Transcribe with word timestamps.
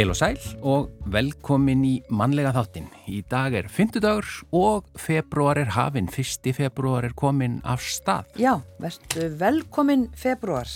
Heil 0.00 0.14
og 0.14 0.16
sæl 0.16 0.38
og 0.64 0.86
velkomin 1.12 1.82
í 1.84 1.90
mannlega 2.08 2.54
þáttin. 2.56 2.86
Í 3.12 3.18
dag 3.28 3.52
er 3.58 3.66
fymtudagur 3.68 4.24
og 4.56 4.86
februar 4.96 5.58
er 5.60 5.74
hafinn. 5.74 6.06
Fyrsti 6.08 6.54
februar 6.56 7.04
er 7.04 7.12
komin 7.12 7.58
af 7.68 7.84
stað. 7.84 8.30
Já, 8.40 8.54
verðstu 8.80 9.26
velkomin 9.42 10.06
februar, 10.16 10.72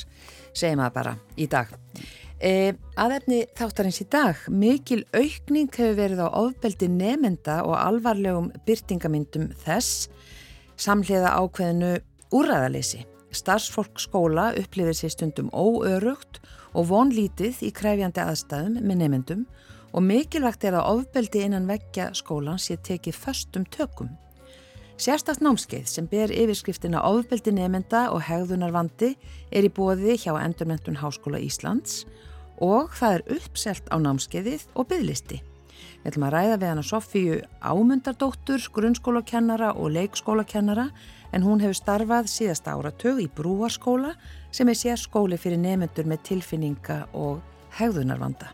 segir 0.52 0.76
maður 0.76 0.96
bara 0.98 1.14
í 1.40 1.46
dag. 1.48 1.72
E, 2.36 2.74
aðefni 3.00 3.40
þáttarins 3.56 4.02
í 4.04 4.08
dag, 4.12 4.44
mikil 4.52 5.06
aukning 5.16 5.72
hefur 5.72 5.96
verið 6.02 6.20
á 6.20 6.28
ofbeldi 6.28 6.90
nemenda 6.92 7.62
og 7.64 7.78
alvarlegum 7.80 8.52
byrtingamindum 8.68 9.54
þess 9.64 10.10
samhliða 10.76 11.32
ákveðinu 11.40 11.96
úræðaleysi. 12.28 13.06
Starsfólk 13.34 13.98
skóla 13.98 14.52
upplifir 14.58 14.94
sér 14.94 15.12
stundum 15.12 15.50
óörugt 15.50 16.40
og 16.74 16.88
vonlítið 16.90 17.62
í 17.66 17.70
kræfjandi 17.74 18.22
aðstæðum 18.22 18.80
með 18.80 19.00
nefendum 19.02 19.46
og 19.94 20.02
mikilvægt 20.02 20.66
er 20.66 20.76
að 20.78 20.90
ofbeldi 20.92 21.44
innan 21.46 21.66
veggja 21.70 22.10
skólan 22.14 22.60
sé 22.62 22.76
tekið 22.82 23.18
föstum 23.18 23.66
tökum. 23.74 24.10
Sérstakt 24.94 25.42
námskeið 25.42 25.88
sem 25.90 26.06
ber 26.10 26.30
yfirskriftina 26.30 27.02
ofbeldi 27.06 27.54
nefenda 27.54 28.06
og 28.14 28.22
hegðunarvandi 28.28 29.14
er 29.50 29.66
í 29.66 29.72
bóði 29.74 30.14
hjá 30.22 30.36
Endurmentun 30.38 31.00
Háskóla 31.02 31.42
Íslands 31.42 32.04
og 32.62 32.94
það 32.94 33.18
er 33.18 33.26
uppselt 33.40 33.90
á 33.90 33.98
námskeiðið 33.98 34.68
og 34.78 34.88
bygglisti. 34.92 35.42
Við 36.04 36.10
ætlum 36.10 36.24
að 36.28 36.34
ræða 36.34 36.56
við 36.60 36.68
hana 36.68 36.82
Sofíu 36.84 37.36
Ámundardóttur, 37.64 38.64
grunnskólakennara 38.76 39.70
og 39.72 39.94
leikskólakennara 39.94 40.90
en 41.32 41.46
hún 41.46 41.62
hefur 41.64 41.78
starfað 41.78 42.28
síðasta 42.28 42.74
áratög 42.76 43.22
í 43.24 43.30
Brúarskóla 43.32 44.12
sem 44.52 44.68
er 44.68 44.76
sér 44.76 45.00
skóli 45.00 45.38
fyrir 45.40 45.62
nefnendur 45.62 46.04
með 46.04 46.26
tilfinninga 46.28 46.98
og 47.16 47.40
hegðunarvanda. 47.78 48.52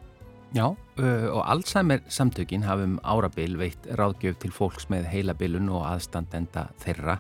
Já, 0.55 0.71
og 0.71 1.43
Alzheimer 1.43 2.07
samtökin 2.07 2.63
hafum 2.67 3.01
árabil 3.03 3.59
veitt 3.59 3.91
ráðgjöf 3.99 4.39
til 4.43 4.55
fólks 4.55 4.87
með 4.91 5.11
heilabilun 5.11 5.69
og 5.75 5.89
aðstandenda 5.91 6.69
þeirra 6.83 7.19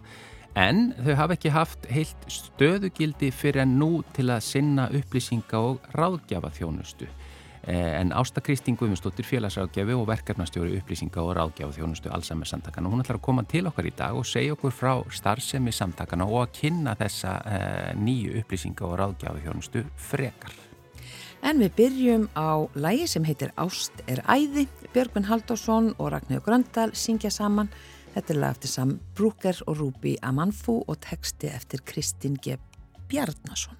en 0.58 0.92
þau 0.98 1.14
hafa 1.18 1.36
ekki 1.36 1.52
haft 1.54 1.90
heilt 1.90 2.30
stöðugildi 2.30 3.30
fyrir 3.34 3.64
en 3.64 3.78
nú 3.82 3.90
til 4.14 4.30
að 4.30 4.46
sinna 4.46 4.86
upplýsinga 4.94 5.58
og 5.58 5.90
ráðgjafa 5.94 6.54
þjónustu. 6.54 7.10
Eh, 7.62 8.00
en 8.00 8.12
Ásta 8.16 8.40
Kristín 8.40 8.76
Guðmundsdóttir 8.80 9.26
félagsráðgjafi 9.28 9.92
og 9.92 10.06
verkefnastjóri 10.08 10.78
upplýsinga 10.78 11.20
og 11.20 11.34
ráðgjafi 11.36 11.76
þjónustu 11.76 12.08
Alzheimer 12.08 12.48
samtakana. 12.48 12.88
Hún 12.88 13.02
ætlar 13.04 13.18
að 13.18 13.26
koma 13.26 13.44
til 13.44 13.66
okkar 13.68 13.84
í 13.84 13.92
dag 13.96 14.16
og 14.16 14.24
segja 14.24 14.54
okkur 14.56 14.72
frá 14.72 14.94
starfsemi 15.12 15.74
samtakana 15.76 16.24
og 16.24 16.46
að 16.46 16.54
kynna 16.56 16.96
þessa 16.96 17.34
eh, 17.44 17.92
nýju 18.00 18.40
upplýsinga 18.40 18.88
og 18.88 18.96
ráðgjafi 19.02 19.44
þjónustu 19.44 19.84
frekar. 20.08 20.56
En 21.44 21.60
við 21.60 21.76
byrjum 21.76 22.26
á 22.36 22.64
lægi 22.76 23.06
sem 23.12 23.28
heitir 23.28 23.52
Ást 23.60 24.02
er 24.08 24.24
æði. 24.24 24.66
Björgvin 24.94 25.28
Haldásson 25.28 25.92
og 25.98 26.12
Ragnhjóð 26.14 26.44
Gröndal 26.48 26.94
syngja 26.96 27.32
saman. 27.32 27.68
Þetta 28.14 28.34
er 28.34 28.40
lag 28.40 28.56
eftir 28.56 28.72
Sam 28.72 28.96
Brúker 29.16 29.60
og 29.66 29.78
Rúbi 29.80 30.16
Amanfú 30.24 30.80
og 30.80 31.00
texti 31.04 31.52
eftir 31.52 31.84
Kristín 31.84 32.40
G. 32.40 32.56
Bjarnason. 33.08 33.76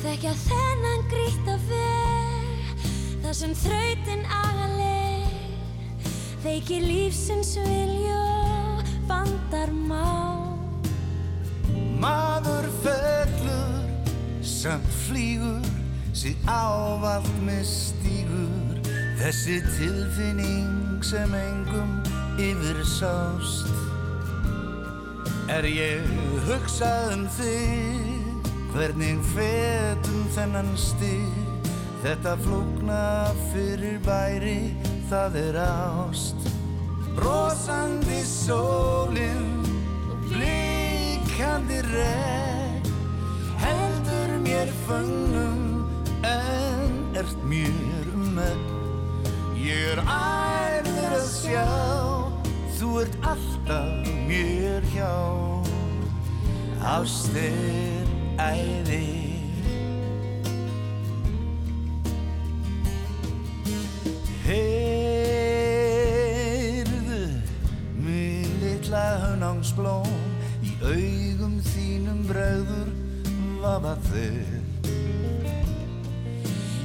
Þekkja 0.00 0.30
þennan 0.42 1.02
gríta 1.08 1.52
veg 1.68 2.80
Það 3.22 3.34
sem 3.38 3.52
þrautin 3.60 4.24
agaleg 4.34 5.36
Þeikir 6.42 6.82
lífsins 6.88 7.52
vilja 7.62 8.24
Bandar 9.06 9.70
má 9.70 10.10
Maður 12.02 12.66
fellur 12.82 14.10
Samt 14.42 14.90
flýgur 15.06 15.70
Sér 16.10 16.34
ávalt 16.50 17.30
með 17.46 17.62
stígur 17.70 18.82
Þessi 19.22 19.60
tilfinning 19.76 20.98
sem 21.06 21.38
engum 21.38 21.94
yfir 22.42 22.82
sást 22.98 23.89
Er 25.50 25.66
ég 25.66 26.04
hugsað 26.46 27.08
um 27.16 27.22
þig? 27.34 28.50
Hvernig 28.70 29.18
fetum 29.32 30.20
þennan 30.30 30.68
stig 30.78 31.64
Þetta 32.04 32.36
flókna 32.44 33.00
fyrir 33.50 33.98
bæri 34.06 34.70
Það 35.10 35.40
er 35.40 35.58
ást. 35.64 36.46
Rósandi 37.18 38.20
sólinn 38.30 39.66
blíkandi 40.28 41.82
regn 41.90 42.94
Heldur 43.64 44.38
mér 44.46 44.70
fannum 44.86 45.82
En 46.22 46.96
ert 47.18 47.42
mér 47.50 48.14
um 48.14 48.32
megn 48.38 48.64
Ég 49.58 49.96
er 49.96 50.06
æður 50.06 51.18
að 51.18 51.30
sjá 51.34 52.19
Þú 52.80 52.94
ert 52.96 53.12
alltaf 53.28 54.06
mér 54.24 54.80
hjá. 54.94 55.12
Ástir 56.80 58.08
æði. 58.40 59.00
Heyrðu 64.48 65.60
Mér 68.00 68.48
litla 68.64 69.04
hönángsblóm 69.26 70.08
Í 70.64 70.72
augum 70.80 71.60
þínum 71.68 72.24
bregður 72.32 72.88
Vafa 73.60 73.94
þau 74.08 74.40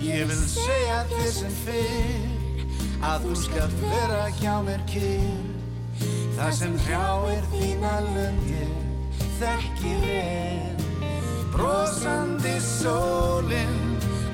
Ég 0.04 0.28
vil 0.28 0.44
segja 0.52 1.00
þér 1.16 1.34
sem 1.40 1.56
fyrr 1.64 2.30
Að 3.00 3.20
þú 3.30 3.34
skall 3.48 3.76
vera 3.88 4.24
hjá 4.44 4.56
mér 4.68 4.84
kyrr 4.92 5.55
Það 6.36 6.52
sem 6.60 6.74
hrjáir 6.86 7.46
þína 7.54 7.94
löndir 8.10 8.74
Þekki 9.40 9.94
vel 10.02 10.76
Brosandi 11.56 12.58
sólinn 12.60 13.78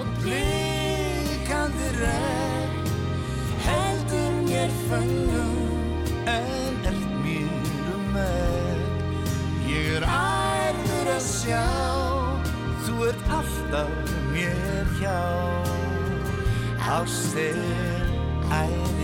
og 0.01 0.07
blíkandi 0.23 1.89
regn 1.99 2.89
heldur 3.65 4.39
mér 4.47 4.73
fannum 4.87 5.59
en 6.31 6.79
eld 6.89 7.05
mér 7.21 7.93
um 7.93 8.07
megn. 8.15 8.81
Ég 9.69 9.99
er 9.99 10.07
ærður 10.07 11.11
að 11.15 11.27
sjá, 11.27 11.65
þú 12.87 12.97
ert 13.11 13.29
alltaf 13.37 14.15
mér 14.33 14.89
hjá, 14.97 15.19
ástir 16.97 17.61
æði. 18.49 19.00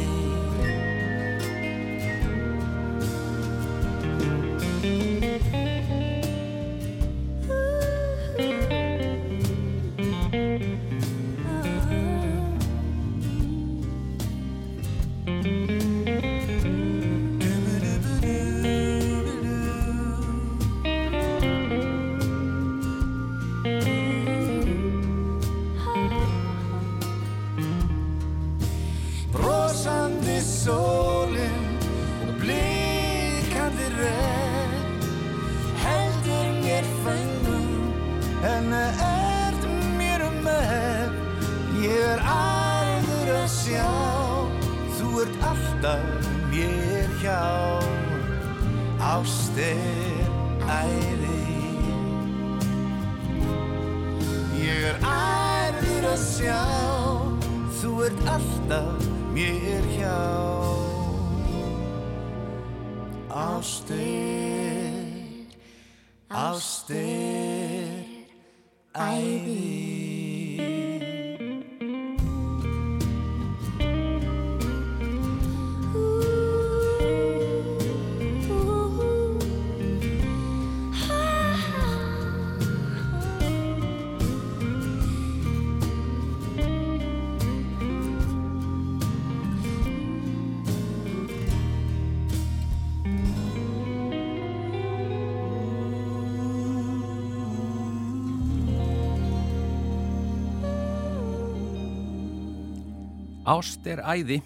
Ást 103.48 103.86
er 103.88 104.02
æði, 104.04 104.42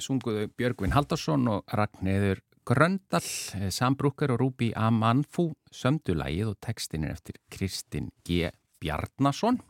sunguðu 0.00 0.46
Björgvin 0.56 0.94
Haldarsson 0.94 1.42
og 1.52 1.66
Ragnæður 1.76 2.38
Gröndal, 2.64 3.20
Sambrúkar 3.68 4.32
og 4.32 4.38
Rúbi 4.40 4.70
Amanfú 4.72 5.50
sömdu 5.68 6.14
lægið 6.16 6.54
og 6.54 6.56
textin 6.64 7.04
er 7.04 7.12
eftir 7.12 7.36
Kristin 7.52 8.08
G. 8.24 8.48
Bjarnason. 8.80 9.60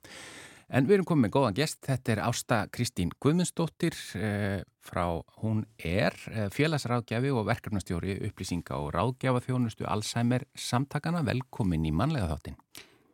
En 0.71 0.87
við 0.87 1.01
erum 1.01 1.11
komið 1.11 1.25
með 1.27 1.35
góðan 1.35 1.59
gest, 1.59 1.81
þetta 1.89 2.15
er 2.15 2.23
Ásta 2.29 2.61
Kristín 2.71 3.11
Guðmundsdóttir 3.19 3.99
eh, 4.15 4.63
frá 4.79 5.09
Hún 5.43 5.67
er, 5.83 6.15
eh, 6.31 6.47
félagsráðgjafi 6.55 7.35
og 7.35 7.51
verkefnastjóri 7.51 8.21
upplýsinga 8.31 8.79
og 8.79 8.93
ráðgjafa 8.95 9.43
þjónustu 9.43 9.91
Alzheimer 9.91 10.47
samtakana. 10.55 11.27
Velkomin 11.27 11.91
í 11.91 11.91
manlega 11.91 12.31
þáttin. 12.31 12.63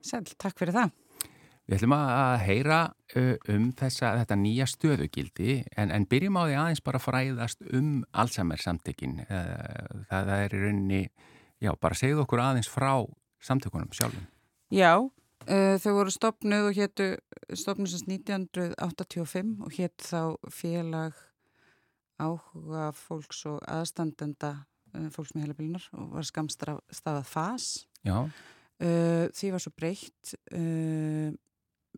Sæl, 0.05 0.27
takk 0.37 0.61
fyrir 0.61 0.77
það. 0.77 0.99
Við 1.69 1.83
ætlum 1.83 1.93
að 1.93 2.35
heyra 2.47 2.77
um 3.53 3.65
þessa, 3.77 4.15
þetta 4.23 4.37
nýja 4.41 4.65
stöðugildi 4.73 5.59
en, 5.77 5.91
en 5.93 6.07
byrjum 6.09 6.39
á 6.41 6.43
því 6.47 6.55
aðeins 6.57 6.81
bara 6.87 7.01
fræðast 7.03 7.61
um 7.77 7.91
Alzheimer 8.17 8.63
samtökin. 8.63 9.19
Það 10.09 10.31
er 10.33 10.55
í 10.57 10.61
rauninni, 10.63 11.01
já, 11.61 11.75
bara 11.77 11.99
segðu 11.99 12.23
okkur 12.25 12.41
aðeins 12.41 12.71
frá 12.73 12.95
samtökunum 13.45 13.93
sjálfum. 13.93 14.25
Já, 14.73 14.95
uh, 14.97 15.75
þau 15.83 15.93
voru 15.99 16.15
stopnuð 16.15 16.71
og 16.71 16.79
héttu, 16.79 17.09
stopnuð 17.53 17.93
sem 17.93 18.15
1985 18.17 19.51
og 19.65 19.77
hétt 19.77 20.07
þá 20.09 20.23
félag 20.53 21.19
áhuga 22.17 22.89
fólks 22.97 23.45
og 23.51 23.61
aðstandenda 23.69 24.55
uh, 24.95 25.11
fólks 25.13 25.35
með 25.37 25.47
heilabilinar 25.47 25.85
og 25.97 26.17
var 26.17 26.31
skamstafað 26.31 27.21
FAS. 27.29 27.69
Já. 28.09 28.25
Uh, 28.79 29.29
því 29.35 29.53
var 29.53 29.63
svo 29.63 29.75
breytt 29.77 30.33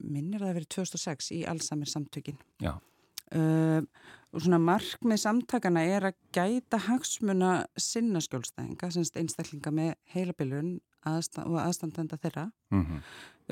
minnir 0.02 0.42
að 0.42 0.50
það 0.50 0.56
verið 0.60 0.70
2006 0.76 1.32
í 1.36 1.40
Alzheimer 1.50 1.90
samtökin 1.90 2.38
uh, 2.66 3.82
og 4.30 4.44
svona 4.44 4.60
markmið 4.62 5.22
samtakana 5.24 5.82
er 5.86 6.10
að 6.10 6.20
gæta 6.34 6.80
hagsmuna 6.86 7.52
sinna 7.78 8.22
skjólstæðinga 8.24 8.92
einstaklinga 9.22 9.74
með 9.74 9.92
heilabilun 10.14 10.78
aðstand, 11.08 11.48
og 11.48 11.60
aðstandenda 11.62 12.18
þeirra 12.20 12.50
mm 12.70 12.82
-hmm. 12.82 13.04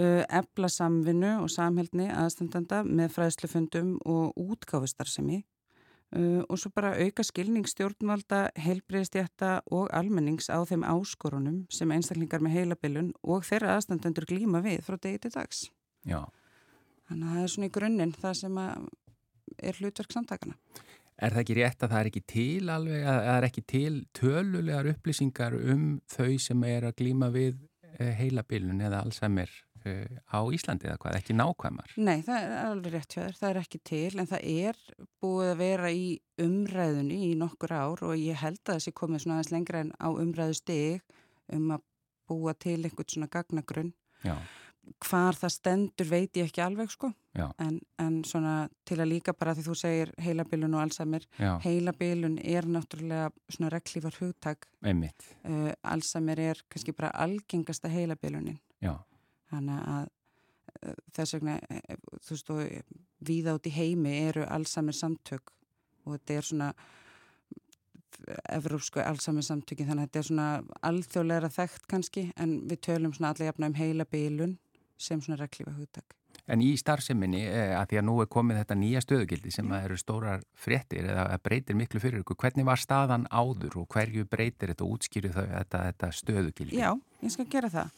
uh, 0.02 0.24
ebla 0.40 0.68
samvinnu 0.68 1.38
og 1.42 1.50
samhældni 1.50 2.10
aðstandenda 2.10 2.82
með 2.84 3.14
fræðslufundum 3.16 3.98
og 4.04 4.34
útgáfustar 4.36 5.08
Uh, 6.16 6.40
og 6.48 6.56
svo 6.56 6.70
bara 6.72 6.94
auka 6.96 7.20
skilningsstjórnvalda, 7.22 8.38
heilbreyðstjætta 8.56 9.60
og 9.76 9.90
almennings 9.92 10.48
á 10.48 10.56
þeim 10.64 10.80
áskorunum 10.80 11.66
sem 11.68 11.90
einstaklingar 11.92 12.40
með 12.40 12.54
heilabilun 12.56 13.10
og 13.22 13.44
þeirra 13.44 13.74
aðstandendur 13.76 14.24
glíma 14.24 14.62
við 14.64 14.86
frá 14.86 14.96
degi 14.96 15.18
til 15.18 15.34
dags. 15.34 15.66
Já. 16.08 16.24
Þannig 17.08 17.28
að 17.28 17.36
það 17.36 17.42
er 17.42 17.52
svona 17.54 17.68
í 17.68 17.74
grunninn 17.74 18.14
það 18.16 18.34
sem 18.42 18.58
er 19.58 19.80
hlutverk 19.80 20.14
samtakana. 20.14 20.58
Er 21.18 21.34
það 21.34 21.40
ekki 21.42 21.56
rétt 21.58 21.80
að 21.82 21.92
það 21.92 22.00
er 22.00 22.08
ekki 22.10 22.20
til 22.30 22.70
alveg, 22.70 23.06
að 23.10 23.16
það 23.24 23.36
er 23.36 23.46
ekki 23.48 23.62
til 23.72 23.94
tölulegar 24.14 24.90
upplýsingar 24.92 25.56
um 25.58 25.86
þau 26.12 26.36
sem 26.42 26.66
er 26.68 26.86
að 26.86 27.00
glýma 27.00 27.30
við 27.34 27.56
eh, 27.96 28.12
heilabilun 28.20 28.84
eða 28.86 29.00
Alzheimer 29.02 29.50
eh, 29.82 30.20
á 30.30 30.38
Íslandi 30.54 30.86
eða 30.86 31.00
hvað, 31.02 31.18
ekki 31.18 31.34
nákvæmar? 31.34 31.96
Nei, 31.96 32.20
það 32.28 32.38
er 32.44 32.54
alveg 32.60 32.94
rétt 32.94 33.16
hjá 33.16 33.22
þér, 33.24 33.38
það 33.40 33.50
er 33.50 33.60
ekki 33.64 33.82
til 33.90 34.12
en 34.12 34.30
það 34.30 34.46
er 34.52 34.80
búið 35.24 35.50
að 35.50 35.64
vera 35.64 35.90
í 35.90 36.06
umræðunni 36.44 37.18
í 37.32 37.34
nokkur 37.40 37.74
ár 37.74 38.06
og 38.12 38.14
ég 38.14 38.38
held 38.44 38.62
að 38.62 38.78
þessi 38.78 38.94
komið 39.02 39.24
svona 39.24 39.40
aðeins 39.40 39.54
lengra 39.56 39.82
en 39.82 39.92
á 39.98 40.08
umræðu 40.12 40.60
stig 40.60 41.18
um 41.56 41.74
að 41.74 41.84
búa 42.30 42.54
til 42.54 42.78
einhvern 42.84 43.10
svona 43.10 43.32
gagnagrunn. 43.32 43.94
Já 44.22 44.36
hvar 45.04 45.36
það 45.38 45.52
stendur 45.54 46.08
veit 46.08 46.36
ég 46.38 46.48
ekki 46.48 46.62
alveg 46.64 46.90
sko. 46.92 47.10
En, 47.62 47.78
en 48.02 48.18
svona 48.26 48.68
til 48.88 48.98
að 48.98 49.12
líka 49.12 49.34
bara 49.36 49.54
því 49.54 49.64
þú 49.68 49.74
segir 49.78 50.12
heilabilun 50.22 50.74
og 50.74 50.82
Alzheimer 50.82 51.26
Já. 51.38 51.52
heilabilun 51.62 52.38
er 52.42 52.66
náttúrulega 52.66 53.30
svona 53.48 53.70
reglífar 53.74 54.18
hugtak. 54.18 54.66
Uh, 54.82 55.70
Alzheimer 55.82 56.40
er 56.40 56.62
kannski 56.68 56.94
bara 56.96 57.12
algengasta 57.14 57.90
heilabilunin. 57.92 58.58
Þannig 59.52 59.84
að 59.94 60.08
uh, 60.08 60.96
þess 61.14 61.38
vegna 61.38 61.58
uh, 61.62 61.98
þú 62.26 62.34
veist 62.34 62.54
og 62.54 62.64
við 63.28 63.52
átt 63.52 63.70
í 63.70 63.76
heimi 63.76 64.16
eru 64.28 64.46
Alzheimer 64.48 64.96
samtök 64.96 65.54
og 66.04 66.16
þetta 66.16 66.40
er 66.40 66.50
svona 66.50 66.72
Evrópsku 68.50 69.00
Alzheimer 69.02 69.44
samtökin 69.46 69.86
þannig 69.88 70.08
að 70.08 70.08
þetta 70.08 70.18
er 70.18 70.26
svona 70.26 70.46
alþjóðleira 70.88 71.50
þekkt 71.54 71.84
kannski 71.90 72.24
en 72.40 72.56
við 72.68 72.80
tölum 72.88 73.12
svona 73.14 73.30
allir 73.32 73.50
jafna 73.52 73.68
um 73.70 73.76
heila 73.78 74.06
bílun 74.10 74.56
sem 74.98 75.20
svona 75.22 75.38
reglífa 75.40 75.74
hugtak. 75.76 76.18
En 76.48 76.62
í 76.64 76.70
starfseminni, 76.80 77.42
eh, 77.44 77.74
að 77.76 77.90
því 77.90 77.98
að 78.00 78.06
nú 78.08 78.14
er 78.22 78.28
komið 78.32 78.58
þetta 78.62 78.76
nýja 78.80 79.02
stöðugildi 79.04 79.50
sem 79.52 79.72
eru 79.78 79.96
stórar 80.00 80.44
fréttir 80.56 81.04
eða 81.12 81.36
breytir 81.44 81.76
miklu 81.76 82.00
fyrir 82.00 82.22
ykkur, 82.22 82.38
hvernig 82.40 82.64
var 82.64 82.80
staðan 82.80 83.26
áður 83.28 83.82
og 83.82 83.88
hverju 83.92 84.24
breytir 84.24 84.72
þetta 84.72 84.88
útskýru 84.88 85.32
þau 85.34 85.44
þetta, 85.44 85.82
þetta 85.90 86.10
stöðugildi? 86.20 86.78
Já, 86.80 86.94
ég 87.20 87.34
skal 87.34 87.46
gera 87.52 87.68
það. 87.68 87.92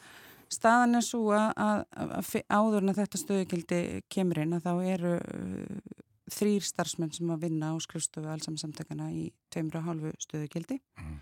Staðan 0.50 0.98
er 0.98 1.06
svo 1.06 1.30
að, 1.30 1.52
að, 1.62 1.84
að 2.18 2.32
áður 2.50 2.82
en 2.82 2.92
að 2.92 3.00
þetta 3.04 3.22
stöðugildi 3.22 3.80
kemur 4.10 4.42
inn 4.42 4.56
að 4.58 4.66
þá 4.66 4.72
eru 4.96 5.14
uh, 5.20 5.94
þrýr 6.34 6.66
starfsmenn 6.66 7.14
sem 7.14 7.30
að 7.30 7.46
vinna 7.46 7.70
á 7.70 7.74
skrifstofu 7.78 8.32
allsamsamtakana 8.34 9.12
í 9.14 9.28
tveimra 9.54 9.84
hálfu 9.86 10.10
stöðugildi. 10.26 10.80
Mm. 10.98 11.20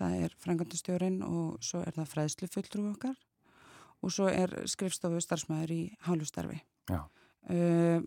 Það 0.00 0.16
er 0.24 0.40
frangandustjórin 0.40 1.20
og 1.28 1.60
svo 1.60 1.84
er 1.84 1.92
það 1.92 2.10
fræðslu 2.14 2.48
fulltrú 2.56 2.88
okkar 2.94 3.20
og 4.04 4.12
svo 4.12 4.28
er 4.30 4.52
skrifstofu 4.70 5.20
starfsmæður 5.22 5.74
í 5.74 5.82
hálfustarfi 6.06 6.60
uh, 6.92 8.00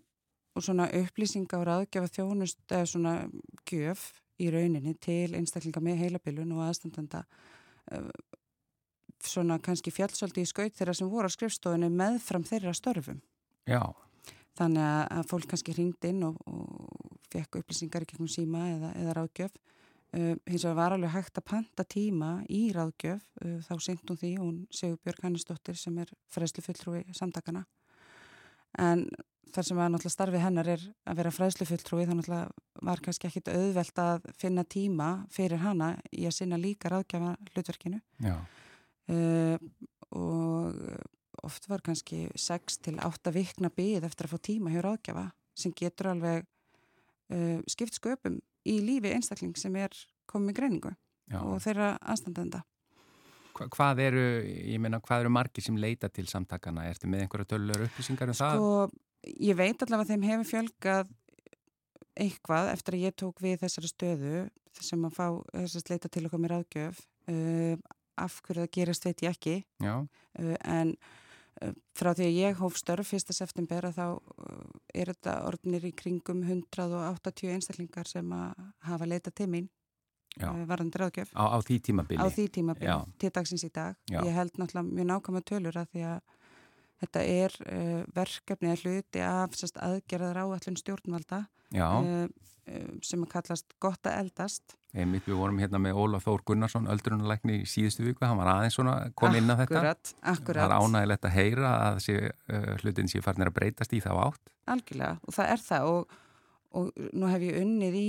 og 0.54 0.64
svona 0.64 0.88
upplýsinga 1.00 1.60
og 1.60 1.68
ráðgjafa 1.68 2.10
þjónust 2.16 2.64
eða 2.70 2.88
svona 2.90 3.14
gjöf 3.68 4.08
í 4.38 4.50
rauninni 4.54 4.94
til 5.02 5.34
einstaklinga 5.38 5.82
með 5.82 6.02
heilabilun 6.04 6.56
og 6.56 6.66
aðstandanda 6.68 7.24
uh, 7.92 8.10
svona 9.24 9.58
kannski 9.62 9.90
fjallsöldi 9.94 10.44
í 10.44 10.48
skaut 10.48 10.76
þeirra 10.78 10.94
sem 10.94 11.08
voru 11.10 11.26
á 11.26 11.32
skrifstofunni 11.34 11.88
meðfram 11.90 12.44
þeirra 12.46 12.74
störfum. 12.76 13.18
Já. 13.68 13.82
þannig 14.56 14.86
að 15.14 15.26
fólk 15.30 15.50
kannski 15.50 15.74
ringd 15.76 16.04
inn 16.08 16.22
og, 16.26 16.38
og 16.48 17.18
fekk 17.30 17.60
upplýsingar 17.60 18.02
í 18.02 18.08
gegnum 18.08 18.30
síma 18.32 18.62
eða, 18.72 18.92
eða 18.98 19.16
ráðgjöf 19.18 19.58
hins 20.12 20.64
vegar 20.64 20.76
var 20.78 20.94
alveg 20.96 21.12
hægt 21.12 21.38
að 21.40 21.48
panta 21.50 21.84
tíma 21.84 22.30
í 22.48 22.68
ráðgjöf, 22.72 23.24
uh, 23.44 23.58
þá 23.66 23.74
syngtum 23.84 24.16
því 24.16 24.30
hún 24.40 24.54
Sigur 24.72 25.00
Björg 25.04 25.26
Hannesdóttir 25.26 25.76
sem 25.76 25.98
er 26.00 26.12
fræðslu 26.32 26.64
fulltrúi 26.64 27.02
samtakana 27.16 27.66
en 28.80 29.04
þar 29.52 29.68
sem 29.68 29.80
að 29.80 29.92
náttúrulega 29.92 30.14
starfi 30.14 30.40
hennar 30.42 30.70
er 30.74 30.86
að 31.08 31.20
vera 31.20 31.34
fræðslu 31.34 31.68
fulltrúi 31.68 32.06
þá 32.08 32.14
náttúrulega 32.14 32.88
var 32.88 33.04
kannski 33.04 33.28
ekkit 33.28 33.52
auðvelt 33.52 34.02
að 34.02 34.26
finna 34.40 34.64
tíma 34.64 35.10
fyrir 35.34 35.62
hana 35.62 35.94
í 36.12 36.24
að 36.28 36.36
sinna 36.40 36.60
líka 36.60 36.92
ráðgjafa 36.92 37.36
hlutverkinu 37.52 38.00
uh, 38.24 39.56
og 40.16 40.82
oft 41.44 41.68
var 41.70 41.84
kannski 41.84 42.26
6 42.34 42.80
til 42.88 42.98
8 43.04 43.32
vikna 43.34 43.70
byggð 43.70 44.08
eftir 44.08 44.28
að 44.28 44.34
fá 44.34 44.46
tíma 44.50 44.72
hjá 44.72 44.82
ráðgjafa 44.84 45.28
sem 45.58 45.74
getur 45.76 46.12
alveg 46.14 46.46
uh, 47.32 47.58
skipt 47.68 48.00
sköpum 48.00 48.40
í 48.68 48.78
lífi 48.84 49.12
einstakling 49.14 49.56
sem 49.58 49.76
er 49.80 49.94
komið 50.28 50.58
greiningu 50.60 50.92
Já. 51.28 51.40
og 51.42 51.60
þeirra 51.64 51.94
aðstandenda. 52.00 52.62
Hva, 53.56 53.66
hvað 53.74 54.02
eru, 54.04 54.24
ég 54.46 54.80
meina, 54.82 55.00
hvað 55.02 55.24
eru 55.24 55.32
margir 55.34 55.64
sem 55.64 55.78
leita 55.80 56.10
til 56.12 56.28
samtakana? 56.30 56.86
Ertu 56.90 57.10
með 57.10 57.24
einhverja 57.24 57.52
tölur 57.54 57.86
upplýsingar 57.88 58.30
um 58.30 58.36
sko, 58.36 58.44
það? 58.44 58.60
Sko, 58.60 59.32
ég 59.48 59.58
veit 59.58 59.82
allavega 59.82 60.06
að 60.06 60.12
þeim 60.12 60.28
hefur 60.28 60.50
fjölgað 60.52 61.14
eitthvað 62.18 62.72
eftir 62.72 62.96
að 62.96 63.04
ég 63.06 63.16
tók 63.18 63.42
við 63.42 63.60
þessari 63.62 63.90
stöðu 63.90 64.42
sem 64.78 65.06
að 65.06 65.14
fá 65.16 65.26
þess 65.52 65.78
að 65.80 65.92
leita 65.92 66.10
til 66.12 66.24
okkur 66.28 66.42
með 66.42 66.52
ráðgjöf 66.54 67.00
uh, 67.30 67.74
af 68.18 68.38
hverju 68.44 68.64
það 68.64 68.74
gerast 68.74 69.06
veit 69.06 69.24
ég 69.24 69.36
ekki 69.36 69.56
uh, 69.86 70.04
en 70.66 70.94
frá 71.96 72.12
því 72.14 72.28
að 72.28 72.36
ég 72.38 72.60
hóf 72.60 72.76
störf 72.78 73.12
1. 73.16 73.34
september 73.34 73.88
að 73.88 73.98
þá 73.98 74.06
er 74.94 75.10
þetta 75.12 75.34
orðinir 75.48 75.88
í 75.88 75.94
kringum 75.96 76.44
180 76.46 77.54
einstaklingar 77.56 78.08
sem 78.10 78.32
að 78.34 78.62
hafa 78.86 79.08
leita 79.08 79.34
til 79.34 79.48
mín 79.50 79.68
varðandi 80.38 81.00
ráðgjöf 81.00 81.32
á, 81.34 81.44
á 81.50 81.58
því 81.64 81.78
tímabili, 81.88 82.20
á 82.22 82.26
því 82.30 82.44
tímabili 82.54 82.96
til 83.18 83.30
dagsins 83.34 83.64
í 83.66 83.70
dag 83.74 83.96
Já. 84.06 84.20
ég 84.22 84.34
held 84.36 84.60
náttúrulega 84.60 84.94
mjög 84.94 85.08
nákvæm 85.10 85.38
að 85.40 85.46
tölur 85.50 85.78
að 85.80 85.88
því 85.94 86.04
að 86.12 86.20
Þetta 86.98 87.22
er 87.22 87.54
uh, 87.62 88.02
verkefni 88.16 88.72
að 88.72 88.84
hluti 88.84 89.22
af 89.22 89.54
sérst, 89.58 89.78
aðgerðar 89.78 90.40
áallun 90.42 90.78
stjórnvalda 90.80 91.44
uh, 91.46 92.26
uh, 92.26 92.90
sem 93.06 93.22
að 93.22 93.30
kallast 93.36 93.76
gott 93.82 94.08
að 94.10 94.24
eldast. 94.24 94.74
Einmitt, 94.96 95.28
við 95.28 95.38
vorum 95.38 95.60
hérna 95.60 95.78
með 95.82 96.00
Ólaf 96.00 96.24
Þór 96.26 96.42
Gunnarsson, 96.48 96.88
öldrunarleikni 96.90 97.60
í 97.60 97.66
síðustu 97.68 98.06
viku, 98.06 98.24
hann 98.24 98.40
var 98.40 98.50
aðeins 98.54 98.78
svona 98.78 98.96
kom 99.18 99.36
inn 99.36 99.52
á 99.52 99.54
þetta. 99.60 99.78
Akkurat, 99.78 100.12
akkurat. 100.32 100.62
Það 100.62 100.74
er 100.74 100.86
ánægilegt 100.86 101.28
að 101.28 101.34
heyra 101.36 101.72
að 101.84 101.98
sé, 102.06 102.14
hlutin 102.82 103.12
sé 103.12 103.20
farnir 103.22 103.50
að 103.52 103.58
breytast 103.60 103.92
í 103.92 104.00
þá 104.02 104.08
átt. 104.24 104.54
Algjörlega, 104.72 105.18
og 105.22 105.36
það 105.36 105.52
er 105.52 105.62
það 105.66 105.90
og, 105.92 106.16
og 106.80 107.04
nú 107.12 107.28
hef 107.28 107.44
ég 107.44 107.60
unnið 107.60 107.98
í 108.00 108.08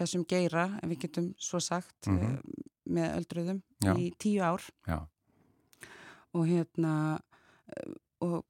þessum 0.00 0.26
geira, 0.28 0.66
en 0.82 0.92
við 0.92 1.06
getum 1.06 1.32
svo 1.40 1.62
sagt, 1.64 1.96
mm 2.06 2.20
-hmm. 2.20 2.68
með 2.92 3.16
öldruðum 3.16 3.62
Já. 3.80 3.92
í 3.96 4.12
tíu 4.20 4.44
ár. 4.44 4.68
Já. 4.86 5.00
Og 6.36 6.46
hérna 6.46 6.92
og 8.24 8.42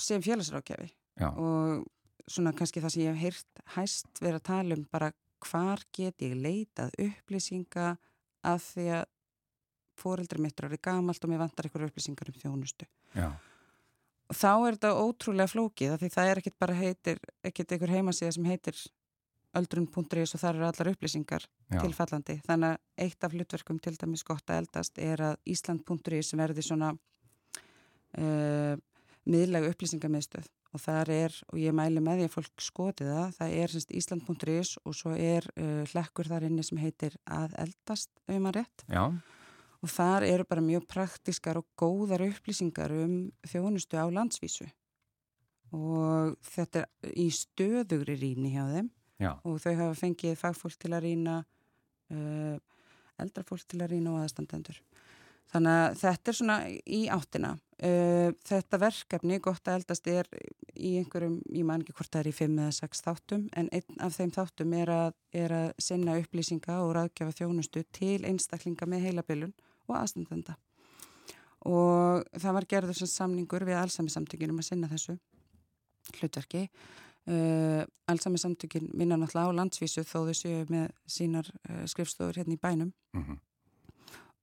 sem 0.00 0.22
félagsrákjafi 0.24 0.90
og 1.26 1.84
svona 2.26 2.52
kannski 2.56 2.82
það 2.82 2.92
sem 2.92 3.04
ég 3.04 3.14
hef 3.14 3.22
heyrt 3.22 3.64
hæst 3.76 4.20
verið 4.20 4.40
að 4.40 4.48
tala 4.50 4.76
um 4.76 4.86
bara 4.92 5.12
hvar 5.46 5.82
get 5.94 6.24
ég 6.24 6.34
leitað 6.34 6.96
upplýsinga 7.06 7.92
af 8.46 8.70
því 8.72 8.86
að 8.98 9.04
fóreldri 9.96 10.42
mitt 10.42 10.60
er 10.60 10.76
gamalt 10.82 11.24
og 11.24 11.30
mér 11.30 11.42
vantar 11.44 11.68
ykkur 11.68 11.86
upplýsingar 11.88 12.30
um 12.32 12.38
þjónustu 12.40 12.88
Já. 13.16 13.30
og 14.28 14.36
þá 14.36 14.50
er 14.52 14.76
þetta 14.76 14.92
ótrúlega 15.00 15.52
flókið 15.52 15.96
því 16.02 16.12
það 16.12 16.30
er 16.30 16.42
ekkit 16.42 16.58
bara 16.60 16.76
heitir 16.76 17.20
ekkit 17.46 17.76
ykkur 17.78 17.94
heimasíða 17.94 18.36
sem 18.36 18.48
heitir 18.48 18.80
öldrun.is 19.56 20.34
og 20.36 20.42
þar 20.42 20.58
eru 20.58 20.68
allar 20.68 20.92
upplýsingar 20.92 21.46
Já. 21.46 21.80
tilfallandi 21.80 22.40
þannig 22.44 22.74
að 22.74 23.06
eitt 23.06 23.24
af 23.24 23.36
hlutverkum 23.36 23.80
til 23.80 23.96
dæmis 23.96 24.24
gott 24.26 24.50
að 24.50 24.64
eldast 24.64 24.98
er 25.00 25.22
að 25.30 25.38
Ísland.is 25.48 26.34
verði 26.36 26.64
svona 26.66 26.92
uh, 28.18 28.74
miðlega 29.26 29.72
upplýsingamiðstöð 29.72 30.50
og 30.76 30.82
þar 30.82 31.10
er, 31.14 31.36
og 31.52 31.60
ég 31.60 31.74
mæli 31.76 32.02
með 32.04 32.20
því 32.20 32.26
að 32.28 32.34
fólk 32.34 32.64
skoti 32.64 33.06
það, 33.08 33.30
það 33.38 33.54
er 33.60 33.72
semst 33.72 33.92
Ísland.is 33.96 34.72
og 34.82 34.96
svo 34.98 35.14
er 35.16 35.46
uh, 35.54 35.82
hlekkur 35.92 36.28
þar 36.30 36.48
inni 36.48 36.64
sem 36.66 36.80
heitir 36.82 37.16
að 37.24 37.56
eldast, 37.64 38.12
ef 38.26 38.40
maður 38.40 38.60
rétt. 38.60 38.84
Já. 38.92 39.04
Og 39.84 39.92
þar 39.92 40.26
eru 40.26 40.46
bara 40.48 40.64
mjög 40.64 40.86
praktiskar 40.90 41.60
og 41.60 41.66
góðar 41.78 42.24
upplýsingar 42.26 42.92
um 42.96 43.16
þjónustu 43.46 44.00
á 44.00 44.06
landsvísu. 44.10 44.66
Og 45.76 46.36
þetta 46.46 46.84
er 46.84 47.16
í 47.18 47.26
stöðugri 47.34 48.16
ríni 48.20 48.52
hjá 48.54 48.64
þeim 48.70 48.90
Já. 49.22 49.32
og 49.42 49.60
þau 49.62 49.74
hafa 49.80 49.98
fengið 49.98 50.38
fagfólk 50.40 50.76
til 50.80 50.92
að 50.92 51.06
rína, 51.08 51.36
uh, 52.12 52.56
eldrafólk 53.22 53.64
til 53.68 53.80
að 53.82 53.96
rína 53.96 54.14
og 54.14 54.24
aðstandendur. 54.24 54.80
Þannig 55.52 55.78
að 55.78 55.96
þetta 56.00 56.30
er 56.30 56.36
svona 56.40 56.56
í 56.70 57.06
áttina. 57.12 57.52
Uh, 57.76 58.30
þetta 58.48 58.80
verkefni, 58.80 59.38
gott 59.44 59.68
að 59.68 59.82
eldast, 59.82 60.06
er 60.08 60.28
í 60.74 60.94
einhverjum, 60.96 61.36
ég 61.52 61.66
man 61.68 61.82
ekki 61.84 61.94
hvort 61.98 62.10
það 62.12 62.22
er 62.22 62.30
í 62.30 62.34
fimm 62.38 62.58
eða 62.64 62.72
sex 62.72 63.04
þáttum, 63.04 63.42
en 63.52 63.68
einn 63.76 64.00
af 64.02 64.16
þeim 64.16 64.32
þáttum 64.32 64.76
er 64.78 64.92
að, 64.94 65.10
er 65.36 65.54
að 65.54 65.66
sinna 65.84 66.16
upplýsinga 66.22 66.78
og 66.82 66.94
ráðgjafa 66.96 67.36
þjónustu 67.36 67.84
til 67.94 68.22
einstaklinga 68.24 68.88
með 68.88 69.10
heilabilun 69.10 69.52
og 69.86 69.98
aðstandenda. 70.00 70.56
Og 71.68 72.24
það 72.38 72.56
var 72.56 72.68
gerður 72.70 73.00
sem 73.02 73.10
samningur 73.12 73.66
við 73.66 73.80
allsamisamtökinum 73.82 74.62
að 74.62 74.70
sinna 74.70 74.88
þessu 74.90 75.18
hlutverki. 76.16 76.68
Uh, 77.26 77.82
allsamisamtökin 78.08 78.88
vinna 78.94 79.18
náttúrulega 79.18 79.52
á 79.52 79.58
landsvísu 79.58 80.06
þó 80.06 80.30
þau 80.30 80.36
séu 80.38 80.64
með 80.70 80.88
sínar 81.10 81.50
uh, 81.50 81.84
skrifstofur 81.90 82.40
hérna 82.40 82.56
í 82.56 82.62
bænum. 82.62 82.94
Mm 83.12 83.24
-hmm 83.26 83.44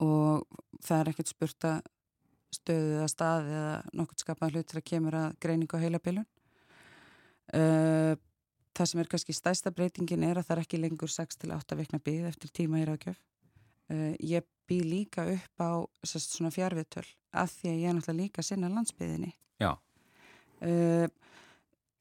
og 0.04 0.62
það 0.84 1.00
er 1.00 1.12
ekkert 1.14 1.32
spurt 1.32 1.68
að 1.70 1.82
stöðu 2.54 3.00
eða 3.00 3.10
staði 3.12 3.56
eða 3.58 3.74
nokkurt 3.98 4.24
skapað 4.24 4.54
hlut 4.54 4.70
til 4.70 4.80
að 4.80 4.88
kemur 4.92 5.18
að 5.18 5.36
greiningu 5.44 5.80
á 5.80 5.84
heila 5.84 6.02
pilun. 6.04 6.28
Uh, 7.54 8.14
það 8.74 8.90
sem 8.90 9.02
er 9.04 9.10
kannski 9.12 9.36
stæsta 9.36 9.74
breytingin 9.76 10.26
er 10.26 10.40
að 10.40 10.48
það 10.48 10.56
er 10.56 10.64
ekki 10.64 10.82
lengur 10.82 11.12
6-8 11.12 11.78
vikna 11.80 12.02
byggð 12.04 12.30
eftir 12.30 12.54
tíma 12.54 12.82
í 12.82 12.88
ráðgjöf. 12.90 13.20
Uh, 13.92 14.14
ég 14.24 14.46
bý 14.70 14.80
líka 14.86 15.26
upp 15.28 15.64
á 15.64 15.72
svona 16.08 16.54
fjárvitöl 16.54 17.06
að 17.34 17.58
því 17.58 17.72
að 17.72 17.82
ég 17.82 17.90
er 17.90 17.98
náttúrulega 17.98 18.22
líka 18.22 18.46
sinna 18.46 18.72
landsbyðinni. 18.72 19.34
Já. 19.62 19.74
Uh, 20.64 21.08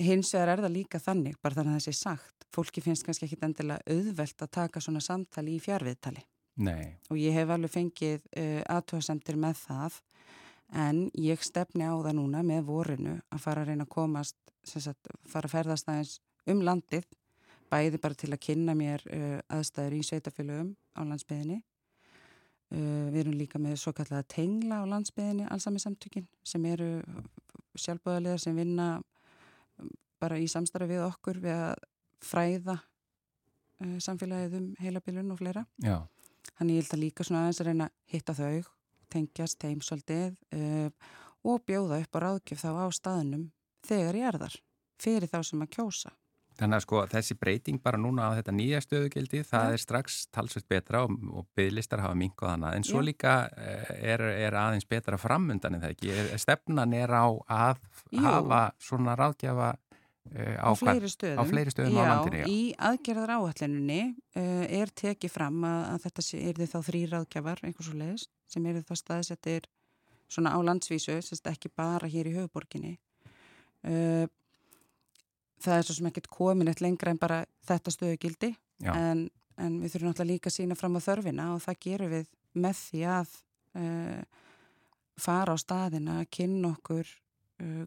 hins 0.02 0.30
vegar 0.34 0.54
er 0.54 0.64
það 0.64 0.76
líka 0.76 1.02
þannig, 1.02 1.38
bara 1.42 1.58
þannig 1.58 1.74
að 1.74 1.80
það 1.80 1.88
sé 1.88 1.98
sagt. 1.98 2.46
Fólki 2.52 2.84
finnst 2.84 3.06
kannski 3.06 3.26
ekki 3.26 3.40
endilega 3.40 3.80
auðvelt 3.88 4.44
að 4.44 4.54
taka 4.58 4.80
svona 4.84 5.00
samtali 5.00 5.56
í 5.56 5.62
fjárviðtali. 5.62 6.22
Nei. 6.60 6.98
og 7.08 7.16
ég 7.16 7.32
hef 7.32 7.48
alveg 7.48 7.72
fengið 7.72 8.20
uh, 8.36 8.60
aðtöðasemtir 8.74 9.38
með 9.40 9.56
það. 9.62 9.96
En 10.82 11.02
ég 11.20 11.40
stefni 11.44 11.84
á 11.84 11.92
það 12.00 12.16
núna 12.16 12.42
með 12.44 12.68
vorinu 12.68 13.16
að 13.32 13.42
fara 13.44 13.64
að 13.64 13.72
reyna 13.72 13.84
að 13.84 13.92
komast 13.92 14.38
sagt, 14.64 15.10
fara 15.28 15.48
að 15.48 15.54
ferðast 15.56 15.88
aðeins 15.88 16.14
um 16.48 16.62
landið 16.64 17.04
bæði 17.72 18.00
bara 18.00 18.16
til 18.16 18.30
að 18.32 18.42
kynna 18.46 18.76
mér 18.76 19.04
uh, 19.08 19.38
aðstæður 19.52 19.98
í 19.98 20.02
sveitafélögum 20.08 20.72
á 20.96 21.00
landsbyðinni 21.08 21.58
uh, 21.60 23.08
við 23.12 23.20
erum 23.24 23.36
líka 23.36 23.60
með 23.60 23.78
svo 23.80 23.94
kallega 23.96 24.28
tengla 24.28 24.80
á 24.80 24.90
landsbyðinni 24.92 25.48
allsami 25.52 25.80
samtökin 25.82 26.28
sem 26.44 26.64
eru 26.68 26.94
sjálfbúðarlegar 27.76 28.40
sem 28.40 28.56
vinna 28.56 28.94
bara 30.20 30.40
í 30.40 30.48
samstarfi 30.48 30.92
við 30.92 31.04
okkur 31.06 31.40
við 31.42 31.56
að 31.56 31.86
fræða 32.22 32.76
samfélagið 34.04 34.52
um 34.60 34.66
heilabilun 34.78 35.32
og 35.34 35.40
fleira. 35.40 35.64
Já 35.82 36.04
Þannig 36.58 36.78
ég 36.78 36.84
held 36.84 36.94
að 36.96 37.02
líka 37.02 37.26
svona 37.26 37.44
aðeins 37.44 37.60
að 37.62 37.68
reyna 37.70 37.88
að 37.88 38.14
hitta 38.14 38.36
þau, 38.38 38.70
tengjast 39.12 39.66
heim 39.68 39.82
svolítið 39.84 40.34
uh, 40.56 41.12
og 41.48 41.62
bjóða 41.68 42.00
upp 42.02 42.16
á 42.16 42.18
ráðgjöf 42.26 42.64
þá 42.64 42.70
á 42.82 42.88
staðnum 42.94 43.46
þegar 43.86 44.18
ég 44.18 44.28
er 44.30 44.40
þar, 44.42 44.58
fyrir 45.02 45.30
þá 45.30 45.38
sem 45.46 45.64
að 45.64 45.72
kjósa. 45.76 46.12
Þannig 46.58 46.76
að 46.76 46.82
sko 46.84 47.02
þessi 47.08 47.34
breyting 47.40 47.80
bara 47.82 47.98
núna 48.00 48.28
á 48.28 48.36
þetta 48.36 48.52
nýja 48.54 48.80
stöðugildi, 48.84 49.40
það 49.48 49.70
ja. 49.70 49.76
er 49.76 49.80
strax 49.80 50.18
talsveit 50.34 50.66
betra 50.68 51.00
og, 51.06 51.14
og 51.32 51.46
bygglistar 51.56 52.02
hafa 52.04 52.18
minkuð 52.18 52.50
hana, 52.50 52.74
en 52.76 52.84
svo 52.84 53.00
ja. 53.00 53.06
líka 53.08 53.36
eh, 53.56 53.94
er, 54.12 54.24
er 54.44 54.56
aðeins 54.60 54.86
betra 54.88 55.18
framundan 55.20 55.78
en 55.78 55.84
það 55.84 55.94
ekki, 55.96 56.12
stefnan 56.42 56.92
er 56.98 57.14
á 57.16 57.24
að 57.24 57.80
Jú. 58.12 58.20
hafa 58.26 58.60
svona 58.82 59.16
ráðgjafa 59.18 59.72
á, 60.30 60.70
á 60.70 60.70
fleiri 60.78 61.10
stöðum, 61.10 61.40
á 61.40 61.42
fleiri 61.44 61.72
stöðum 61.72 61.96
já, 61.96 62.02
á 62.06 62.10
landinu 62.12 62.40
já. 62.40 62.46
í 62.46 62.60
aðgerðar 62.78 63.32
áallinunni 63.36 64.02
uh, 64.38 64.64
er 64.70 64.92
tekið 64.94 65.32
fram 65.34 65.64
að, 65.66 65.80
að 65.90 66.04
þetta 66.06 66.24
er 66.38 66.60
þið 66.60 66.70
þá 66.72 66.78
þrý 66.88 67.00
ráðgjafar 67.10 67.62
einhvers 67.66 67.90
og 67.90 67.98
leiðis 67.98 68.26
sem 68.52 68.68
er 68.68 68.78
þið 68.78 68.86
þá 68.88 69.00
staðsettir 69.00 69.68
svona 70.32 70.54
á 70.54 70.58
landsvísu 70.62 71.18
sérst 71.26 71.50
ekki 71.50 71.72
bara 71.74 72.10
hér 72.10 72.30
í 72.30 72.36
höfuborginni 72.36 72.94
uh, 73.90 74.26
það 75.62 75.78
er 75.78 75.88
svo 75.88 75.98
sem 75.98 76.10
ekkert 76.12 76.30
komin 76.32 76.70
eitt 76.70 76.84
lengra 76.84 77.12
en 77.12 77.20
bara 77.22 77.42
þetta 77.66 77.94
stöðugildi 77.94 78.54
en, 78.92 79.26
en 79.58 79.80
við 79.82 79.94
þurfum 79.94 80.12
náttúrulega 80.12 80.32
líka 80.32 80.50
að 80.50 80.56
sína 80.56 80.78
fram 80.78 80.96
á 80.98 81.00
þörfina 81.02 81.50
og 81.56 81.66
það 81.66 81.82
gerum 81.86 82.14
við 82.14 82.30
með 82.62 82.78
því 82.78 83.02
að 83.18 83.36
fara 85.22 85.54
á 85.54 85.56
staðina 85.60 86.18
að 86.20 86.30
kynna 86.34 86.72
okkur 86.74 87.06
uh, 87.06 87.21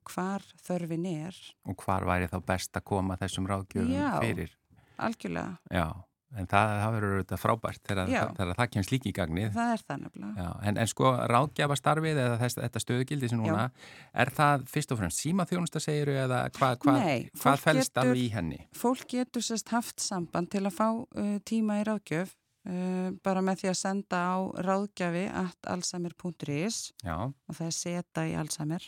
hvar 0.09 0.43
þörfin 0.65 1.05
er. 1.09 1.37
Og 1.69 1.77
hvar 1.83 2.07
væri 2.07 2.31
þá 2.31 2.39
best 2.47 2.77
að 2.77 2.85
koma 2.91 3.17
þessum 3.21 3.47
ráðgjöfum 3.49 3.95
Já, 3.95 4.09
fyrir? 4.23 4.51
Já, 4.51 4.83
algjörlega. 5.07 5.55
Já, 5.73 5.87
en 6.35 6.49
það, 6.51 6.71
það 6.81 6.93
verður 6.95 7.15
auðvitað 7.15 7.41
frábært 7.41 7.81
þegar, 7.89 8.13
þegar 8.37 8.53
það 8.59 8.71
kemst 8.75 8.93
líki 8.93 9.11
í 9.11 9.15
gagnið. 9.15 9.49
Það 9.55 9.73
er 9.73 9.83
það 9.89 9.99
nefnilega. 10.05 10.47
En, 10.69 10.79
en 10.83 10.91
sko 10.91 11.11
ráðgjafastarfið 11.33 12.21
eða 12.27 12.39
þess, 12.43 12.59
þetta 12.61 12.83
stöðugildi 12.85 13.31
sem 13.31 13.43
núna, 13.43 13.67
Já. 13.67 13.91
er 14.23 14.33
það 14.39 14.65
fyrst 14.71 14.95
og 14.95 15.01
fremst 15.01 15.25
símaþjónusta 15.25 15.83
segiru 15.83 16.17
eða 16.23 16.45
hva, 16.55 16.71
hva, 16.85 16.97
Nei, 17.01 17.27
hvað 17.41 17.67
fælst 17.67 18.01
alveg 18.03 18.23
í 18.23 18.31
henni? 18.35 18.63
Fólk 18.75 19.05
getur 19.15 19.45
sérst 19.45 19.75
haft 19.75 20.03
samband 20.03 20.53
til 20.55 20.65
að 20.65 20.75
fá 20.79 20.89
uh, 20.91 21.37
tíma 21.47 21.81
í 21.83 21.87
ráðgjöf 21.87 22.35
Uh, 22.65 23.11
bara 23.21 23.43
með 23.45 23.59
því 23.59 23.67
að 23.69 23.75
senda 23.77 24.19
á 24.25 24.35
ráðgjafi 24.65 25.27
at 25.37 25.67
alzheimer.is 25.69 26.77
og 27.05 27.51
það 27.53 27.67
er 27.67 27.75
seta 27.77 28.23
í 28.25 28.31
Alzheimer 28.41 28.87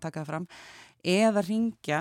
taka 0.00 0.22
það 0.22 0.30
fram 0.32 0.46
eða 1.04 1.44
ringja 1.44 2.00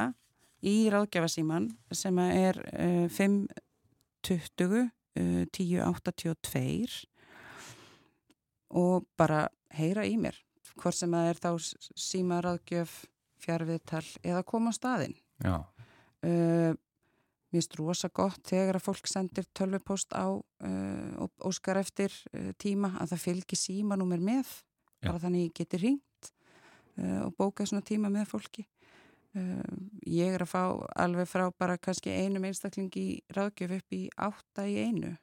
í 0.64 0.76
ráðgjafasíman 0.94 1.70
sem 1.92 2.20
er 2.24 2.60
uh, 2.72 3.08
520 3.12 4.80
uh, 4.80 5.44
1082 5.52 7.04
og 8.74 9.06
bara 9.20 9.48
heyra 9.78 10.06
í 10.08 10.16
mér 10.18 10.38
hvort 10.80 10.98
sem 10.98 11.12
það 11.14 11.30
er 11.30 11.42
þá 11.44 11.52
síma 12.00 12.40
ráðgjöf 12.44 13.04
fjárviðtal 13.44 14.06
eða 14.24 14.46
koma 14.48 14.74
á 14.74 14.78
staðin 14.78 15.16
uh, 15.44 16.72
mér 17.54 17.60
finnst 17.60 17.78
rosa 17.78 18.10
gott 18.10 18.42
þegar 18.50 18.80
að 18.80 18.88
fólk 18.88 19.10
sendir 19.10 19.46
tölvupost 19.54 20.16
á 20.16 20.26
uh, 20.34 21.12
og 21.22 21.50
óskar 21.50 21.78
eftir 21.82 22.14
uh, 22.34 22.52
tíma 22.58 22.96
að 23.04 23.14
það 23.14 23.26
fylgir 23.28 23.60
símanúmer 23.60 24.24
með 24.24 24.48
Já. 24.48 25.12
bara 25.12 25.22
þannig 25.26 25.50
ég 25.50 25.56
geti 25.62 25.82
ringt 25.84 26.08
og 26.98 27.36
bóka 27.38 27.66
svona 27.66 27.86
tíma 27.86 28.12
með 28.14 28.30
fólki. 28.34 28.66
Uh, 29.34 29.66
ég 30.06 30.36
er 30.36 30.44
að 30.46 30.52
fá 30.52 30.62
alveg 31.02 31.30
frá 31.30 31.48
bara 31.58 31.80
kannski 31.82 32.14
einum 32.14 32.46
einstakling 32.46 32.94
í 33.00 33.08
ráðgjöf 33.34 33.80
upp 33.80 33.96
í 33.98 34.04
átta 34.14 34.68
í 34.70 34.78
einu. 34.84 35.16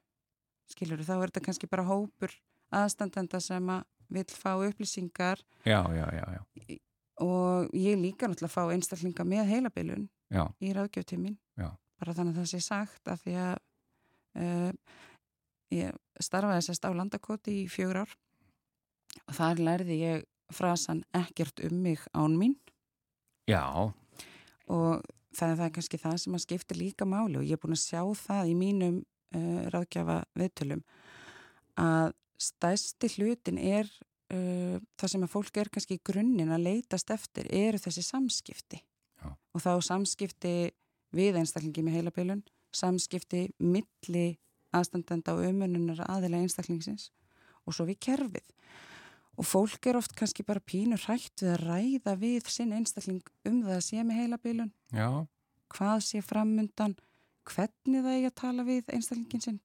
Skilur 0.70 1.04
þá 1.06 1.16
er 1.18 1.28
þetta 1.28 1.44
kannski 1.46 1.70
bara 1.70 1.86
hópur 1.86 2.34
aðstandenda 2.74 3.38
sem 3.42 3.70
að 3.70 3.84
vil 4.10 4.26
fá 4.34 4.56
upplýsingar. 4.58 5.42
Já, 5.62 5.84
já, 5.94 6.06
já, 6.10 6.78
og 7.20 7.70
ég 7.76 8.00
líka 8.00 8.26
náttúrulega 8.26 8.48
að 8.48 8.56
fá 8.56 8.74
einstaklinga 8.74 9.26
með 9.28 9.50
heilabilun 9.52 10.08
í 10.58 10.72
ráðgjöftímin 10.74 11.36
bara 12.00 12.16
þannig 12.16 12.34
að 12.34 12.40
það 12.40 12.50
sé 12.54 12.60
sagt 12.64 13.10
af 13.12 13.22
því 13.24 13.36
að 13.44 13.54
uh, 14.40 14.70
ég 15.76 16.22
starfaði 16.22 16.66
sérst 16.66 16.86
á 16.88 16.90
landakoti 16.96 17.56
í 17.64 17.68
fjögur 17.70 18.02
ár. 18.04 18.14
Og 19.26 19.36
þar 19.36 19.62
lærði 19.66 19.98
ég 20.00 20.24
frasan 20.54 21.04
ekkert 21.16 21.62
um 21.66 21.80
mig 21.82 22.02
án 22.14 22.36
mín 22.38 22.56
Já 23.50 23.64
og 24.70 25.02
það 25.34 25.52
er 25.52 25.58
það 25.60 25.72
kannski 25.76 26.00
það 26.00 26.16
sem 26.22 26.36
að 26.36 26.44
skipta 26.44 26.76
líka 26.78 27.06
máli 27.08 27.38
og 27.40 27.46
ég 27.46 27.56
er 27.56 27.62
búin 27.62 27.76
að 27.76 27.84
sjá 27.84 28.02
það 28.18 28.50
í 28.52 28.56
mínum 28.58 29.00
uh, 29.00 29.62
ráðgjafa 29.72 30.20
viðtölum 30.38 30.84
að 31.80 32.12
stæsti 32.40 33.10
hlutin 33.16 33.58
er 33.60 33.88
uh, 34.34 34.76
það 34.98 35.12
sem 35.14 35.26
að 35.26 35.32
fólk 35.34 35.60
er 35.60 35.70
kannski 35.72 35.98
í 35.98 36.04
grunninn 36.06 36.52
að 36.54 36.66
leitast 36.66 37.10
eftir 37.14 37.50
eru 37.50 37.80
þessi 37.82 38.04
samskipti 38.06 38.80
Já. 38.80 39.30
og 39.30 39.62
þá 39.62 39.72
samskipti 39.90 40.54
við 41.14 41.40
einstaklingi 41.40 41.82
með 41.84 41.98
heilabilun, 41.98 42.44
samskipti 42.74 43.48
milli 43.58 44.38
aðstandenda 44.76 45.34
og 45.34 45.48
umununar 45.48 46.04
aðila 46.06 46.38
einstaklingsins 46.38 47.10
og 47.66 47.74
svo 47.74 47.86
við 47.88 47.98
kerfið. 48.06 48.46
Og 49.40 49.46
fólk 49.48 49.86
er 49.88 49.96
oft 49.96 50.12
kannski 50.18 50.44
bara 50.44 50.60
pínur 50.60 51.00
hrætt 51.06 51.40
við 51.40 51.54
að 51.54 51.62
ræða 51.64 52.16
við 52.20 52.50
sinn 52.52 52.74
einstakling 52.76 53.22
um 53.48 53.62
það 53.64 53.76
að 53.78 53.86
sé 53.86 54.04
með 54.04 54.20
heilabilun. 54.20 54.72
Já. 54.92 55.08
Hvað 55.72 55.98
sé 56.04 56.20
framundan, 56.24 56.96
hvernig 57.48 58.04
það 58.04 58.16
er 58.18 58.28
að 58.28 58.38
tala 58.42 58.66
við 58.68 58.90
einstaklingin 58.92 59.44
sinn. 59.46 59.60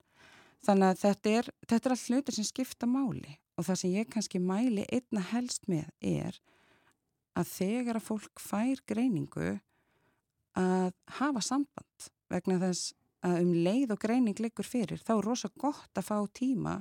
Þannig 0.65 0.93
að 0.93 1.01
þetta 1.03 1.33
er, 1.39 1.49
þetta 1.67 1.89
er 1.89 1.95
allt 1.95 2.07
hlutir 2.09 2.37
sem 2.37 2.47
skipta 2.47 2.87
máli 2.89 3.35
og 3.55 3.67
það 3.67 3.79
sem 3.81 3.95
ég 3.95 4.11
kannski 4.11 4.41
mæli 4.41 4.85
einna 4.91 5.23
helst 5.31 5.67
með 5.71 5.87
er 6.03 6.39
að 7.35 7.51
þegar 7.51 7.99
að 7.99 8.07
fólk 8.07 8.41
fær 8.41 8.81
greiningu 8.87 9.55
að 10.55 10.91
hafa 11.19 11.43
samband 11.43 12.09
vegna 12.31 12.59
þess 12.63 12.93
að 13.25 13.41
um 13.43 13.53
leið 13.65 13.95
og 13.95 14.01
greining 14.01 14.39
liggur 14.41 14.67
fyrir 14.67 15.01
þá 15.03 15.17
er 15.17 15.25
rosa 15.27 15.51
gott 15.59 15.99
að 15.99 16.07
fá 16.07 16.17
tíma 16.35 16.77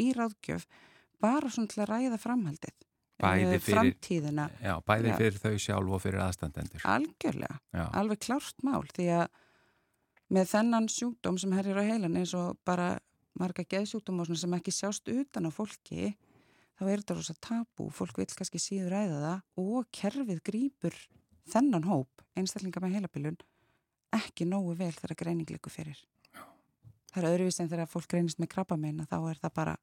í 0.00 0.10
ráðgjöf 0.16 0.66
bara 1.22 1.52
svona 1.52 1.70
til 1.72 1.82
að 1.84 1.92
ræða 1.92 2.18
framhaldið 2.22 2.88
bæði 3.22 3.60
fyrir, 3.60 3.78
framtíðina 3.78 4.48
já, 4.58 4.74
bæði 4.86 5.12
já. 5.12 5.16
fyrir 5.20 5.38
þau 5.44 5.62
sjálf 5.66 5.94
og 5.96 6.02
fyrir 6.02 6.24
aðstandendur 6.24 6.84
algjörlega, 6.94 7.60
já. 7.70 7.84
alveg 8.00 8.22
klárt 8.26 8.66
mál 8.66 8.82
því 8.90 9.08
að 9.20 9.24
með 10.32 10.52
þennan 10.54 10.90
sjúkdóm 10.90 11.38
sem 11.38 11.54
herrir 11.54 11.78
á 11.78 11.84
heilan 11.86 12.18
eins 12.18 12.32
og 12.38 12.56
bara 12.66 12.96
marga 13.38 13.64
geðsjúkdóm 13.68 14.24
sem 14.34 14.58
ekki 14.58 14.74
sjást 14.74 15.08
utan 15.12 15.48
á 15.48 15.50
fólki 15.52 16.14
þá 16.82 16.88
er 16.88 17.02
þetta 17.02 17.16
rosa 17.18 17.34
tabu, 17.40 17.88
fólk 17.94 18.18
vil 18.18 18.28
kannski 18.32 18.60
síður 18.60 18.96
ræða 18.96 19.20
það 19.22 19.62
og 19.62 19.90
kerfið 19.94 20.42
grýpur 20.48 20.96
þennan 21.52 21.86
hóp, 21.86 22.22
einstaklinga 22.38 22.82
með 22.82 22.96
heilabilun, 22.96 23.38
ekki 24.14 24.46
nógu 24.48 24.74
vel 24.78 24.92
þegar 24.96 25.18
greininglegu 25.24 25.72
fyrir. 25.72 25.98
Það 27.12 27.22
er 27.22 27.28
öðruvís 27.28 27.60
en 27.60 27.70
þegar 27.70 27.90
fólk 27.90 28.08
greinist 28.08 28.40
með 28.40 28.52
krabba 28.54 28.78
meina, 28.80 29.06
þá 29.08 29.18
er 29.30 29.40
það 29.42 29.54
bara 29.58 29.74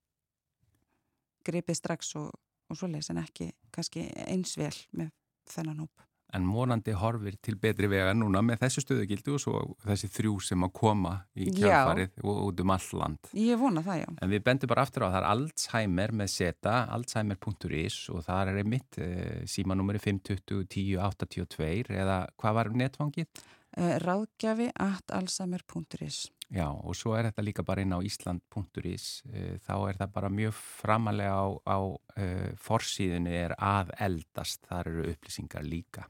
gripið 1.45 1.79
strax 1.79 2.13
og, 2.19 2.29
og 2.69 2.77
svoleiðis 2.79 3.11
en 3.13 3.23
ekki 3.23 3.51
kannski 3.75 4.09
eins 4.27 4.57
vel 4.59 4.75
með 4.97 5.13
þennan 5.49 5.83
hóp 5.85 6.09
en 6.35 6.45
morandi 6.45 6.93
horfir 6.97 7.37
til 7.41 7.57
betri 7.61 7.89
vega 7.89 8.13
núna 8.17 8.41
með 8.45 8.63
þessu 8.63 8.83
stöðugildu 8.83 9.35
og 9.35 9.41
svo 9.41 9.61
þessi 9.85 10.09
þrjú 10.13 10.35
sem 10.45 10.65
að 10.65 10.73
koma 10.77 11.13
í 11.33 11.49
kjálfarið 11.55 12.19
og 12.23 12.41
út 12.45 12.63
um 12.63 12.73
all 12.75 12.89
land. 13.01 13.31
Ég 13.37 13.61
vona 13.61 13.83
það, 13.85 14.01
já. 14.03 14.09
En 14.21 14.33
við 14.33 14.43
bendum 14.45 14.71
bara 14.71 14.85
aftur 14.85 15.07
á 15.07 15.09
það 15.09 15.19
er 15.19 15.29
Alzheimer 15.33 16.15
með 16.21 16.33
seta, 16.35 16.75
alzheimer.is 16.95 17.99
og 18.13 18.25
það 18.27 18.53
er 18.53 18.61
einmitt 18.63 18.99
eh, 19.01 19.39
símanúmeri 19.49 20.01
520 20.03 20.67
10 20.69 20.99
82 21.09 21.95
eða 21.97 22.19
hvað 22.37 22.59
var 22.59 22.73
netfangið? 22.83 23.45
Eh, 23.77 23.95
ráðgjafi 24.03 24.69
at 24.77 25.15
alzheimer.is 25.15 26.27
Já, 26.49 26.65
og 26.65 26.95
svo 26.97 27.13
er 27.13 27.27
þetta 27.27 27.43
líka 27.45 27.63
bara 27.65 27.83
inn 27.85 27.93
á 27.93 28.01
Ísland.is, 28.01 29.21
eh, 29.29 29.57
þá 29.61 29.73
er 29.91 29.99
það 29.99 30.13
bara 30.15 30.29
mjög 30.33 30.55
framalega 30.57 31.35
á, 31.37 31.45
á 31.61 31.77
uh, 31.77 32.47
forsíðinu 32.57 33.29
er 33.29 33.53
að 33.53 33.91
eldast, 34.01 34.63
þar 34.65 34.89
eru 34.89 35.11
upplýsingar 35.11 35.67
líka. 35.67 36.07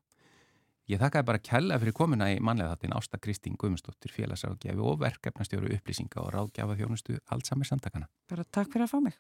Ég 0.90 0.98
þakkaði 0.98 1.28
bara 1.28 1.42
kella 1.44 1.76
fyrir 1.82 1.94
komuna 1.94 2.32
í 2.34 2.40
manlega 2.42 2.72
þáttin 2.72 2.96
Ásta 2.98 3.20
Kristín 3.22 3.60
Guðmundsdóttir 3.60 4.16
félagsráðgjafi 4.16 4.82
og 4.82 5.04
verkefnastjóru 5.04 5.74
upplýsinga 5.76 6.24
og 6.24 6.32
ráðgjafa 6.34 6.80
þjónustu 6.80 7.20
allt 7.30 7.52
samir 7.52 7.70
samtakana. 7.70 8.08
Bara 8.32 8.48
takk 8.48 8.72
fyrir 8.72 8.88
að 8.88 8.96
fá 8.96 9.04
mig. 9.04 9.20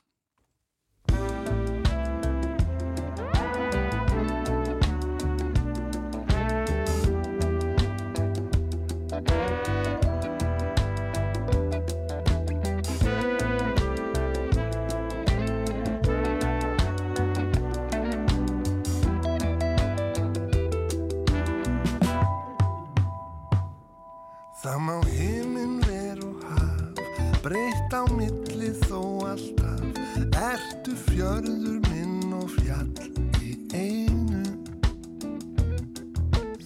Það 24.59 24.79
má 24.83 24.97
heiminn 25.07 25.77
ver 25.87 26.19
og 26.27 26.41
haf, 26.43 26.97
breytt 27.39 27.93
á 27.95 28.03
milli 28.11 28.73
þó 28.89 29.29
alltaf, 29.29 30.01
ertu 30.35 30.97
fjörður 31.05 31.77
minn 31.85 32.33
og 32.35 32.51
fjall 32.57 32.91
í 33.39 33.53
einu. 33.71 34.43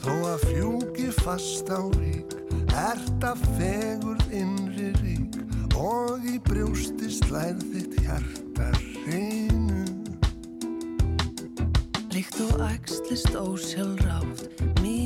Þó 0.01 0.09
að 0.31 0.47
fjúki 0.47 1.07
fast 1.19 1.69
á 1.69 1.85
rík, 1.99 2.33
ert 2.73 3.29
að 3.29 3.45
fegur 3.59 4.25
innri 4.33 4.89
rík 5.03 5.37
og 5.77 6.25
í 6.25 6.39
brjústi 6.49 7.13
slæð 7.13 7.61
þitt 7.75 8.01
hjarta 8.07 8.71
reynu. 9.05 9.85
Líkt 12.09 12.41
og 12.49 12.57
ægslist 12.71 13.37
ósjálfrátt, 13.37 14.47
mínir 14.81 15.02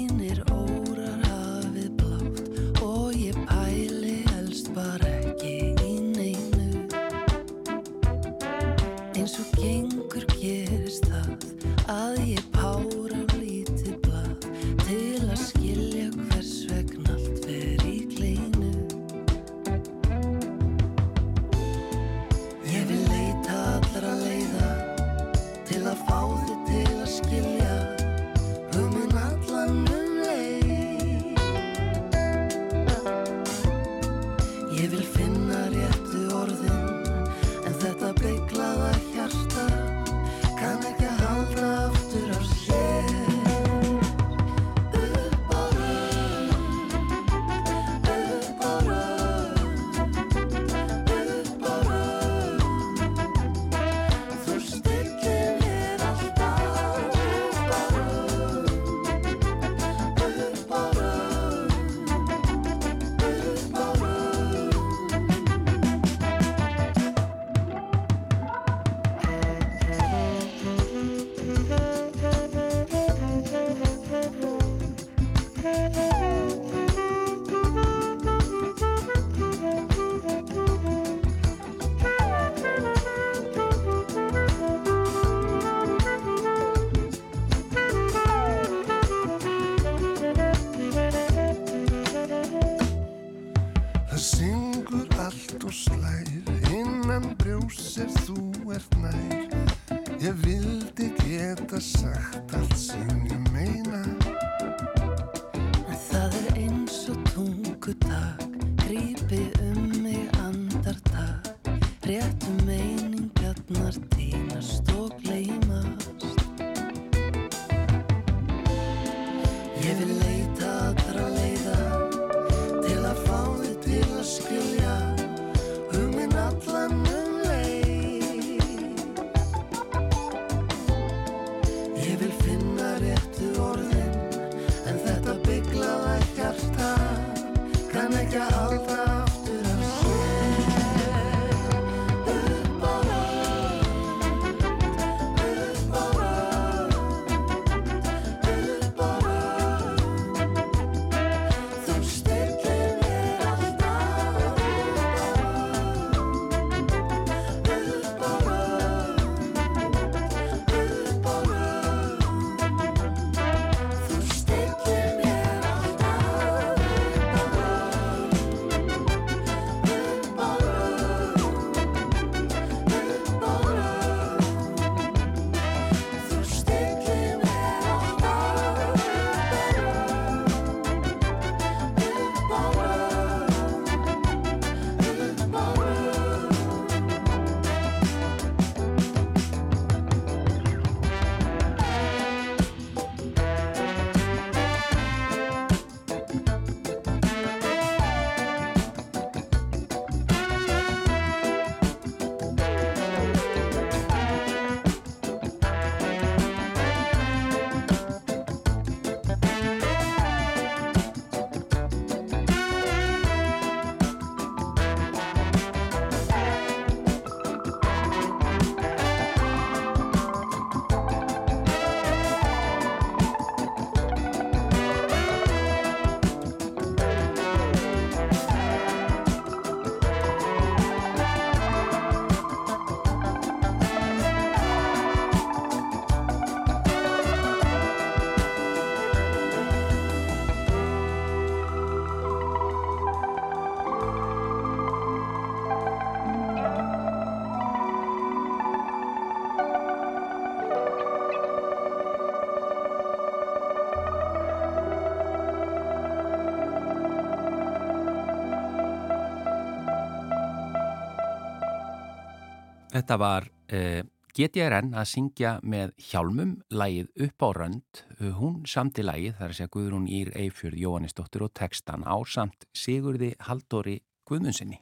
Þetta 262.93 263.17
var 263.19 263.47
uh, 263.47 264.01
GTRN 264.37 264.93
að 264.97 265.07
syngja 265.11 265.53
með 265.65 265.93
hjálmum 266.09 266.57
lægið 266.71 267.25
upp 267.27 267.43
á 267.43 267.49
rönd. 267.57 268.03
Uh, 268.21 268.31
hún 268.37 268.59
samti 268.69 269.03
lægið, 269.05 269.37
þar 269.39 269.51
að 269.51 269.57
segja 269.59 269.73
Guðrún 269.73 270.05
Ír 270.07 270.31
Eifjörð 270.37 270.83
Jóhannesdóttir 270.83 271.45
og 271.47 271.55
textan 271.57 272.05
á 272.07 272.15
samt 272.23 272.67
Sigurði 272.71 273.33
Haldóri 273.47 273.99
Guðmundsinni. 274.29 274.79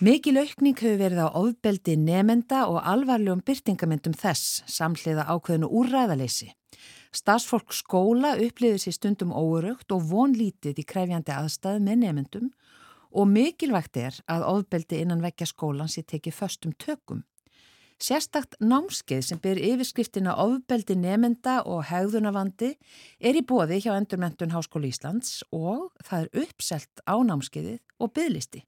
Mikil 0.00 0.38
aukning 0.40 0.78
hefur 0.80 0.96
verið 0.96 1.20
á 1.22 1.36
ofbeldi 1.36 1.94
nemenda 2.00 2.64
og 2.72 2.80
alvarlegum 2.88 3.44
byrtingamendum 3.44 4.14
þess 4.16 4.62
samhliða 4.72 5.26
ákveðinu 5.28 5.68
úrræðaleysi. 5.68 6.48
Starsfólk 7.14 7.70
skóla 7.76 8.32
upplifir 8.42 8.80
sér 8.80 8.96
stundum 8.96 9.30
óurugt 9.30 9.92
og 9.94 10.08
vonlítið 10.08 10.80
í 10.80 10.86
krefjandi 10.88 11.34
aðstæð 11.36 11.84
með 11.84 12.00
nemendum 12.00 12.48
og 13.14 13.30
mikilvægt 13.30 13.96
er 13.96 14.18
að 14.30 14.48
ofbeldi 14.50 14.98
innan 15.04 15.22
vekja 15.22 15.46
skólan 15.46 15.90
sé 15.90 16.02
tekið 16.02 16.34
föstum 16.34 16.74
tökum. 16.74 17.22
Sérstakt 18.02 18.56
námskeið 18.58 19.22
sem 19.22 19.38
byr 19.40 19.60
yfirskriftina 19.62 20.34
ofbeldi 20.42 20.96
nemenda 20.98 21.60
og 21.62 21.86
hegðunavandi 21.88 22.72
er 23.22 23.38
í 23.38 23.42
bóði 23.46 23.78
hjá 23.84 23.94
Endurmentun 23.94 24.52
Háskóli 24.52 24.90
Íslands 24.90 25.44
og 25.54 25.92
það 26.02 26.26
er 26.26 26.42
uppselt 26.42 27.04
á 27.06 27.14
námskeiðið 27.22 27.78
og 28.02 28.12
byðlisti. 28.18 28.64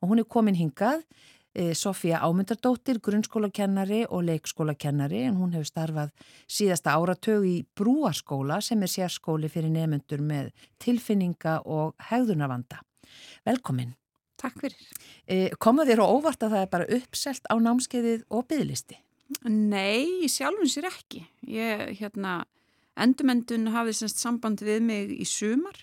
Og 0.00 0.12
hún 0.12 0.22
er 0.22 0.28
komin 0.30 0.58
hingað, 0.58 1.02
e, 1.54 1.74
Sofía 1.74 2.22
Ámyndardóttir, 2.22 3.02
grunnskólakennari 3.02 4.06
og 4.08 4.24
leikskólakennari 4.30 5.24
en 5.26 5.36
hún 5.42 5.52
hefur 5.52 5.68
starfað 5.68 6.14
síðasta 6.46 6.94
áratög 6.94 7.44
í 7.44 7.56
brúaskóla 7.74 8.62
sem 8.62 8.82
er 8.82 8.94
sérskóli 8.94 9.50
fyrir 9.50 9.74
nefnendur 9.74 10.22
með 10.22 10.54
tilfinninga 10.78 11.60
og 11.66 11.94
hegðunavanda. 11.98 12.80
Velkomin. 13.48 13.94
Takk 14.42 14.58
fyrir. 14.64 14.90
E, 15.28 15.50
Koma 15.62 15.86
þér 15.86 16.02
á 16.02 16.06
óvart 16.06 16.42
að 16.42 16.56
það 16.56 16.64
er 16.64 16.72
bara 16.72 16.90
uppselt 16.98 17.46
á 17.46 17.54
námskeiðið 17.62 18.24
og 18.32 18.46
byðlisti? 18.50 18.98
Nei, 19.48 20.28
sjálfum 20.28 20.68
sér 20.68 20.88
ekki. 20.90 21.22
Ég, 21.48 21.94
hérna, 22.00 22.42
endumendun 23.00 23.70
hafði 23.72 23.96
semst 24.00 24.20
samband 24.22 24.62
við 24.64 24.82
mig 24.84 25.14
í 25.14 25.26
sumar 25.28 25.78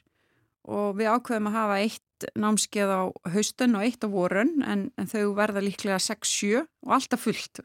og 0.69 0.99
við 0.99 1.09
ákveðum 1.15 1.49
að 1.49 1.57
hafa 1.57 1.79
eitt 1.81 2.29
námskeið 2.37 2.91
á 2.91 3.01
haustan 3.33 3.77
og 3.79 3.85
eitt 3.87 4.03
á 4.03 4.07
vorun 4.11 4.59
en, 4.67 4.89
en 4.99 5.09
þau 5.09 5.33
verða 5.37 5.63
líklega 5.63 5.99
6-7 6.03 6.59
og 6.59 6.95
alltaf 6.97 7.23
fullt. 7.25 7.63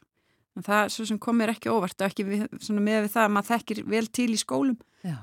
En 0.54 0.64
það 0.64 0.92
svo 0.94 1.06
sem 1.10 1.18
komir 1.20 1.50
ekki 1.50 1.72
óvart 1.74 1.98
og 1.98 2.06
ekki 2.06 2.26
við, 2.28 2.44
með 2.70 3.06
við 3.06 3.10
það 3.16 3.24
að 3.26 3.32
maður 3.34 3.50
þekkir 3.50 3.80
vel 3.90 4.04
til 4.14 4.28
í 4.30 4.38
skólum 4.38 4.78
Já. 5.02 5.16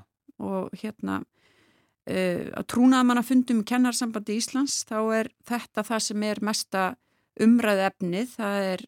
og 0.44 0.76
hérna 0.82 1.22
að 2.12 2.68
trúnaða 2.72 3.08
mann 3.08 3.22
að 3.22 3.30
fundum 3.30 3.64
kennarsambandi 3.68 4.38
Íslands 4.40 4.82
þá 4.90 4.98
er 5.20 5.32
þetta 5.48 5.86
það 5.88 6.04
sem 6.08 6.28
er 6.28 6.44
mesta 6.44 6.84
umræðu 7.42 7.86
efnið, 7.88 8.36
það 8.36 8.68
er, 8.74 8.86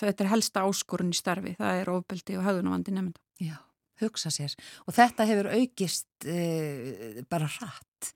þetta 0.00 0.24
er 0.24 0.30
helsta 0.34 0.64
áskorun 0.68 1.14
í 1.14 1.18
starfi, 1.18 1.56
það 1.58 1.82
er 1.82 1.92
ofbeldi 1.94 2.38
og 2.38 2.46
höfðunavandi 2.46 2.94
nefnda. 2.96 3.22
Já, 3.40 3.56
hugsa 4.02 4.32
sér. 4.34 4.54
Og 4.86 4.96
þetta 4.96 5.26
hefur 5.30 5.50
aukist 5.54 6.28
e, 6.28 7.24
bara 7.30 7.48
hratt. 7.56 8.12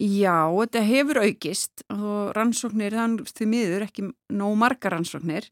Já, 0.00 0.48
þetta 0.48 0.84
hefur 0.86 1.22
aukist 1.26 1.84
og 1.92 2.34
rannsóknir, 2.36 2.96
þannig 2.96 3.32
því 3.36 3.48
miður 3.50 3.86
ekki 3.86 4.06
nóg 4.32 4.54
margar 4.58 4.96
rannsóknir 4.96 5.50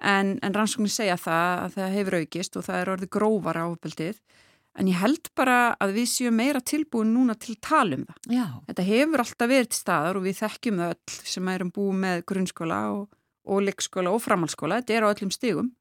en, 0.00 0.38
en 0.42 0.54
rannsóknir 0.54 0.92
segja 0.92 1.18
það 1.20 1.64
að 1.64 1.76
það 1.76 1.96
hefur 1.98 2.16
aukist 2.22 2.56
og 2.58 2.66
það 2.66 2.80
er 2.80 2.92
orðið 2.94 3.12
grófara 3.16 3.66
ofbeldið 3.70 4.20
en 4.74 4.90
ég 4.90 4.98
held 4.98 5.30
bara 5.38 5.58
að 5.82 5.94
við 5.98 6.08
séum 6.10 6.36
meira 6.38 6.62
tilbúin 6.64 7.12
núna 7.14 7.36
til 7.38 7.54
talum 7.62 8.04
það. 8.08 8.18
Já. 8.34 8.46
Þetta 8.68 8.86
hefur 8.88 9.22
alltaf 9.24 9.50
verið 9.50 9.70
til 9.70 9.78
staðar 9.78 10.18
og 10.18 10.26
við 10.26 10.40
þekkjum 10.40 10.82
öll 10.88 11.16
sem 11.34 11.50
erum 11.54 11.72
búið 11.74 12.00
með 12.04 12.24
grunnskóla 12.30 12.80
og, 12.96 13.06
og 13.46 13.64
leikskóla 13.68 14.14
og 14.14 14.22
framhalskóla, 14.24 14.80
þetta 14.82 14.96
er 14.96 15.06
á 15.06 15.12
öllum 15.12 15.34
stigum. 15.34 15.72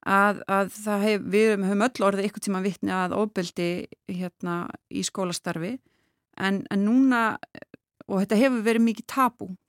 Að, 0.00 0.40
að 0.48 0.76
hef, 1.04 1.24
við 1.28 1.50
höfum 1.60 1.86
öll 1.86 2.06
orðið 2.08 2.30
ykkur 2.30 2.44
tíma 2.46 2.62
vittni 2.64 2.94
að 2.96 3.14
ofbeldi 3.20 3.70
hérna 4.08 4.62
í 4.88 5.04
skólastarfi. 5.06 5.74
En, 6.40 6.62
en 6.72 6.86
núna 6.86 7.24
og 8.10 8.22
þetta 8.22 8.38
hefur 8.40 8.62
verið 8.66 8.86
mikið 8.88 9.06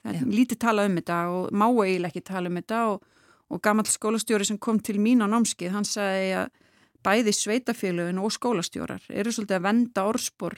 er 0.08 0.22
lítið 0.26 0.62
talað 0.64 0.90
um 0.90 0.98
þetta 0.98 1.18
og 1.30 1.52
má 1.52 1.68
eiginlega 1.68 2.10
ekki 2.10 2.24
tala 2.26 2.50
um 2.50 2.58
þetta. 2.58 2.82
Og, 2.94 3.04
og 3.52 3.62
gammal 3.62 3.86
skólastjóri 3.86 4.48
sem 4.48 4.58
kom 4.58 4.80
til 4.80 4.98
mín 5.04 5.22
á 5.22 5.28
námskið, 5.28 5.74
hann 5.76 5.86
sagði 5.86 6.32
að 6.40 6.61
bæði 7.06 7.34
sveitafélögin 7.36 8.22
og 8.22 8.34
skólastjórar 8.36 9.08
eru 9.10 9.34
svolítið 9.34 9.58
að 9.58 9.66
venda 9.68 10.06
orðspor 10.10 10.58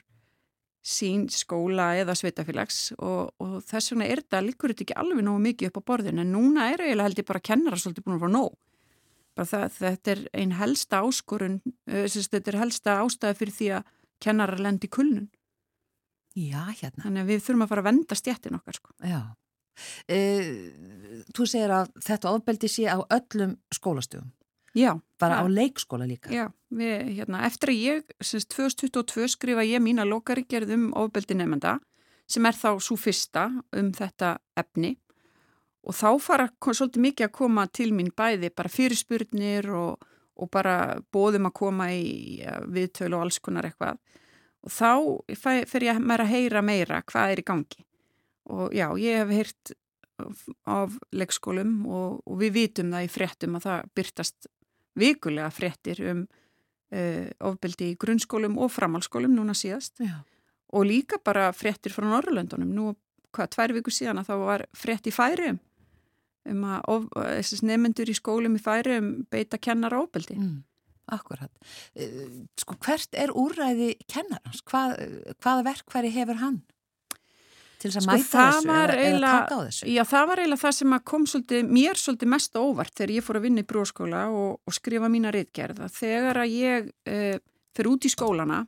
sín 0.84 1.30
skóla 1.32 1.94
eða 1.96 2.16
sveitafélags 2.20 2.92
og, 2.98 3.32
og 3.40 3.60
þess 3.64 3.94
vegna 3.94 4.10
er 4.12 4.22
þetta 4.24 4.42
líkur 4.44 4.74
þetta 4.74 4.86
ekki 4.88 4.98
alveg 5.00 5.24
nógu 5.24 5.44
mikið 5.46 5.70
upp 5.70 5.80
á 5.80 5.88
borðin 5.92 6.20
en 6.24 6.34
núna 6.36 6.68
er 6.74 6.84
eiginlega 6.84 7.08
held 7.08 7.22
ég 7.22 7.30
bara 7.30 7.44
kennara 7.52 7.80
svolítið 7.80 8.08
búin 8.08 8.18
að 8.18 8.26
fara 8.26 8.36
nóg. 8.36 8.58
Bara 9.34 9.50
það, 9.50 9.78
þetta 9.78 10.12
er 10.14 10.24
einn 10.38 10.52
helsta 10.60 11.00
áskorun, 11.02 11.56
eh, 11.88 12.04
þetta 12.06 12.52
er 12.52 12.60
helsta 12.60 12.98
ástæði 13.02 13.40
fyrir 13.40 13.56
því 13.56 13.70
að 13.80 13.88
kennarar 14.22 14.62
lendi 14.62 14.90
kulnun. 14.92 15.32
Já, 16.34 16.66
hérna. 16.74 17.06
Þannig 17.06 17.24
að 17.24 17.32
við 17.32 17.42
þurfum 17.46 17.64
að 17.64 17.72
fara 17.72 17.82
að 17.84 17.90
venda 17.90 18.18
stjættin 18.18 18.58
okkar 18.58 18.78
sko. 18.78 18.94
Já. 19.06 19.22
E, 20.10 20.20
þú 21.34 21.46
segir 21.50 21.74
að 21.74 21.92
þetta 22.06 22.34
ofbeldi 22.34 22.70
sé 22.70 22.86
á 22.90 22.98
öllum 23.02 23.56
skólastugum, 23.74 24.32
Já. 24.74 25.00
bara 25.20 25.40
á 25.40 25.44
það- 25.46 25.56
leikskóla 25.56 26.06
líka. 26.10 26.30
Já, 26.34 26.48
við, 26.74 27.16
hérna, 27.18 27.46
eftir 27.46 27.70
að 27.70 27.82
ég, 27.84 28.04
semst 28.22 28.50
2022 28.50 29.28
skrifa 29.30 29.64
ég 29.64 29.82
mína 29.82 30.04
lokaríkjörð 30.06 30.74
um 30.74 30.88
ofbeldi 30.94 31.36
nefnda 31.38 31.80
sem 32.28 32.46
er 32.46 32.54
þá 32.54 32.80
svo 32.82 32.96
fyrsta 32.98 33.64
um 33.74 33.92
þetta 33.92 34.38
efni 34.58 34.98
og 35.84 35.94
þá 35.94 36.10
fara 36.22 36.50
svolítið 36.64 37.04
mikið 37.04 37.28
að 37.28 37.32
koma 37.32 37.68
til 37.68 37.92
mín 37.92 38.12
bæði 38.16 38.50
bara 38.56 38.70
fyrirspurnir 38.70 39.70
og, 39.76 39.98
og 40.36 40.50
bara 40.50 41.00
bóðum 41.12 41.50
að 41.50 41.54
koma 41.54 41.90
í 41.92 42.40
ja, 42.40 42.60
viðtölu 42.66 43.18
og 43.20 43.26
alls 43.28 43.40
konar 43.40 43.68
eitthvað 43.68 44.00
og 44.64 44.72
þá 44.72 45.36
fer 45.68 45.84
ég 45.84 46.00
mér 46.00 46.24
að 46.24 46.32
heyra 46.32 46.62
meira 46.64 47.02
hvað 47.04 47.32
er 47.36 47.40
í 47.44 47.48
gangi 47.48 47.86
og 48.50 48.74
já, 48.76 48.88
ég 49.00 49.20
hef 49.24 49.30
heyrt 49.30 49.74
af 50.70 50.96
leikskólum 51.12 51.86
og, 51.90 52.22
og 52.26 52.40
við 52.40 52.54
vitum 52.54 52.92
það 52.94 53.08
í 53.08 53.12
fréttum 53.12 53.58
að 53.60 53.66
það 53.68 53.88
byrtast 53.98 54.48
vikulega 55.00 55.50
fréttir 55.54 56.02
um 56.12 56.24
uh, 56.24 57.28
ofbeldi 57.50 57.94
í 57.94 58.00
grunnskólum 58.00 58.58
og 58.62 58.72
framhalskólum 58.74 59.34
núna 59.36 59.56
síðast 59.58 60.02
Já. 60.04 60.22
og 60.74 60.88
líka 60.90 61.20
bara 61.24 61.52
fréttir 61.56 61.94
frá 61.94 62.06
Norrlöndunum 62.08 62.74
nú, 62.74 62.90
hvað, 63.34 63.54
tvær 63.56 63.76
viku 63.80 63.94
síðan 63.94 64.22
að 64.22 64.32
þá 64.32 64.36
var 64.44 64.66
frétt 64.78 65.10
í 65.10 65.16
færium 65.16 65.62
um 66.50 66.68
að 66.68 66.92
of, 66.92 67.08
þessi 67.16 67.64
nefnendur 67.64 68.12
í 68.12 68.18
skólum 68.18 68.60
í 68.60 68.62
færium 68.62 69.16
beita 69.32 69.60
kennar 69.62 69.96
ofbeldi 69.96 70.36
Mm, 70.36 70.60
akkurat. 71.14 71.52
E, 71.96 72.08
sko, 72.60 72.76
hvert 72.84 73.16
er 73.16 73.32
úrræði 73.32 73.94
kennarans? 74.12 74.64
Hvað, 74.68 74.98
hvaða 75.44 75.66
verkværi 75.70 76.12
hefur 76.16 76.42
hann? 76.42 76.62
Til 77.84 77.92
þess 77.92 78.00
að 78.00 78.04
Sko, 78.06 78.14
mæta 78.14 78.44
þessu 78.48 78.70
eða, 78.70 78.84
eða 78.84 79.00
eiginlega- 79.04 79.40
taka 79.44 79.56
á 79.60 79.62
þessu? 79.68 79.88
Já, 79.92 80.04
það 80.08 80.28
var 80.30 80.40
eiginlega 80.40 80.64
það 80.64 80.76
sem 80.78 80.94
kom 81.12 81.26
svolítið, 81.28 81.66
mér 81.78 82.00
svolítið 82.00 82.30
mest 82.32 82.54
óvart 82.56 82.94
þegar 82.96 83.12
ég 83.18 83.26
fór 83.28 83.40
að 83.40 83.44
vinna 83.50 83.64
í 83.64 83.68
bróskóla 83.74 84.22
og, 84.32 84.52
og 84.64 84.78
skrifa 84.78 85.10
mína 85.12 85.34
reitgerða. 85.36 85.90
Þegar 85.92 86.40
að 86.46 86.54
ég 86.56 86.88
uh, 87.12 87.42
fyrir 87.76 87.92
út 87.92 88.08
í 88.08 88.14
skólana, 88.14 88.62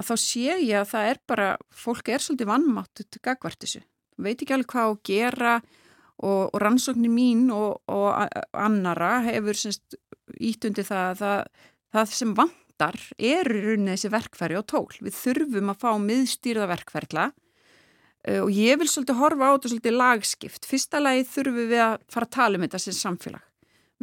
að 0.00 0.08
þá 0.08 0.14
sé 0.24 0.56
ég 0.64 0.80
að 0.80 0.88
það 0.94 1.10
er 1.12 1.20
bara, 1.28 1.50
fólk 1.84 2.08
er 2.08 2.24
svolítið 2.24 2.50
vannmáttut 2.54 3.20
gagvart 3.20 3.60
þessu. 3.60 3.84
Veit 4.16 4.40
ekki 4.40 4.56
alveg 4.56 4.72
hvað 4.72 4.90
að 4.94 5.00
gera 5.04 5.54
og, 6.16 6.42
og 6.48 6.60
rannsóknir 6.62 7.12
mín 7.12 7.50
og, 7.52 7.82
og 7.92 8.08
annara 8.56 9.18
hefur 9.28 9.56
undir 9.60 10.86
það 10.88 11.02
að 11.10 11.18
það, 11.20 11.40
það 11.92 12.14
sem 12.16 12.36
vantar 12.40 13.02
er 13.18 13.52
í 13.52 13.64
rauninni 13.66 13.92
þessi 13.92 14.12
verkfæri 14.16 14.56
og 14.56 14.64
tól. 14.72 14.88
Við 15.04 15.12
þurfum 15.20 15.72
að 15.74 15.82
fá 15.84 15.90
miðstýrða 16.00 16.70
verkfærla 16.72 17.32
og 18.26 18.48
ég 18.50 18.80
vil 18.80 18.88
svolítið 18.90 19.20
horfa 19.20 19.46
á 19.46 19.54
þetta 19.54 19.70
svolítið 19.70 19.98
lagskipt. 20.00 20.66
Fyrsta 20.66 20.98
lagi 21.02 21.26
þurfum 21.30 21.68
við 21.70 21.82
að 21.84 21.92
fara 22.10 22.26
að 22.26 22.34
tala 22.34 22.58
um 22.58 22.64
þetta 22.66 22.80
sem 22.82 22.96
samfélag. 22.96 23.44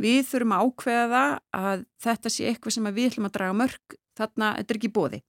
Við 0.03 0.21
þurfum 0.29 0.55
að 0.55 0.63
ákveða 0.67 1.23
að 1.59 1.83
þetta 2.01 2.31
sé 2.33 2.47
eitthvað 2.49 2.75
sem 2.77 2.87
við 2.95 3.09
ætlum 3.11 3.27
að 3.29 3.35
draga 3.37 3.57
mörg 3.59 3.97
þarna, 4.17 4.53
þetta 4.59 4.73
er 4.73 4.79
ekki 4.79 4.93
bóði 4.95 5.19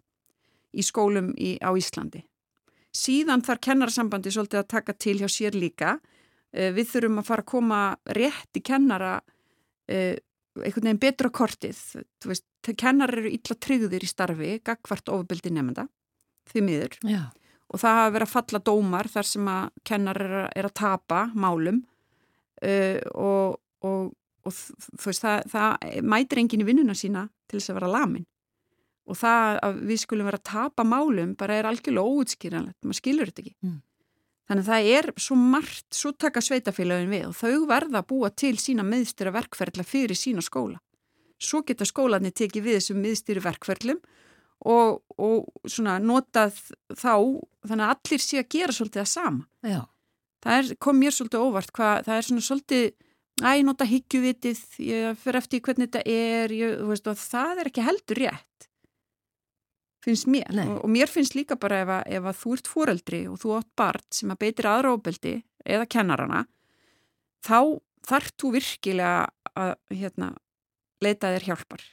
í 0.75 0.85
skólum 0.85 1.33
í, 1.35 1.57
á 1.61 1.71
Íslandi. 1.75 2.25
Síðan 2.95 3.43
þarf 3.45 3.65
kennarasambandi 3.67 4.33
svolítið 4.35 4.63
að 4.63 4.71
taka 4.71 4.95
til 4.95 5.17
hjá 5.21 5.29
sér 5.31 5.59
líka. 5.59 5.97
Uh, 6.55 6.71
við 6.75 6.91
þurfum 6.93 7.21
að 7.23 7.29
fara 7.31 7.45
að 7.45 7.51
koma 7.51 7.81
rétt 8.17 8.59
í 8.59 8.63
kennara 8.65 9.17
uh, 9.19 10.15
einhvern 10.63 10.89
veginn 10.89 11.03
betra 11.03 11.31
kortið. 11.35 11.81
Veist, 12.25 12.47
kennarar 12.73 13.25
eru 13.25 13.33
illa 13.35 13.57
tryggðir 13.67 14.07
í 14.07 14.09
starfi, 14.09 14.53
gagvart 14.65 15.11
ofbeldi 15.13 15.53
nefnda, 15.53 15.89
því 16.51 16.63
miður 16.65 16.99
Já. 17.03 17.23
Og 17.73 17.81
það 17.81 17.99
hafa 18.01 18.13
verið 18.17 18.29
að 18.29 18.35
falla 18.35 18.63
dómar 18.69 19.11
þar 19.11 19.31
sem 19.31 19.49
að 19.51 19.65
kennar 19.91 20.21
er 20.25 20.37
er 20.55 20.69
að 20.69 20.77
tapa 20.81 21.23
málum 21.35 21.81
uh, 21.81 23.01
og, 23.15 23.57
og, 23.87 24.13
og 24.45 24.55
veist, 25.07 25.25
það, 25.25 25.49
það 25.53 26.05
mætir 26.15 26.43
enginn 26.43 26.65
í 26.65 26.69
vinnuna 26.69 26.97
sína 26.99 27.29
til 27.49 27.61
þess 27.61 27.73
að 27.73 27.81
vera 27.81 27.93
lamin 27.97 28.29
og 29.05 29.19
það 29.21 29.59
að 29.67 29.81
við 29.91 30.01
skulum 30.01 30.29
vera 30.29 30.41
að 30.41 30.49
tapa 30.49 30.85
málum 30.89 31.35
bara 31.37 31.59
er 31.59 31.69
algjörlega 31.69 32.09
óutskýranlegt, 32.09 32.79
maður 32.85 33.01
skilur 33.01 33.31
þetta 33.31 33.43
ekki. 33.45 33.55
Mm. 33.65 33.83
Þannig 34.45 34.65
að 34.65 34.71
það 34.71 34.89
er 34.93 35.09
svo 35.25 35.37
margt, 35.41 35.87
svo 35.97 36.13
taka 36.21 36.43
sveitafélagin 36.45 37.13
við 37.13 37.27
og 37.31 37.37
þau 37.37 37.67
verða 37.69 38.01
að 38.01 38.09
búa 38.13 38.31
til 38.33 38.55
sína 38.61 38.85
miðstýra 38.85 39.33
verkferðla 39.33 39.87
fyrir 39.89 40.19
sína 40.21 40.45
skóla. 40.45 40.81
Svo 41.41 41.63
geta 41.67 41.87
skólanir 41.89 42.35
tekið 42.37 42.67
við 42.67 42.79
þessum 42.79 43.01
miðstýri 43.05 43.45
verkferðlum 43.45 44.01
og, 44.65 45.01
og 45.21 45.69
svona 45.69 45.99
notað 46.03 46.57
þá, 46.97 47.15
þannig 47.67 47.87
að 47.87 47.95
allir 47.95 48.23
sé 48.23 48.41
að 48.41 48.51
gera 48.55 48.77
svolítið 48.77 49.03
það 49.03 49.11
sama. 49.11 49.49
Já. 49.65 49.81
Það 50.45 50.61
er, 50.61 50.71
kom 50.87 51.01
mér 51.01 51.17
svolítið 51.17 51.47
óvart 51.47 51.73
hvað, 51.77 52.05
það 52.07 52.19
er 52.19 52.27
svona 52.29 52.47
svolítið, 52.49 52.87
æ, 53.41 53.51
nota 53.65 53.89
hyggjuvitið, 53.89 54.63
ég 54.85 55.21
fyrir 55.23 55.41
eftir 55.41 55.63
hvernig 55.65 55.89
þetta 55.89 56.03
er, 56.15 56.55
ég, 56.55 56.75
veist, 56.91 57.09
og 57.09 57.21
það 57.21 57.63
er 57.63 57.71
ekki 57.71 57.87
heldur 57.87 58.21
rétt, 58.21 58.69
finnst 60.05 60.29
mér. 60.29 60.51
Og, 60.67 60.77
og 60.85 60.93
mér 60.93 61.13
finnst 61.13 61.37
líka 61.39 61.57
bara 61.61 61.81
ef 61.85 61.95
að, 61.97 62.05
ef 62.19 62.29
að 62.29 62.41
þú 62.43 62.55
ert 62.59 62.71
fóreldri 62.75 63.23
og 63.31 63.41
þú 63.41 63.57
átt 63.57 63.73
barn 63.81 64.07
sem 64.13 64.35
að 64.35 64.43
beitir 64.45 64.69
aðra 64.69 64.93
óbeldi 64.99 65.39
eða 65.65 65.89
kennarana, 65.97 66.45
þá 67.45 67.81
þarf 68.05 68.35
þú 68.37 68.55
virkilega 68.59 69.27
að, 69.57 69.77
hérna, 69.97 70.35
leita 71.05 71.33
þér 71.33 71.49
hjálpar. 71.49 71.85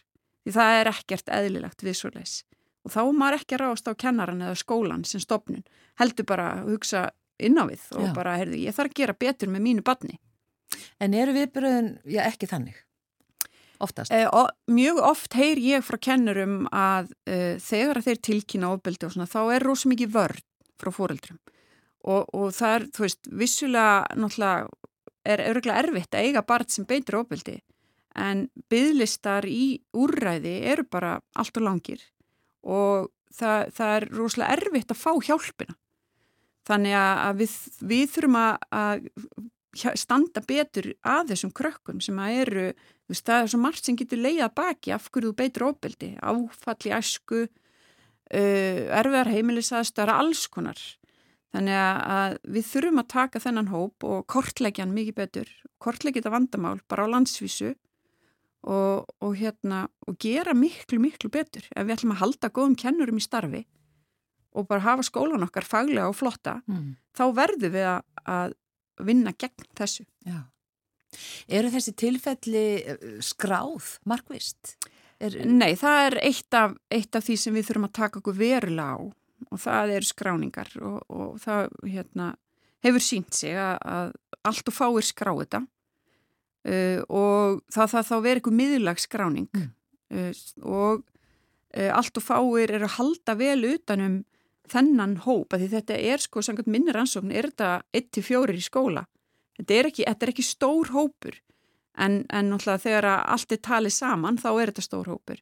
Því 0.42 0.54
það 0.56 0.78
er 0.80 0.90
ekkert 0.92 1.32
eðlilegt 1.38 1.84
við 1.86 1.98
svo 2.00 2.12
leis. 2.16 2.36
Og 2.82 2.94
þá 2.96 3.02
maður 3.14 3.38
ekki 3.38 3.58
að 3.58 3.62
ráðast 3.62 3.90
á 3.90 3.94
kennaran 4.04 4.42
eða 4.42 4.58
skólan 4.58 5.04
sem 5.06 5.22
stopnun. 5.22 5.66
Heldur 6.02 6.26
bara 6.30 6.48
að 6.56 6.72
hugsa 6.72 7.10
inn 7.42 7.58
á 7.62 7.66
við 7.70 7.84
og 7.98 8.08
Já. 8.08 8.14
bara, 8.16 8.38
heyrðu, 8.40 8.62
ég 8.62 8.76
þarf 8.78 8.94
að 8.94 9.02
gera 9.02 9.18
betur 9.18 9.52
með 9.54 9.66
mínu 9.68 9.86
badni. 9.86 10.18
En 11.02 11.14
eru 11.18 11.34
viðbröðin, 11.36 11.92
já 12.10 12.22
ekki 12.26 12.50
þannig, 12.50 12.78
oftast? 13.82 14.14
Eh, 14.14 14.28
og 14.30 14.50
mjög 14.72 15.02
oft 15.10 15.36
heyr 15.38 15.62
ég 15.62 15.86
frá 15.86 15.98
kennurum 16.02 16.64
að 16.74 17.12
eh, 17.30 17.58
þegar 17.62 18.02
þeir 18.06 18.22
tilkynna 18.30 18.72
ofbeldi 18.76 19.08
og 19.08 19.16
svona, 19.16 19.30
þá 19.30 19.42
er 19.58 19.66
rosa 19.66 19.92
mikið 19.92 20.14
vörn 20.16 20.46
frá 20.82 20.94
fóreldrum. 20.96 21.42
Og, 22.02 22.30
og 22.34 22.54
það 22.58 22.78
er, 22.78 22.88
þú 22.96 23.06
veist, 23.06 23.28
vissulega 23.42 24.18
náttúrulega 24.18 24.70
er 25.22 25.44
örgulega 25.52 25.84
erfitt 25.84 26.18
að 26.18 26.30
eiga 26.30 26.42
barn 26.46 26.70
sem 26.72 26.88
beitir 26.90 27.20
ofbeldi 27.20 27.60
en 28.18 28.48
byðlistar 28.72 29.48
í 29.48 29.82
úrræði 29.96 30.58
eru 30.74 30.86
bara 30.92 31.18
allt 31.40 31.58
og 31.58 31.68
langir 31.68 32.04
og 32.62 33.10
það, 33.34 33.72
það 33.78 33.96
er 33.96 34.08
rosalega 34.18 34.58
erfitt 34.58 34.94
að 34.94 35.02
fá 35.02 35.12
hjálpina. 35.28 35.78
Þannig 36.68 36.96
að 37.00 37.42
við, 37.42 37.56
við 37.90 38.12
þurfum 38.14 38.38
að, 38.38 39.06
standa 39.98 40.44
betur 40.46 40.92
að 41.08 41.34
þessum 41.34 41.54
krökkum 41.56 42.02
sem 42.04 42.20
að 42.22 42.40
eru, 42.44 42.66
þú 42.76 43.16
veist, 43.16 43.26
það 43.28 43.42
er 43.42 43.52
svo 43.54 43.62
margt 43.64 43.88
sem 43.88 43.98
getur 43.98 44.22
leiðað 44.22 44.56
baki 44.60 44.94
af 44.94 45.10
hverju 45.10 45.32
þú 45.32 45.38
beitir 45.40 45.66
ofbeldi, 45.66 46.12
áfall 46.22 46.90
í 46.90 46.96
æsku, 46.96 47.46
uh, 47.48 48.82
erfiðar 49.00 49.32
heimilisaðstöðar, 49.32 50.14
alls 50.22 50.46
konar. 50.52 50.82
Þannig 51.52 51.76
að 51.76 52.38
við 52.48 52.68
þurfum 52.70 53.02
að 53.02 53.10
taka 53.12 53.42
þennan 53.44 53.72
hóp 53.74 54.06
og 54.08 54.28
kortleggja 54.32 54.86
hann 54.86 54.94
mikið 54.96 55.18
betur, 55.18 55.50
kortleggja 55.84 56.22
þetta 56.22 56.36
vandamál 56.36 56.78
bara 56.88 57.08
á 57.10 57.12
landsvísu 57.12 57.74
og, 58.64 59.08
og, 59.22 59.36
hérna, 59.40 59.86
og 60.08 60.18
gera 60.22 60.54
miklu, 60.54 61.00
miklu 61.02 61.30
betur. 61.34 61.66
Ef 61.76 61.86
við 61.88 61.96
ætlum 61.98 62.14
að 62.16 62.22
halda 62.22 62.50
góðum 62.54 62.76
kennurum 62.78 63.18
í 63.18 63.26
starfi 63.26 63.64
og 64.52 64.68
bara 64.68 64.84
hafa 64.84 65.06
skólan 65.08 65.46
okkar 65.46 65.64
faglega 65.64 66.10
og 66.12 66.16
flotta, 66.20 66.58
Mm. 66.68 66.96
þá 67.16 67.24
verðum 67.38 67.72
við 67.72 67.86
að, 67.88 68.02
að 68.28 68.54
vinna 69.08 69.32
gegn 69.40 69.70
þessu. 69.80 70.04
Já. 70.28 70.42
Eru 71.48 71.72
þessi 71.72 71.94
tilfelli 71.96 72.66
eh, 72.84 73.06
skráð, 73.24 73.98
markvist? 74.06 74.76
Er, 75.22 75.38
Nei, 75.46 75.76
það 75.80 76.06
er 76.10 76.18
eitt 76.26 76.54
af, 76.58 76.76
eitt 76.92 77.16
af 77.16 77.24
því 77.24 77.36
sem 77.38 77.54
við 77.56 77.68
þurfum 77.70 77.88
að 77.88 77.94
taka 78.00 78.20
okkur 78.22 78.38
verulega 78.40 78.96
á 78.98 79.00
og 79.52 79.58
það 79.58 79.92
eru 79.96 80.06
skráningar 80.08 80.70
og, 80.82 81.00
og 81.10 81.40
það 81.42 81.70
hérna, 81.90 82.28
hefur 82.86 83.02
sínt 83.06 83.34
sig 83.34 83.56
að, 83.58 83.78
að 83.82 84.12
allt 84.52 84.68
og 84.70 84.76
fáir 84.76 85.06
skrá 85.08 85.32
þetta 85.40 85.64
uh, 86.68 87.00
og 87.10 87.62
það, 87.74 87.94
það 87.94 88.10
þá 88.10 88.16
verið 88.18 88.42
eitthvað 88.42 88.60
miðlag 88.60 89.02
skráning 89.02 89.50
Mm. 89.52 89.70
uh, 90.14 90.34
og 90.68 91.06
uh, 91.78 91.92
allt 91.96 92.18
og 92.20 92.26
fáir 92.26 92.74
eru 92.76 92.88
að 92.90 92.98
halda 92.98 93.36
vel 93.40 93.62
utanum 93.74 94.20
þennan 94.72 95.18
hóp, 95.26 95.54
að 95.54 95.66
því 95.66 95.70
þetta 95.76 96.00
er 96.14 96.22
sko, 96.24 96.42
samkvæmt 96.46 96.72
minni 96.72 96.94
rannsókn, 96.96 97.32
er 97.36 97.50
þetta 97.50 97.72
1-4 97.98 98.56
í 98.56 98.64
skóla. 98.64 99.06
Þetta 99.60 99.78
er 99.78 99.90
ekki, 99.90 100.06
þetta 100.08 100.26
er 100.26 100.32
ekki 100.32 100.46
stór 100.48 100.92
hópur, 100.96 101.40
en, 102.00 102.22
en 102.32 102.52
náttúrulega 102.52 102.84
þegar 102.86 103.08
að 103.12 103.24
allt 103.36 103.56
er 103.56 103.62
talið 103.68 103.96
saman, 103.98 104.40
þá 104.40 104.50
er 104.54 104.72
þetta 104.72 104.86
stór 104.86 105.12
hópur. 105.12 105.42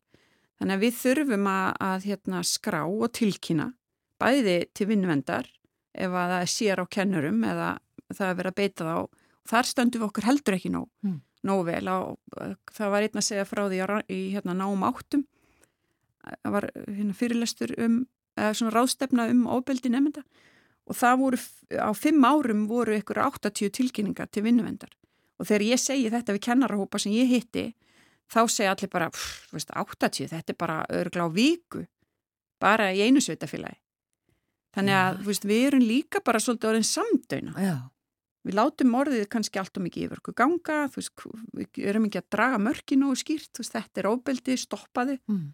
Þannig 0.59 0.75
að 0.75 0.83
við 0.83 0.97
þurfum 1.03 1.45
að, 1.51 1.67
að 1.89 2.07
hérna, 2.09 2.41
skrá 2.43 2.81
og 2.89 3.05
tilkynna, 3.15 3.69
bæði 4.19 4.57
til 4.75 4.89
vinnuvendar, 4.89 5.47
ef 5.93 6.09
að 6.09 6.33
það 6.33 6.41
er 6.41 6.51
sér 6.55 6.81
á 6.81 6.85
kennurum 6.97 7.45
eða 7.47 7.69
það 8.09 8.25
er 8.31 8.39
verið 8.41 8.51
að 8.51 8.59
beita 8.59 8.89
þá. 8.89 8.97
Þar 9.49 9.65
stöndum 9.69 10.01
við 10.03 10.07
okkur 10.09 10.27
heldur 10.29 10.57
ekki 10.57 10.69
nóg, 10.73 10.87
Mm. 11.03 11.21
nóg 11.43 11.65
vel. 11.65 11.85
Á, 11.89 11.97
það 12.75 12.91
var 12.93 13.01
einn 13.07 13.17
að 13.21 13.25
segja 13.25 13.45
frá 13.49 13.63
því 13.69 13.79
í 14.09 14.19
hérna, 14.35 14.53
náum 14.53 14.83
áttum, 14.85 15.25
það 16.43 16.51
var 16.53 16.69
hérna, 16.85 17.13
fyrirlestur 17.17 17.73
um, 17.79 18.05
eða 18.37 18.53
svona 18.53 18.75
ráðstefna 18.75 19.29
um 19.31 19.47
ofbeldi 19.47 19.89
nefnda 19.89 20.23
og 20.89 20.95
það 20.97 21.19
voru, 21.19 21.37
á 21.79 21.89
fimm 21.93 22.25
árum 22.25 22.67
voru 22.67 22.97
ykkur 22.97 23.21
80 23.25 23.69
tilkynningar 23.77 24.29
til 24.31 24.43
vinnuvendar 24.43 24.89
og 25.39 25.47
þegar 25.47 25.65
ég 25.69 25.79
segi 25.81 26.09
þetta 26.11 26.33
við 26.35 26.43
kennarahópa 26.45 26.99
sem 26.99 27.13
ég 27.15 27.29
hitti, 27.31 27.73
þá 28.29 28.41
segja 28.51 28.73
allir 28.75 28.89
bara, 28.91 29.09
pff, 29.09 29.47
veist, 29.53 29.69
80, 29.71 30.27
þetta 30.33 30.53
er 30.53 30.57
bara 30.59 30.79
örgla 30.89 31.25
á 31.25 31.29
viku, 31.31 31.85
bara 32.59 32.89
í 32.93 32.99
einu 33.05 33.21
sveitafélagi. 33.23 33.79
Þannig 34.75 34.93
að, 34.99 35.21
þú 35.23 35.29
veist, 35.31 35.45
við 35.49 35.63
erum 35.69 35.85
líka 35.87 36.19
bara 36.25 36.41
svolítið 36.43 36.69
orðin 36.73 36.85
samdöina. 36.89 37.53
Já, 37.55 37.77
Við 38.47 38.55
látum 38.55 38.95
orðið 38.95 39.25
kannski 39.33 39.59
allt 39.59 39.77
og 39.77 39.83
mikið 39.83 40.05
yfir 40.07 40.21
okkur 40.21 40.35
ganga, 40.39 40.77
þú 40.91 41.01
veist, 41.01 41.23
við 41.59 41.87
erum 41.91 42.05
ekki 42.07 42.21
að 42.21 42.29
draga 42.35 42.59
mörkinu 42.63 43.09
og 43.11 43.19
skýrt, 43.19 43.51
þú 43.51 43.63
veist, 43.65 43.75
þetta 43.75 44.01
er 44.01 44.09
óbeldi, 44.09 44.55
stoppaði 44.59 45.17
mm. 45.27 45.47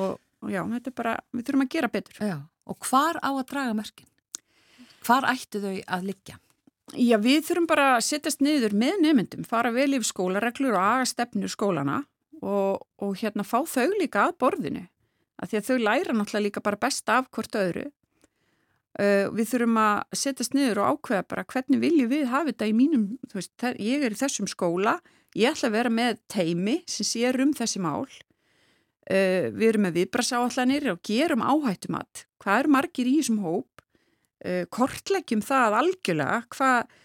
og, 0.00 0.14
og 0.16 0.52
já, 0.54 0.62
þetta 0.72 0.92
er 0.92 0.96
bara, 1.02 1.16
við 1.36 1.48
þurfum 1.48 1.66
að 1.66 1.74
gera 1.76 1.90
betur. 1.92 2.20
já. 2.24 2.38
Og 2.68 2.88
hvar 2.88 3.20
á 3.20 3.30
að 3.30 3.44
draga 3.52 3.76
mörkin? 3.76 4.08
Hvar 5.04 5.28
ættu 5.28 5.60
þau 5.62 5.74
að 5.84 6.08
liggja? 6.08 6.38
Já, 6.96 7.16
við 7.20 7.42
þurfum 7.44 7.68
bara 7.68 7.88
að 7.98 8.06
setjast 8.06 8.40
niður 8.44 8.74
með 8.76 9.02
nefndum, 9.04 9.44
fara 9.44 9.72
vel 9.74 9.90
yfir 9.92 10.08
skólareglur 10.08 10.76
og 10.76 10.84
aga 10.84 11.08
stefnur 11.08 11.52
skólana 11.52 12.02
og, 12.40 12.86
og 13.04 13.16
hérna 13.20 13.44
fá 13.44 13.60
þau 13.68 13.90
líka 13.98 14.24
að 14.28 14.38
borðinu. 14.40 14.84
Af 15.38 15.50
því 15.50 15.60
að 15.60 15.68
þau 15.68 15.78
læra 15.84 16.16
náttúrulega 16.16 16.46
líka 16.46 16.64
bara 16.64 16.80
besta 16.80 17.20
af 17.20 17.28
hvort 17.34 17.58
öðru. 17.60 17.84
Uh, 18.98 19.28
við 19.30 19.52
þurfum 19.52 19.76
að 19.78 20.18
setjast 20.18 20.56
niður 20.56 20.82
og 20.82 20.96
ákveða 20.96 21.26
bara 21.30 21.46
hvernig 21.46 21.82
viljum 21.84 22.08
við 22.10 22.24
hafa 22.32 22.50
þetta 22.50 22.66
í 22.66 22.74
mínum, 22.74 23.04
veist, 23.30 23.52
þar, 23.60 23.76
ég 23.78 24.02
er 24.02 24.16
í 24.16 24.18
þessum 24.18 24.48
skóla, 24.50 24.96
ég 25.38 25.54
ætla 25.54 25.70
að 25.70 25.76
vera 25.76 25.92
með 25.94 26.18
teimi 26.26 26.80
sem 26.90 27.06
sér 27.06 27.38
um 27.44 27.52
þessi 27.54 27.82
mál. 27.84 28.08
Uh, 29.08 29.54
við 29.54 29.68
erum 29.70 29.86
með 29.86 30.00
viðbrasáallanir 30.00 30.90
og 30.92 31.02
gerum 31.06 31.46
áhættumat. 31.46 32.26
Hvað 32.42 32.64
er 32.64 32.70
margir 32.74 33.08
í 33.08 33.20
þessum 33.20 33.38
hóp? 33.46 33.78
uh, 34.44 34.64
kortleggjum 34.74 35.42
það 35.44 35.78
algjörlega 35.82 36.40
hvað, 36.54 36.96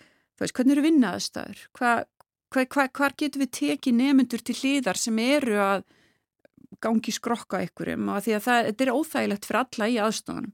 veist, 0.41 0.55
hvernig 0.57 0.75
eru 0.75 0.85
vinnaðastöður 0.87 1.63
hvað, 1.77 2.05
hvað, 2.53 2.69
hvað, 2.75 2.91
hvar 2.99 3.17
getum 3.19 3.45
við 3.45 3.53
tekið 3.59 3.99
nefnendur 3.99 4.45
til 4.45 4.57
hlýðar 4.59 4.99
sem 4.99 5.21
eru 5.23 5.59
að 5.63 5.85
gangi 6.83 7.13
skrokka 7.15 7.61
ykkurum 7.67 8.09
og 8.11 8.25
því 8.25 8.37
að 8.37 8.45
það, 8.47 8.67
þetta 8.69 8.85
er 8.85 8.93
óþægilegt 8.97 9.47
fyrir 9.47 9.61
alla 9.63 9.89
í 9.89 9.99
aðstofanum 10.03 10.53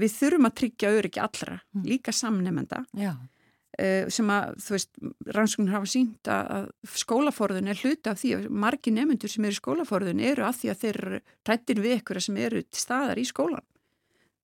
við 0.00 0.12
þurfum 0.20 0.50
að 0.50 0.58
tryggja 0.60 0.92
öryggi 0.94 1.22
allra, 1.22 1.60
Mm. 1.74 1.86
líka 1.90 2.12
samnefnenda 2.14 2.84
Já, 2.94 3.12
uh, 3.16 4.08
sem 4.08 4.26
að, 4.30 4.56
þú 4.62 4.76
veist, 4.76 4.90
rannsóknir 5.34 5.74
hafa 5.74 5.86
sínt 5.90 6.30
að, 6.30 6.68
skólaforðun 6.94 7.68
er 7.68 7.80
hluti 7.82 8.10
af 8.10 8.20
því 8.22 8.34
að 8.36 8.50
margi 8.50 8.92
nefnendur 8.94 9.32
sem 9.32 9.44
eru 9.44 9.56
í 9.56 9.60
skólaforðun 9.60 10.22
eru 10.22 10.46
að 10.46 10.60
því 10.60 10.70
að 10.70 10.82
þeir 10.84 11.00
eru 11.02 11.20
rættir 11.50 11.82
við 11.82 11.96
ykkur 12.00 12.22
sem 12.22 12.36
eru 12.36 12.62
til 12.62 12.80
staðar 12.80 13.18
í 13.18 13.26
skólan 13.26 13.66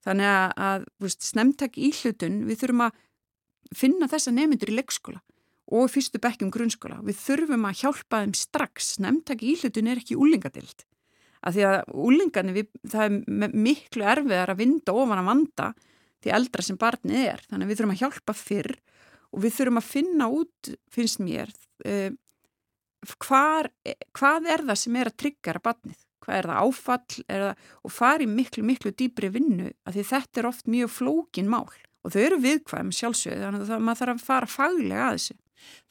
Þannig 0.02 0.26
að, 0.26 0.52
að 0.58 0.84
veist, 0.98 1.22
snemtak 1.22 1.76
í 1.78 1.92
hlutun, 1.94 2.40
við 2.48 2.58
þurfum 2.58 2.80
að 2.88 2.96
finna 3.78 4.08
þessa 4.10 4.32
nefndur 4.34 4.72
í 4.72 4.78
leikskóla 4.80 5.20
og 5.72 5.88
fyrstu 5.88 6.18
bekkjum 6.20 6.50
grunnskóla. 6.52 6.98
Við 7.06 7.20
þurfum 7.22 7.68
að 7.68 7.78
hjálpa 7.80 8.18
þeim 8.24 8.34
strax. 8.36 8.88
Snemtak 8.98 9.44
í 9.46 9.54
hlutun 9.60 9.88
er 9.88 10.00
ekki 10.02 10.18
úlingadild. 10.18 10.82
Af 11.42 11.56
því 11.56 11.64
að 11.66 11.78
úlingarnir, 12.06 12.56
við, 12.60 12.68
það 12.92 13.04
er 13.08 13.56
miklu 13.66 14.06
erfiðar 14.12 14.52
að 14.52 14.62
vinda 14.62 14.94
ofan 14.94 15.22
að 15.22 15.30
vanda 15.30 15.68
því 16.22 16.34
eldra 16.38 16.64
sem 16.66 16.78
barnið 16.78 17.28
er. 17.32 17.44
Þannig 17.48 17.66
að 17.66 17.72
við 17.72 17.80
þurfum 17.80 17.94
að 17.94 18.02
hjálpa 18.02 18.36
fyrr 18.38 18.74
og 19.32 19.42
við 19.42 19.56
þurfum 19.56 19.80
að 19.80 19.88
finna 19.88 20.28
út, 20.30 20.72
finnst 20.92 21.22
mér, 21.24 21.52
uh, 21.88 22.10
hvar, 23.26 23.70
hvað 24.14 24.48
er 24.54 24.66
það 24.68 24.80
sem 24.84 24.98
er 25.00 25.10
að 25.10 25.18
tryggjara 25.22 25.62
barnið? 25.64 26.02
Hvað 26.22 26.38
er 26.38 26.48
það 26.52 26.60
áfall 26.62 27.22
er 27.26 27.44
það, 27.48 27.70
og 27.82 27.92
fari 27.96 28.28
miklu, 28.30 28.62
miklu 28.66 28.92
dýbri 28.94 29.32
vinnu 29.34 29.72
að 29.82 29.96
því 29.96 30.04
þetta 30.12 30.42
er 30.42 30.48
oft 30.52 30.68
mjög 30.70 30.92
flókin 30.94 31.50
mál 31.50 31.66
og 32.02 32.14
þau 32.14 32.20
eru 32.22 32.38
viðkvæm 32.42 32.92
sjálfsögðu 32.94 33.42
þannig 33.42 33.64
að 33.64 33.72
það, 33.72 33.82
maður 33.86 34.00
þarf 34.00 34.14
að 34.14 34.26
fara 34.26 34.50
faglega 34.50 35.08
að 35.08 35.16
þessu. 35.16 35.36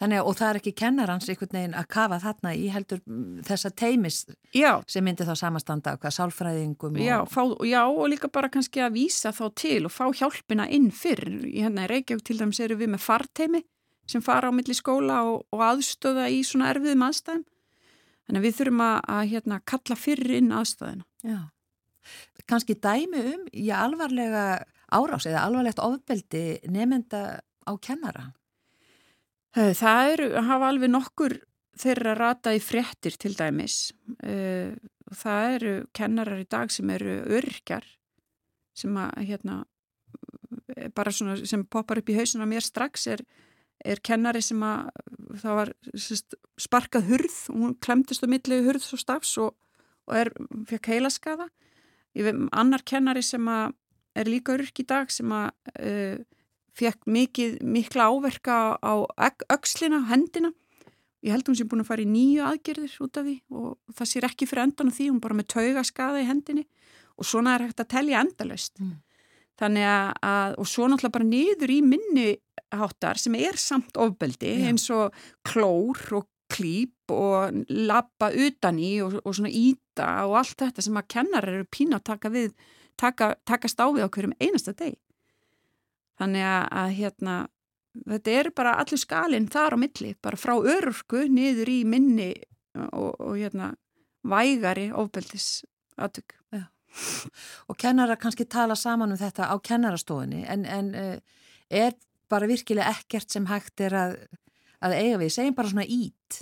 Þannig 0.01 0.21
að 0.21 0.29
og 0.29 0.38
það 0.39 0.49
er 0.49 0.60
ekki 0.62 0.73
kennarans 0.81 1.29
einhvern 1.29 1.57
veginn 1.57 1.77
að 1.77 1.89
kafa 1.95 2.19
þarna 2.23 2.53
í 2.57 2.67
heldur 2.73 3.01
mm, 3.05 3.41
þessa 3.47 3.71
teimis 3.81 4.19
Já, 4.55 4.71
sem 4.89 5.05
myndi 5.05 5.27
þá 5.27 5.34
samastanda 5.39 5.95
hvað 6.01 6.15
sálfræðingum 6.17 6.97
og... 6.97 7.03
já, 7.05 7.17
fá, 7.29 7.41
já 7.67 7.81
og 7.86 8.10
líka 8.12 8.31
bara 8.34 8.51
kannski 8.51 8.84
að 8.84 8.97
vísa 8.99 9.34
þá 9.36 9.45
til 9.63 9.79
og 9.88 9.93
fá 9.93 10.07
hjálpina 10.10 10.67
inn 10.71 10.89
fyrr. 10.95 11.27
Í 11.47 11.62
hérna 11.65 11.86
í 11.88 11.91
Reykjavík 11.91 12.25
til 12.27 12.39
dæmis 12.41 12.62
eru 12.63 12.79
við 12.79 12.93
með 12.95 13.05
farteimi 13.05 13.63
sem 14.10 14.23
fara 14.23 14.51
á 14.51 14.55
milli 14.55 14.75
skóla 14.75 15.21
og, 15.29 15.45
og 15.53 15.63
aðstöða 15.63 16.27
í 16.34 16.41
svona 16.47 16.71
erfiðum 16.73 17.05
aðstæðum. 17.07 17.45
Þannig 18.27 18.41
að 18.41 18.45
við 18.47 18.57
þurfum 18.60 18.84
að, 18.86 18.97
að 19.15 19.23
hérna, 19.31 19.60
kalla 19.71 19.97
fyrr 19.99 20.36
inn 20.38 20.51
aðstæðina. 20.55 21.07
Já. 21.27 21.39
Kanski 22.49 22.75
dæmi 22.81 23.23
um 23.36 23.47
í 23.53 23.69
alvarlega 23.75 24.45
árás 24.91 25.27
eða 25.29 25.45
alvarlegt 25.45 25.81
ofbeldi 25.84 26.45
nefnda 26.71 27.39
á 27.39 27.71
kennara. 27.79 28.31
Það 29.52 30.12
eru, 30.14 30.28
hafa 30.48 30.70
alveg 30.72 30.92
nokkur 30.92 31.38
þeirra 31.82 32.16
rata 32.16 32.54
í 32.56 32.62
fréttir 32.64 33.18
til 33.20 33.34
dæmis. 33.36 33.92
Það 34.22 35.56
eru 35.58 35.74
kennarar 35.96 36.40
í 36.40 36.48
dag 36.48 36.72
sem 36.72 36.90
eru 36.94 37.18
örkjar 37.40 37.88
sem 38.78 38.96
að 38.96 39.26
hérna 39.28 39.58
bara 40.96 41.12
svona 41.12 41.36
sem 41.46 41.64
poppar 41.68 42.00
upp 42.00 42.10
í 42.10 42.16
hausuna 42.16 42.48
mér 42.48 42.64
strax 42.64 43.08
er, 43.12 43.24
er 43.84 44.00
kennari 44.04 44.42
sem 44.46 44.62
að 44.64 44.88
það 45.42 45.58
var 45.60 45.74
sest, 46.00 46.38
sparkað 46.60 47.10
hurð 47.10 47.38
og 47.52 47.60
hún 47.66 47.76
klemtist 47.84 48.24
á 48.24 48.32
milli 48.32 48.62
hurð 48.66 48.88
og 48.96 49.02
stafs 49.02 49.36
og, 49.42 49.52
og 50.08 50.18
er, 50.18 50.32
fekk 50.70 50.94
heilaskaða. 50.96 51.50
Annar 52.56 52.84
kennari 52.88 53.24
sem 53.24 53.46
að 53.52 53.76
er 54.16 54.28
líka 54.28 54.56
örk 54.58 54.82
í 54.84 54.88
dag 54.88 55.12
sem 55.12 55.32
að 55.32 55.52
fekk 56.77 57.07
mikið, 57.10 57.60
mikla 57.63 58.10
áverka 58.12 58.57
á 58.79 58.93
öxlina, 59.51 60.05
hendina. 60.10 60.53
Ég 61.21 61.36
held 61.36 61.49
hún 61.49 61.57
sem 61.57 61.69
búin 61.69 61.84
að 61.84 61.91
fara 61.91 62.01
í 62.01 62.10
nýju 62.10 62.45
aðgerðir 62.47 62.93
út 63.05 63.17
af 63.19 63.27
því 63.27 63.36
og 63.53 63.97
það 63.97 64.10
sér 64.10 64.27
ekki 64.31 64.47
fyrir 64.49 64.63
endan 64.65 64.89
á 64.89 64.93
því, 64.95 65.10
hún 65.12 65.21
bara 65.21 65.38
með 65.38 65.51
tauga 65.53 65.84
skada 65.86 66.22
í 66.22 66.26
hendinni 66.26 66.65
og 67.22 67.28
svona 67.28 67.55
er 67.55 67.67
hægt 67.67 67.84
að 67.84 67.91
telja 67.93 68.24
endalaust. 68.26 68.80
Mm. 68.82 68.95
Þannig 69.61 69.86
að, 69.86 70.55
og 70.57 70.69
svo 70.72 70.88
náttúrulega 70.89 71.17
bara 71.19 71.28
niður 71.30 71.74
í 71.76 71.80
minni 71.86 72.28
háttar 72.74 73.19
sem 73.22 73.36
er 73.38 73.59
samt 73.61 73.99
ofbeldi 73.99 74.55
Já. 74.55 74.67
eins 74.72 74.88
og 74.95 75.17
klór 75.45 75.99
og 76.17 76.28
klíp 76.51 77.13
og 77.13 77.61
lappa 77.69 78.32
utan 78.34 78.80
í 78.82 78.95
og, 79.03 79.19
og 79.22 79.36
svona 79.38 79.51
íta 79.53 80.09
og 80.26 80.39
allt 80.41 80.57
þetta 80.65 80.86
sem 80.88 80.99
að 80.99 81.09
kennarar 81.13 81.59
eru 81.59 81.69
pína 81.72 81.99
að 81.99 82.07
taka 82.11 82.32
við, 82.34 82.51
taka, 82.99 83.34
takast 83.47 83.80
á 83.80 83.88
við 83.91 84.07
á 84.07 84.09
hverjum 84.09 84.36
einasta 84.41 84.74
deg. 84.74 84.97
Þannig 86.22 86.45
að, 86.45 86.63
að 86.82 86.95
hérna, 86.99 87.36
þetta 88.13 88.34
er 88.39 88.51
bara 88.57 88.76
allur 88.82 89.01
skalinn 89.01 89.49
þar 89.51 89.76
á 89.76 89.78
milli, 89.82 90.11
bara 90.22 90.39
frá 90.39 90.53
örurku 90.59 91.26
niður 91.32 91.72
í 91.74 91.80
minni 91.89 92.32
og, 92.78 93.15
og 93.17 93.34
hérna, 93.39 93.72
vægari 94.22 94.91
ofbeldis 94.93 95.63
aðtök. 95.97 96.38
Og 97.72 97.78
kennara 97.80 98.17
kannski 98.19 98.45
tala 98.51 98.76
saman 98.76 99.13
um 99.13 99.19
þetta 99.19 99.47
á 99.47 99.55
kennarastofunni 99.63 100.43
en, 100.51 100.65
en 100.67 100.89
uh, 100.99 101.17
er 101.72 101.95
bara 102.32 102.49
virkilega 102.49 102.91
ekkert 102.91 103.32
sem 103.32 103.47
hægt 103.47 103.84
er 103.84 103.95
að, 103.95 104.15
að 104.84 104.97
eiga 104.97 105.19
við, 105.22 105.32
segjum 105.36 105.55
bara 105.57 105.72
svona 105.72 105.88
ít. 105.88 106.41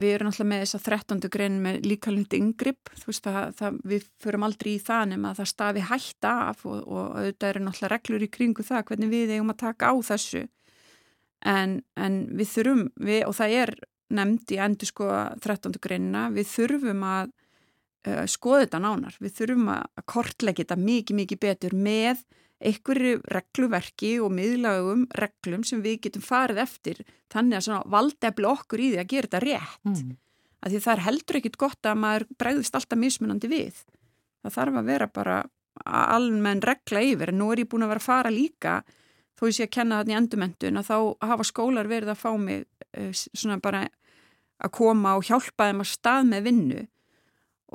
Við 0.00 0.14
erum 0.14 0.30
alltaf 0.30 0.48
með 0.48 0.62
þess 0.62 0.76
að 0.78 0.86
13. 0.86 1.28
grein 1.32 1.56
með 1.60 1.82
líkalund 1.84 2.34
yngripp, 2.38 2.88
þú 2.96 3.10
veist 3.10 3.26
að 3.28 3.50
það, 3.58 3.80
við 3.90 4.06
förum 4.22 4.46
aldrei 4.46 4.70
í 4.72 4.78
það 4.80 5.02
nema 5.10 5.32
að 5.32 5.42
það 5.42 5.50
stafi 5.50 5.82
hætta 5.90 6.30
af 6.46 6.62
og, 6.64 6.78
og 6.86 7.18
auðvitað 7.18 7.50
eru 7.50 7.64
náttúrulega 7.66 7.92
reglur 7.92 8.24
í 8.24 8.30
kringu 8.32 8.64
það 8.64 8.86
hvernig 8.88 9.12
við 9.12 9.34
eigum 9.34 9.52
að 9.52 9.60
taka 9.60 9.92
á 9.92 9.94
þessu 10.08 10.46
en, 11.44 11.76
en 12.00 12.16
við 12.36 12.52
þurfum, 12.54 12.82
við, 12.96 13.20
og 13.28 13.36
það 13.36 13.56
er 13.60 13.74
nefnd 14.10 14.54
í 14.56 14.58
endur 14.64 14.90
sko 14.90 15.10
13. 15.44 15.76
greinina, 15.82 16.26
við 16.34 16.48
þurfum 16.50 17.04
að 17.06 17.32
uh, 18.08 18.24
skoða 18.24 18.64
þetta 18.64 18.82
nánar, 18.86 19.16
við 19.20 19.36
þurfum 19.38 19.72
að 19.76 20.04
kortleggja 20.14 20.64
þetta 20.64 20.80
mikið, 20.80 21.20
mikið 21.22 21.42
betur 21.44 21.76
með 21.76 22.24
einhverju 22.60 23.20
regluverki 23.32 24.10
og 24.20 24.32
miðlagum 24.36 25.06
reglum 25.16 25.62
sem 25.64 25.80
við 25.84 26.00
getum 26.06 26.24
farið 26.24 26.60
eftir 26.66 27.00
þannig 27.32 27.58
að 27.58 27.66
svona 27.66 27.94
valdefli 27.94 28.48
okkur 28.50 28.82
í 28.82 28.90
því 28.92 29.00
að 29.00 29.12
gera 29.14 29.30
þetta 29.30 29.42
rétt. 29.46 29.86
Mm. 29.88 30.10
því 30.66 30.82
það 30.84 30.92
er 30.92 31.04
heldur 31.06 31.38
ekkit 31.40 31.56
gott 31.60 31.88
að 31.88 32.02
maður 32.02 32.26
bregðist 32.42 32.76
alltaf 32.76 33.00
mismunandi 33.00 33.48
við. 33.48 33.80
Það 34.44 34.56
þarf 34.58 34.80
að 34.80 34.90
vera 34.92 35.08
bara 35.08 35.38
almenn 35.84 36.60
regla 36.64 37.00
yfir, 37.06 37.32
nú 37.32 37.48
er 37.52 37.62
ég 37.62 37.70
búin 37.70 37.86
að 37.86 37.94
vera 37.94 38.02
að 38.02 38.08
fara 38.10 38.32
líka 38.34 38.80
þó 39.38 39.46
ég 39.48 39.56
sé 39.56 39.64
að 39.64 39.74
kenna 39.78 40.00
þarna 40.00 40.12
í 40.12 40.18
endumendun 40.18 40.80
að 40.80 40.90
þá 40.90 40.96
hafa 41.30 41.46
skólar 41.48 41.88
verið 41.88 42.12
að 42.12 42.20
fá 42.20 42.30
mig 42.36 42.66
uh, 42.98 43.12
svona 43.14 43.56
bara 43.62 43.86
að 44.60 44.74
koma 44.76 45.14
og 45.16 45.24
hjálpa 45.24 45.70
þeim 45.70 45.80
að 45.80 45.88
stað 45.88 46.26
með 46.28 46.48
vinnu. 46.50 46.82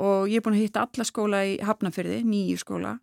Og 0.05 0.29
ég 0.29 0.37
er 0.37 0.45
búin 0.45 0.57
að 0.59 0.65
hitta 0.67 0.83
alla 0.85 1.05
skóla 1.07 1.39
í 1.47 1.55
Hafnafyrði, 1.63 2.19
nýju 2.27 2.59
skóla 2.61 2.97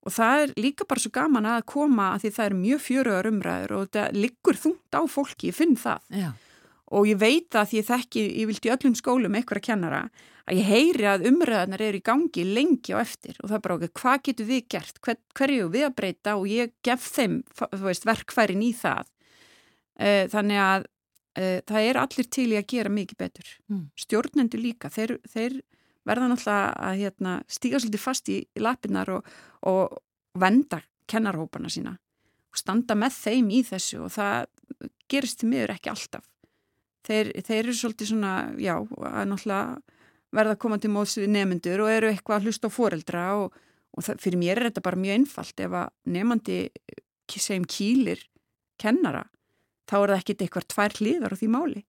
og 0.00 0.14
það 0.16 0.44
er 0.44 0.52
líka 0.56 0.86
bara 0.88 1.02
svo 1.02 1.12
gaman 1.12 1.48
að 1.48 1.64
koma 1.68 2.12
að 2.14 2.22
því 2.24 2.30
það 2.36 2.46
er 2.46 2.60
mjög 2.60 2.84
fjöruðar 2.86 3.30
umræður 3.30 3.74
og 3.76 3.88
þetta 3.88 4.04
liggur 4.16 4.60
þungt 4.62 4.96
á 4.96 5.02
fólki, 5.10 5.50
ég 5.50 5.58
finn 5.58 5.76
það. 5.78 6.06
Já, 6.22 6.30
og 6.90 7.06
ég 7.06 7.18
veit 7.20 7.54
að 7.54 7.70
því 7.70 7.78
ég 7.78 7.86
þekki, 7.86 8.22
ég 8.40 8.50
vildi 8.50 8.72
öllum 8.74 8.94
skólum 8.98 9.36
eitthvað 9.38 9.60
að 9.60 9.66
kennara, 9.68 10.00
að 10.50 10.58
ég 10.58 10.70
heyri 10.70 11.06
að 11.06 11.26
umræðanar 11.30 11.84
eru 11.86 12.00
í 12.00 12.06
gangi 12.06 12.46
lengi 12.48 12.94
á 12.96 12.98
eftir. 12.98 13.36
Og 13.38 13.46
það 13.46 13.56
er 13.56 13.64
bara 13.66 13.76
okkur, 13.76 13.92
hvað 14.00 14.22
getur 14.26 14.48
við 14.48 14.62
gert, 14.74 15.02
hver, 15.04 15.18
hverju 15.38 15.68
við 15.70 15.86
að 15.86 15.96
breyta? 16.00 16.36
Og 16.40 16.48
ég 16.50 16.72
gef 16.86 17.06
þeim 17.14 17.36
veist, 17.84 18.08
verkfærin 18.08 18.64
í 18.66 18.72
það. 18.74 19.12
Eh, 20.00 20.24
þannig 20.32 20.62
að 20.64 20.88
uh, 20.88 21.58
það 21.68 21.86
er 21.86 22.00
allir 22.02 22.30
til 22.34 22.48
í 22.48 22.58
að 22.58 22.70
gera 22.74 22.94
mikið 22.94 23.20
betur. 23.20 23.52
Mm. 23.70 23.84
stjórnendur 24.00 24.64
líka, 24.64 24.90
þeir, 24.90 25.18
þeir 25.30 25.60
verða 26.08 26.30
náttúrulega 26.30 26.70
að 26.88 27.00
hérna, 27.02 27.34
stíga 27.50 27.80
svolítið 27.80 28.02
fast 28.02 28.30
í, 28.32 28.38
í 28.56 28.62
lapinnar 28.62 29.10
og, 29.16 29.26
og 29.68 30.00
venda 30.40 30.80
kennarhóparna 31.10 31.70
sína 31.72 31.96
og 32.50 32.58
standa 32.58 32.96
með 32.98 33.16
þeim 33.18 33.50
í 33.54 33.62
þessu 33.66 34.04
og 34.06 34.12
það 34.14 34.46
gerist 35.10 35.40
til 35.40 35.50
miður 35.50 35.74
ekki 35.74 35.92
alltaf 35.92 36.26
þeir, 37.06 37.32
þeir 37.46 37.58
eru 37.62 37.76
svolítið 37.76 38.12
svona 38.12 38.34
já, 38.60 38.76
að 38.78 39.28
náttúrulega 39.30 39.98
verða 40.30 40.54
að 40.54 40.62
koma 40.62 40.78
til 40.78 40.92
móðs 40.94 41.16
við 41.18 41.32
nefnendur 41.34 41.84
og 41.84 41.90
eru 41.90 42.10
eitthvað 42.10 42.38
að 42.38 42.48
hlusta 42.48 42.70
á 42.70 42.76
foreldra 42.76 43.26
og, 43.42 43.60
og 43.96 44.06
það, 44.06 44.22
fyrir 44.22 44.42
mér 44.42 44.60
er 44.60 44.68
þetta 44.68 44.86
bara 44.86 45.02
mjög 45.02 45.18
einfalt 45.18 45.62
ef 45.64 45.76
að 45.80 45.92
nefnandi 46.16 46.58
segjum 47.30 47.66
kýlir 47.70 48.22
kennara 48.80 49.24
þá 49.90 49.96
er 50.00 50.12
það 50.12 50.20
ekkit 50.20 50.44
eitthvað 50.44 50.68
tvær 50.70 50.96
hliðar 50.98 51.34
á 51.34 51.40
því 51.40 51.48
máli. 51.50 51.80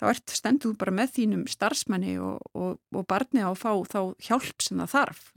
Þá 0.00 0.08
ert 0.10 0.32
stendur 0.34 0.72
þú 0.72 0.78
bara 0.80 0.94
með 0.94 1.12
þínum 1.18 1.44
starfsmanni 1.50 2.16
og, 2.18 2.40
og, 2.58 2.80
og 2.94 3.04
barni 3.10 3.44
á 3.44 3.50
að 3.52 3.60
fá 3.60 3.70
þá 3.90 4.00
hjálp 4.26 4.64
sem 4.64 4.80
það 4.82 4.96
þarf. 4.96 5.28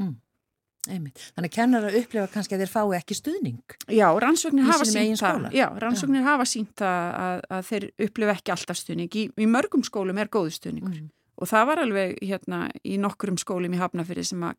einmitt. 0.91 1.21
Þannig 1.35 1.51
að 1.51 1.55
kennara 1.57 1.91
upplifa 1.99 2.29
kannski 2.31 2.55
að 2.55 2.63
þeir 2.63 2.71
fái 2.71 2.97
ekki 2.97 3.17
stuðning. 3.17 3.75
Já, 3.91 4.07
rannsóknir 4.23 4.67
hafa 4.67 4.87
sínt 4.87 5.19
það. 5.19 5.21
skóla? 5.21 5.51
Já, 5.55 5.67
rannsóknir 5.83 6.25
hafa 6.25 6.47
sínt 6.49 6.83
að, 6.85 7.43
að 7.57 7.69
þeir 7.69 7.87
upplifa 8.07 8.35
ekki 8.37 8.53
alltaf 8.55 8.79
stuðning. 8.81 9.11
Í, 9.11 9.27
í 9.29 9.47
mörgum 9.51 9.85
skólum 9.87 10.21
er 10.21 10.31
góðu 10.33 10.53
stuðningur. 10.57 11.01
Mm. 11.03 11.13
Og 11.37 11.49
það 11.51 11.67
var 11.69 11.83
alveg 11.83 12.15
hérna 12.25 12.63
í 12.81 12.95
nokkurum 13.01 13.37
skólum 13.37 13.75
í 13.75 13.81
Hafnafyrir 13.81 14.25
sem 14.25 14.41
að 14.47 14.57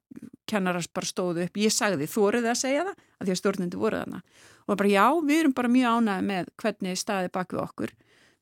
kennaras 0.49 0.87
bara 0.95 1.09
stóðu 1.09 1.49
upp. 1.49 1.59
Ég 1.59 1.75
sagði, 1.75 2.07
þú 2.11 2.29
eruð 2.31 2.53
að 2.53 2.61
segja 2.61 2.85
það? 2.87 3.01
Að 3.19 3.25
því 3.25 3.35
að 3.35 3.41
stjórnendur 3.41 3.83
voru 3.83 4.03
þarna. 4.05 4.21
Og 4.69 4.79
bara 4.79 4.93
já, 4.93 5.07
við 5.27 5.41
erum 5.41 5.57
bara 5.57 5.73
mjög 5.73 5.97
ánæði 5.99 6.29
með 6.29 6.53
hvernig 6.63 7.01
staði 7.01 7.33
bak 7.35 7.57
við 7.57 7.65
okkur. 7.65 7.95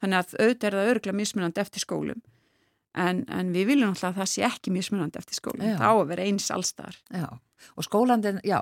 Þannig 0.03 0.23
að 0.23 0.35
auðvitað 0.41 0.69
er 0.69 0.79
það 0.79 0.91
örgulega 0.93 1.21
mismunandi 1.21 1.63
eftir 1.63 1.85
skólum. 1.85 2.25
En, 2.97 3.23
en 3.29 3.53
við 3.53 3.71
viljum 3.73 3.93
alltaf 3.93 4.15
að 4.15 4.23
það 4.23 4.33
sé 4.33 4.45
ekki 4.49 4.73
mismunandi 4.73 5.21
eftir 5.21 5.37
skólum. 5.37 5.65
Já. 5.69 5.77
Það 5.77 5.93
á 5.93 5.95
að 5.97 6.11
vera 6.13 6.27
eins 6.31 6.49
allstar. 6.53 6.99
Já, 7.13 7.29
og 7.77 7.87
skólandin, 7.87 8.39
já, 8.47 8.59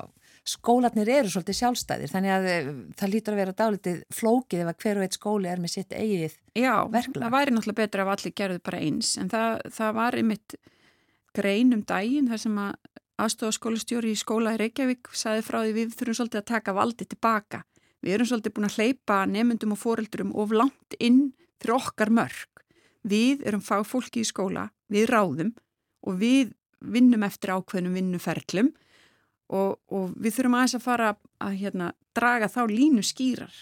skólanir 0.48 1.10
eru 1.10 1.30
svolítið 1.30 1.58
sjálfstæðir, 1.60 2.10
þannig 2.12 2.34
að 2.34 2.48
eh, 2.50 2.70
það 2.98 3.12
lítur 3.12 3.34
að 3.34 3.40
vera 3.42 3.56
dálítið 3.60 4.00
flókið 4.14 4.64
ef 4.64 4.72
að 4.72 4.80
hver 4.82 5.00
og 5.00 5.06
eitt 5.06 5.18
skóli 5.18 5.50
er 5.50 5.62
með 5.62 5.74
sitt 5.76 5.94
eigið. 5.94 6.34
Já, 6.58 6.74
verklag. 6.90 7.22
það 7.22 7.36
væri 7.36 7.54
náttúrulega 7.54 7.80
betra 7.80 8.06
ef 8.06 8.12
allir 8.14 8.36
gerðu 8.42 8.64
bara 8.66 8.82
eins. 8.88 9.12
En 9.22 9.30
það, 9.32 9.62
það 9.78 9.94
var 10.00 10.18
einmitt 10.18 10.56
grein 11.34 11.76
um 11.76 11.84
daginn 11.86 12.30
þar 12.30 12.42
sem 12.44 12.58
að 12.64 12.74
aðstofaskólastjóri 13.24 14.10
í 14.14 14.18
skóla 14.18 14.56
í 14.56 14.60
Reykjavík 14.64 15.12
saði 15.14 15.46
frá 15.46 15.60
því 15.62 15.74
við 15.76 15.94
þurfum 15.94 16.18
svolítið 16.18 16.42
að 16.42 16.50
taka 16.50 16.74
valdi 16.74 17.06
tilbaka. 17.06 17.62
Við 18.04 18.18
erum 18.18 18.28
svolítið 18.28 18.54
búin 18.56 18.68
að 18.68 18.78
hleypa 18.78 19.22
nefndum 19.30 19.72
og 19.72 19.80
fóreldurum 19.80 20.34
of 20.36 20.52
langt 20.52 20.96
inn 21.00 21.32
fyrir 21.62 21.78
okkar 21.78 22.12
mörg. 22.12 22.64
Við 23.04 23.44
erum 23.48 23.64
fagfólki 23.64 24.22
í 24.22 24.28
skóla, 24.28 24.68
við 24.92 25.08
ráðum 25.12 25.54
og 26.04 26.18
við 26.20 26.52
vinnum 26.84 27.24
eftir 27.24 27.54
ákveðnum 27.56 27.96
vinnuferlum 27.96 28.72
og, 29.52 29.78
og 29.88 30.12
við 30.20 30.36
þurfum 30.36 30.56
aðeins 30.58 30.76
að 30.76 30.84
fara 30.84 31.12
að 31.44 31.60
hérna, 31.62 31.92
draga 32.16 32.48
þá 32.52 32.62
línu 32.68 33.04
skýrar. 33.04 33.54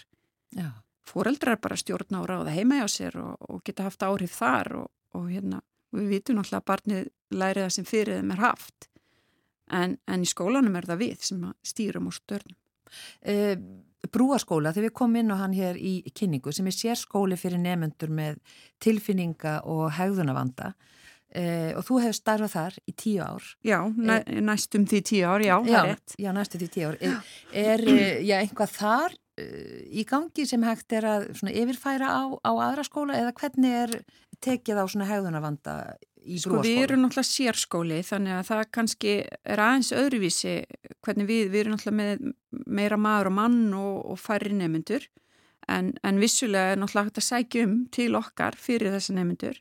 Já, 0.53 0.69
Fóreldrar 1.03 1.59
bara 1.61 1.77
stjórna 1.77 2.21
og 2.21 2.29
ráða 2.31 2.53
heima 2.55 2.79
hjá 2.79 2.87
sér 2.91 3.17
og, 3.19 3.35
og 3.51 3.61
geta 3.67 3.87
haft 3.87 4.03
áhrif 4.05 4.35
þar 4.37 4.71
og, 4.83 4.89
og 5.17 5.27
hérna, 5.31 5.59
við 5.93 6.09
vitum 6.15 6.39
náttúrulega 6.39 6.61
að 6.61 6.69
barnið 6.71 7.09
læri 7.35 7.63
það 7.65 7.73
sem 7.75 7.87
fyrir 7.87 8.19
þeim 8.19 8.35
er 8.35 8.43
haft. 8.43 8.87
En, 9.73 9.97
en 10.07 10.23
í 10.23 10.29
skólanum 10.29 10.77
er 10.79 10.87
það 10.87 11.01
við 11.01 11.25
sem 11.27 11.43
stýrum 11.65 12.07
og 12.09 12.15
stjórnum. 12.17 12.57
e, 13.21 13.35
brúaskóla, 14.13 14.73
þegar 14.73 14.89
við 14.89 14.95
komum 14.99 15.21
inn 15.21 15.33
á 15.33 15.37
hann 15.41 15.55
hér 15.57 15.79
í 15.79 15.93
kynningu 16.15 16.53
sem 16.53 16.67
er 16.69 16.77
sérskóli 16.77 17.37
fyrir 17.39 17.61
nefnendur 17.61 18.13
með 18.13 18.39
tilfinninga 18.83 19.59
og 19.69 19.87
hegðunavanda 19.97 20.73
e, 21.33 21.73
og 21.77 21.83
þú 21.87 21.99
hefur 22.03 22.19
starfað 22.19 22.53
þar 22.53 22.77
í 22.85 22.95
tíu 23.03 23.25
ár. 23.25 23.49
Já, 23.65 23.79
næ, 23.89 24.15
næstum 24.45 24.87
því 24.89 25.01
tíu 25.09 25.25
ár, 25.27 25.45
já, 25.45 25.57
það 25.65 25.79
er 25.79 25.91
rétt. 25.91 26.15
Já, 26.21 26.31
næstu 26.37 26.61
því 26.61 26.69
tíu 26.75 26.87
ár. 26.91 27.01
Er, 27.01 27.35
er 27.63 27.85
eh, 27.95 28.23
já, 28.23 28.37
einhvað 28.41 28.77
þar 28.77 29.19
í 29.33 30.03
gangi 30.05 30.45
sem 30.45 30.61
hægt 30.61 30.93
er 30.93 31.07
að 31.09 31.23
yfirfæra 31.49 32.05
á, 32.05 32.21
á 32.37 32.51
aðra 32.53 32.83
skóla 32.85 33.17
eða 33.17 33.33
hvernig 33.39 33.77
er 33.79 33.95
tekið 34.43 34.77
á 34.77 34.85
hegðunavanda 35.09 35.73
í 36.23 36.39
Sko 36.41 36.55
brúaskóla? 36.55 36.69
við 36.69 36.83
erum 36.85 37.03
náttúrulega 37.03 37.29
sérskóli 37.29 37.99
þannig 38.07 38.37
að 38.37 38.47
það 38.51 38.63
kannski 38.77 39.15
er 39.55 39.63
aðeins 39.63 39.91
öðruvísi 39.97 40.55
hvernig 41.03 41.29
við, 41.29 41.43
við 41.51 41.59
erum 41.63 41.75
náttúrulega 41.75 41.99
með 41.99 42.63
meira 42.79 42.99
maður 43.01 43.31
og 43.31 43.37
mann 43.41 43.59
og, 43.79 43.99
og 44.13 44.21
færri 44.21 44.55
nefnendur 44.57 45.09
en, 45.71 45.93
en 46.03 46.21
vissulega 46.21 46.73
er 46.73 46.81
náttúrulega 46.81 47.09
hægt 47.11 47.21
að 47.21 47.29
sækja 47.29 47.67
um 47.67 47.77
til 47.93 48.09
okkar 48.19 48.57
fyrir 48.59 48.95
þessa 48.95 49.17
nefnendur 49.17 49.59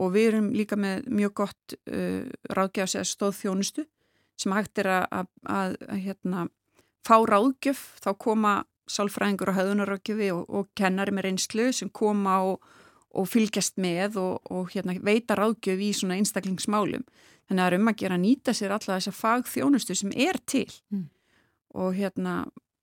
og 0.00 0.12
við 0.14 0.28
erum 0.30 0.50
líka 0.54 0.78
með 0.80 1.08
mjög 1.10 1.34
gott 1.42 1.76
uh, 1.90 2.26
ráðgjáðs 2.54 2.96
eða 2.98 3.10
stóðþjónustu 3.10 3.86
sem 4.40 4.54
hægt 4.56 4.80
er 4.80 4.88
að, 4.88 5.06
að, 5.12 5.30
að, 5.44 5.78
að 5.84 6.02
hérna, 6.06 6.44
fá 7.04 7.16
ráðgjöf. 7.28 7.82
Þá 8.00 8.10
koma 8.24 8.52
sálfræðingur 8.90 9.52
og 9.52 9.58
höðunaráðgjöfi 9.58 10.30
og, 10.34 10.44
og 10.48 10.70
kennari 10.78 11.14
með 11.14 11.28
reynslu 11.28 11.68
sem 11.76 11.90
koma 11.92 12.40
og 12.48 12.70
og 13.10 13.26
fylgjast 13.26 13.78
með 13.82 14.18
og, 14.22 14.50
og 14.52 14.70
hérna, 14.74 14.94
veita 15.02 15.36
ráðgjöf 15.38 15.82
í 15.82 15.90
svona 15.96 16.18
einstaklingsmálum. 16.20 17.04
Þannig 17.48 17.62
að 17.62 17.64
það 17.64 17.72
er 17.72 17.78
um 17.80 17.90
að 17.90 17.98
gera 18.02 18.16
að 18.16 18.24
nýta 18.24 18.54
sér 18.54 18.74
alla 18.76 18.96
þessa 18.96 19.14
fagþjónustu 19.16 19.96
sem 19.98 20.12
er 20.14 20.38
til. 20.46 20.68
Mm. 20.94 21.06
Og 21.80 21.96
hérna, 21.98 22.34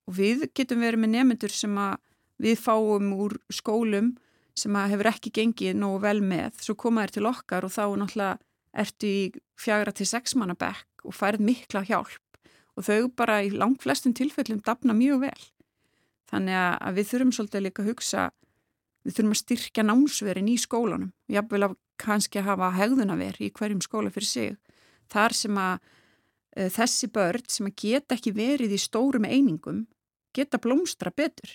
og 0.08 0.18
við 0.18 0.48
getum 0.56 0.84
verið 0.84 1.04
með 1.04 1.14
nefnendur 1.16 1.56
sem 1.56 1.78
að 1.80 1.96
við 2.44 2.60
fáum 2.60 3.14
úr 3.16 3.38
skólum 3.54 4.14
sem 4.58 4.76
að 4.78 4.94
hefur 4.96 5.12
ekki 5.12 5.34
gengið 5.38 5.78
nógu 5.78 6.02
vel 6.04 6.20
með. 6.26 6.60
Svo 6.66 6.76
koma 6.80 7.06
þér 7.06 7.16
til 7.16 7.30
okkar 7.30 7.68
og 7.68 7.74
þá 7.74 7.84
náttúrulega 8.02 8.38
ertu 8.78 9.10
í 9.10 9.22
fjagra 9.58 9.94
til 9.96 10.08
sex 10.10 10.36
manna 10.38 10.58
bekk 10.58 11.08
og 11.08 11.16
færð 11.16 11.46
mikla 11.48 11.86
hjálp. 11.88 12.24
Og 12.78 12.86
þau 12.86 13.08
bara 13.18 13.40
í 13.46 13.54
langt 13.54 13.82
flestum 13.86 14.14
tilfellum 14.18 14.60
dafna 14.66 14.94
mjög 14.98 15.24
vel. 15.28 15.46
Þannig 16.28 16.60
að 16.60 17.00
við 17.00 17.10
þurfum 17.12 17.34
svolítið 17.38 17.66
líka 17.66 17.84
að 17.84 17.90
hugsa 17.94 18.28
við 19.08 19.16
þurfum 19.16 19.36
að 19.36 19.42
styrkja 19.42 19.86
námsverin 19.88 20.50
í 20.52 20.58
skólanum 20.60 21.12
jáfnvel 21.32 21.70
að 21.70 21.78
kannski 21.98 22.44
hafa 22.46 22.74
hegðunaver 22.76 23.38
í 23.42 23.52
hverjum 23.56 23.80
skóla 23.82 24.12
fyrir 24.14 24.30
sig. 24.30 24.58
Þar 25.10 25.36
sem 25.38 25.60
að 25.62 25.78
e, 26.54 26.68
þessi 26.76 27.10
börn 27.16 27.48
sem 27.50 27.70
að 27.70 27.78
geta 27.82 28.18
ekki 28.18 28.36
verið 28.36 28.76
í 28.76 28.82
stórum 28.82 29.26
einingum 29.26 29.86
geta 30.36 30.60
blómstra 30.62 31.14
betur. 31.16 31.50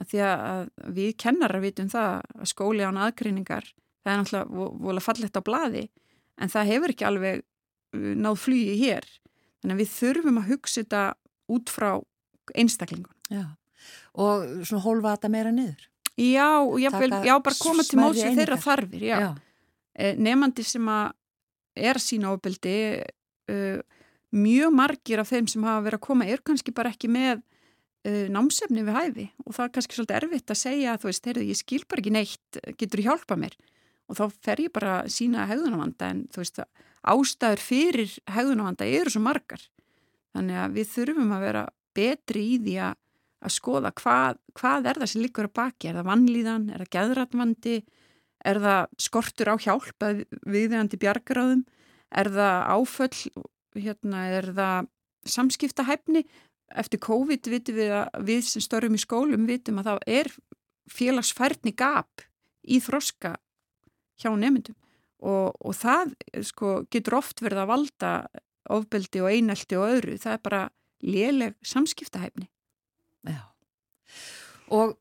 Að 0.00 0.10
því 0.10 0.22
að, 0.26 0.42
að 0.42 0.98
við 0.98 1.14
kennarar 1.22 1.62
vitum 1.62 1.88
það 1.92 2.10
að 2.18 2.50
skóli 2.50 2.84
án 2.84 3.00
aðgreiningar 3.00 3.70
það 4.02 4.12
er 4.12 4.20
náttúrulega 4.20 4.68
volið 4.82 5.06
fallegt 5.06 5.38
á 5.38 5.42
bladi 5.46 5.82
en 6.42 6.52
það 6.52 6.70
hefur 6.72 6.94
ekki 6.94 7.06
alveg 7.06 7.42
uh, 7.42 8.12
náð 8.18 8.40
flugi 8.42 8.76
hér. 8.82 9.06
Þannig 9.62 9.76
að 9.76 9.82
við 9.84 9.92
þurfum 9.94 10.40
að 10.40 10.48
hugsa 10.50 10.82
þetta 10.82 11.02
út 11.52 11.70
frá 11.70 11.90
einstaklingun 12.58 13.18
Já, 13.30 13.44
og 14.18 14.48
svona 14.66 14.82
hólfa 14.82 15.14
þetta 15.14 15.32
meira 15.32 15.54
niður. 15.54 15.88
Já, 16.20 16.48
jafnvel, 16.82 17.10
Taka 17.10 17.26
já, 17.26 17.34
bara 17.40 17.56
koma 17.56 17.84
til 17.88 17.98
við 17.98 18.36
þeirra 18.36 18.58
þarfir, 18.60 19.04
já. 19.06 19.16
Já, 19.16 19.28
já. 19.96 20.12
Nefandi 20.20 20.64
sem 20.66 20.88
að 20.92 21.12
er 21.88 22.00
sína 22.02 22.34
ofbeldi, 22.34 22.76
uh, 23.52 23.80
mjög 24.32 24.74
margir 24.76 25.22
af 25.22 25.30
þeim 25.32 25.48
sem 25.48 25.64
hafa 25.64 25.86
verið 25.86 26.00
að 26.00 26.06
koma 26.06 26.28
er 26.28 26.42
kannski 26.44 26.74
bara 26.76 26.92
ekki 26.92 27.08
með 27.12 27.40
uh, 27.40 28.28
námsefni 28.32 28.84
við 28.84 28.96
hæfi 28.96 29.26
og 29.46 29.56
það 29.56 29.64
er 29.64 29.74
kannski 29.76 29.98
svolítið 29.98 30.18
erfitt 30.20 30.52
að 30.52 30.60
segja 30.62 30.92
að 30.92 31.02
þú 31.02 31.10
veist, 31.10 31.28
heyrðu, 31.30 31.48
ég 31.48 31.60
skil 31.60 31.82
bara 31.88 32.04
ekki 32.04 32.14
neitt, 32.16 32.62
getur 32.80 33.04
hjálpa 33.06 33.38
mér 33.40 33.56
og 34.08 34.18
þá 34.18 34.24
fer 34.44 34.64
ég 34.66 34.72
bara 34.74 34.96
sína 35.12 35.46
hegðunavanda 35.48 36.10
en 36.12 36.24
þú 36.32 36.42
veist, 36.42 36.64
ástæður 37.02 37.62
fyrir 37.64 38.16
hegðunavanda 38.30 38.88
eru 38.88 39.12
svo 39.12 39.22
margar. 39.24 39.62
Þannig 40.36 40.58
að 40.60 40.76
við 40.76 40.90
þurfum 40.92 41.32
að 41.36 41.46
vera 41.46 41.62
betri 41.96 42.42
í 42.54 42.58
því 42.60 42.76
að 42.88 42.98
að 43.42 43.54
skoða 43.56 43.92
hvað, 43.98 44.38
hvað 44.58 44.88
er 44.90 45.00
það 45.02 45.10
sem 45.12 45.24
líkur 45.24 45.48
að 45.48 45.56
baki, 45.58 45.90
er 45.90 45.98
það 45.98 46.08
vannlíðan, 46.10 46.68
er 46.70 46.84
það 46.84 46.92
geðratvandi, 46.96 47.76
er 48.52 48.60
það 48.62 48.80
skortur 49.06 49.52
á 49.52 49.56
hjálp 49.62 50.06
viðeigandi 50.46 51.00
bjargaráðum, 51.02 51.64
er 52.22 52.30
það 52.32 52.58
áföll, 52.76 53.44
hérna, 53.78 54.24
er 54.38 54.50
það 54.56 54.90
samskiptahæfni? 55.36 56.24
Eftir 56.72 57.02
COVID 57.04 57.48
vitum 57.52 57.76
við 57.76 57.94
að 57.98 58.22
við 58.28 58.44
sem 58.48 58.64
störfum 58.64 58.96
í 58.96 59.02
skólum 59.02 59.48
vitum 59.48 59.80
að 59.82 59.90
það 59.90 60.06
er 60.18 60.30
félagsfærni 60.92 61.74
gap 61.76 62.24
í 62.62 62.78
þroska 62.82 63.34
hjá 64.22 64.30
nefndum 64.38 64.78
og, 65.22 65.52
og 65.60 65.76
það 65.76 66.14
sko, 66.46 66.72
getur 66.90 67.18
oft 67.20 67.42
verið 67.44 67.62
að 67.62 67.70
valda 67.70 68.12
ofbeldi 68.72 69.22
og 69.22 69.30
einelti 69.30 69.78
og 69.78 69.88
öðru. 69.88 70.16
Það 70.22 70.36
er 70.36 70.42
bara 70.46 70.62
léleg 71.02 71.56
samskiptahæfni. 71.66 72.48
Og 74.72 74.94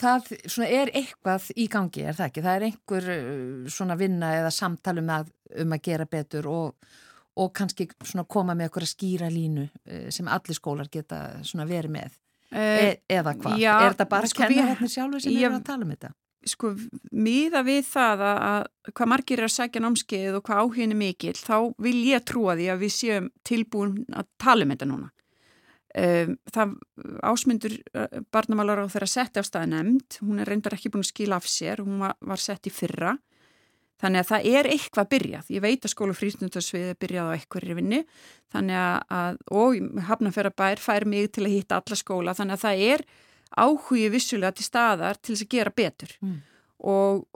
það 0.00 0.30
er 0.64 0.92
eitthvað 0.96 1.50
í 1.60 1.66
gangi, 1.70 2.06
er 2.06 2.16
það 2.16 2.30
ekki? 2.30 2.44
Það 2.46 2.56
er 2.56 2.66
einhver 2.70 3.10
uh, 3.14 3.68
svona 3.72 3.98
vinna 4.00 4.32
eða 4.38 4.52
samtal 4.54 4.96
um 5.02 5.12
að, 5.12 5.28
um 5.60 5.76
að 5.76 5.84
gera 5.90 6.08
betur 6.08 6.48
og, 6.50 6.94
og 7.36 7.52
kannski 7.56 7.90
koma 8.24 8.56
með 8.56 8.68
eitthvað 8.68 8.90
skýra 8.94 9.28
línu 9.32 9.66
uh, 9.68 10.08
sem 10.14 10.30
allir 10.30 10.56
skólar 10.56 10.88
geta 10.92 11.40
verið 11.60 11.94
með. 11.98 12.16
E 12.50 12.96
eða 13.06 13.36
hvað? 13.38 13.60
er 13.62 13.92
þetta 13.92 14.08
bara 14.10 14.26
sko, 14.26 14.42
kennararnir 14.42 14.90
sjálfur 14.90 15.22
sem 15.22 15.36
eru 15.38 15.60
að 15.60 15.68
tala 15.68 15.86
um 15.86 15.92
þetta? 15.94 16.14
sko 16.48 16.72
miða 17.12 17.62
við 17.66 17.84
það 17.90 18.22
að, 18.24 18.38
að 18.48 18.94
hvað 18.96 19.10
margir 19.12 19.40
er 19.40 19.46
að 19.46 19.54
sækja 19.54 19.82
námskeið 19.84 20.38
og 20.38 20.44
hvað 20.46 20.62
áhugin 20.64 20.94
er 20.94 21.00
mikill, 21.00 21.36
þá 21.36 21.56
vil 21.84 21.96
ég 22.06 22.24
trúa 22.28 22.56
því 22.58 22.68
að 22.72 22.84
við 22.84 22.94
séum 22.94 23.30
tilbúin 23.46 23.98
að 24.08 24.30
tala 24.40 24.66
um 24.66 24.74
þetta 24.74 24.88
núna. 24.88 25.10
Um, 25.90 26.36
það 26.46 26.76
ásmundur 27.26 27.72
uh, 27.98 28.20
barnamálar 28.30 28.78
á 28.78 28.86
þeirra 28.92 29.08
setti 29.10 29.42
á 29.42 29.44
staði 29.46 29.72
nefnd, 29.72 30.20
hún 30.22 30.38
er 30.38 30.46
reyndar 30.46 30.76
ekki 30.76 30.92
búin 30.94 31.02
að 31.02 31.08
skila 31.10 31.40
af 31.40 31.48
sér, 31.50 31.82
hún 31.82 31.98
var, 32.04 32.14
var 32.22 32.38
sett 32.38 32.68
í 32.70 32.70
fyrra, 32.70 33.16
þannig 33.98 34.22
að 34.22 34.28
það 34.28 34.46
er 34.52 34.68
eitthvað 34.70 35.08
byrjað, 35.16 35.50
ég 35.56 35.64
veit 35.64 35.82
að 35.88 35.94
skóla 35.96 36.14
frísnundasviði 36.14 36.94
byrjað 37.02 37.26
á 37.26 37.34
eitthvað 37.34 37.74
vinnu, 37.80 38.00
þannig 38.54 38.78
að, 39.18 39.42
og 39.50 40.06
hafnafjörabær 40.12 40.84
fær 40.84 41.08
mig 41.10 41.32
til 41.34 41.48
að 41.48 41.56
hitta 41.56 41.82
alla 41.82 41.98
skóla, 41.98 42.38
þannig 42.38 42.60
að 42.60 42.64
það 42.68 42.86
er 42.86 43.06
áhugi 43.58 44.06
vissulega 44.14 44.54
til 44.54 44.70
staðar 44.70 45.18
til 45.18 45.34
þess 45.34 45.48
að 45.48 45.54
gera 45.58 45.76
betur. 45.82 46.16
Mm. 46.22 46.40
og, 46.86 47.26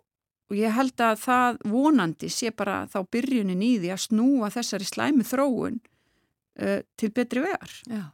og 0.47 0.61
ég 0.61 0.79
held 0.79 1.01
að 1.03 1.25
það 1.27 1.63
vonandi 1.75 2.31
sé 2.31 2.55
bara 2.55 2.85
þá 2.87 3.01
byrjunin 3.11 3.67
í 3.67 3.75
því 3.83 3.91
að 3.91 4.05
snúa 4.07 4.55
þessari 4.55 4.87
slæmi 4.87 5.27
þróun 5.27 5.81
uh, 5.83 6.85
til 6.95 7.11
betri 7.11 7.43
vegar. 7.43 7.81
Já. 7.91 8.14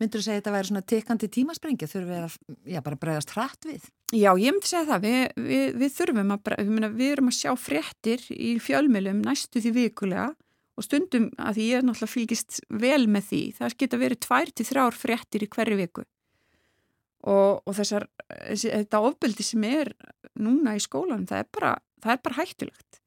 Myndur 0.00 0.20
þú 0.20 0.24
segja 0.26 0.36
að 0.36 0.40
þetta 0.42 0.54
væri 0.56 0.68
svona 0.70 0.82
tekandi 0.92 1.28
tímasprengja? 1.36 1.88
Þurfum 1.90 2.10
við 2.12 2.20
að, 2.26 2.36
já, 2.74 2.80
bara 2.86 2.98
bregðast 3.04 3.34
hratt 3.36 3.66
við? 3.68 3.88
Já, 4.16 4.30
ég 4.40 4.54
myndi 4.56 4.70
segja 4.70 4.86
það, 4.90 5.02
við, 5.06 5.18
við, 5.48 5.66
við 5.82 5.96
þurfum 5.96 6.34
að, 6.36 6.42
bre- 6.48 6.60
ég 6.60 6.70
meina, 6.74 6.92
við 7.00 7.12
erum 7.16 7.30
að 7.32 7.36
sjá 7.40 7.50
fréttir 7.60 8.24
í 8.34 8.52
fjölmjölum 8.62 9.20
næstu 9.26 9.62
því 9.64 9.74
vikulega 9.76 10.28
og 10.80 10.86
stundum 10.86 11.26
að 11.36 11.58
því 11.58 11.66
ég 11.68 11.80
er 11.80 11.84
náttúrulega 11.84 12.14
fylgist 12.14 12.60
vel 12.72 13.02
með 13.12 13.26
því, 13.28 13.40
það 13.58 13.76
geta 13.82 14.00
verið 14.00 14.20
tvær 14.24 14.52
til 14.56 14.66
þrjár 14.70 14.96
fréttir 14.96 15.44
í 15.44 15.50
hverju 15.52 15.76
viku. 15.82 16.04
Og, 17.28 17.60
og 17.68 17.74
þessar, 17.76 18.06
þetta 18.56 19.00
ofbeldi 19.04 19.44
sem 19.44 19.64
er 19.68 19.90
núna 20.40 20.72
í 20.78 20.80
skólanum, 20.80 21.26
það 21.28 21.42
er 21.42 21.50
bara, 21.52 21.72
það 22.00 22.14
er 22.14 22.22
bara 22.24 22.38
hættulegt. 22.38 23.00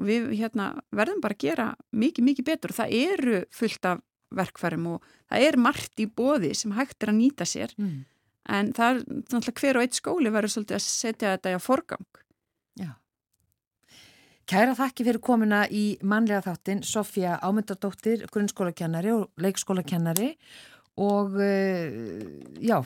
Og 0.00 0.06
við 0.08 0.30
hérna, 0.38 0.70
verðum 0.96 1.20
bara 1.20 1.36
að 1.36 1.42
gera 1.44 1.66
mikið, 1.92 2.24
mikið 2.30 2.46
betur. 2.48 2.72
Og 2.72 2.78
það 2.80 2.94
eru 2.96 3.42
fullt 3.52 3.88
af 3.90 4.00
verkfærum 4.36 4.88
og 4.94 5.12
það 5.30 5.46
er 5.48 5.60
margt 5.60 6.02
í 6.02 6.08
bóði 6.08 6.54
sem 6.58 6.74
hægt 6.76 7.02
er 7.02 7.12
að 7.12 7.20
nýta 7.20 7.48
sér 7.48 7.76
Mm. 7.78 8.00
En 8.50 8.72
það 8.74 8.96
er 8.96 9.02
náttúrulega 9.06 9.60
hver 9.60 9.78
og 9.78 9.84
eitt 9.84 9.98
skóli 9.98 10.32
verður 10.34 10.52
svolítið 10.56 10.78
að 10.78 10.82
setja 10.82 11.34
þetta 11.36 11.52
í 11.52 11.56
að 11.56 11.62
forgang. 11.62 12.06
Já. 12.80 12.88
Kæra 14.50 14.74
þakki 14.74 15.06
fyrir 15.06 15.22
komuna 15.22 15.60
í 15.70 15.84
mannlega 16.02 16.42
þáttin 16.48 16.82
Sofja 16.82 17.36
Ámyndardóttir, 17.38 18.26
grunnskólakennari 18.34 19.12
og 19.14 19.28
leikskólakennari 19.38 20.32
og 20.98 21.38
uh, 21.38 21.86
já, 22.58 22.82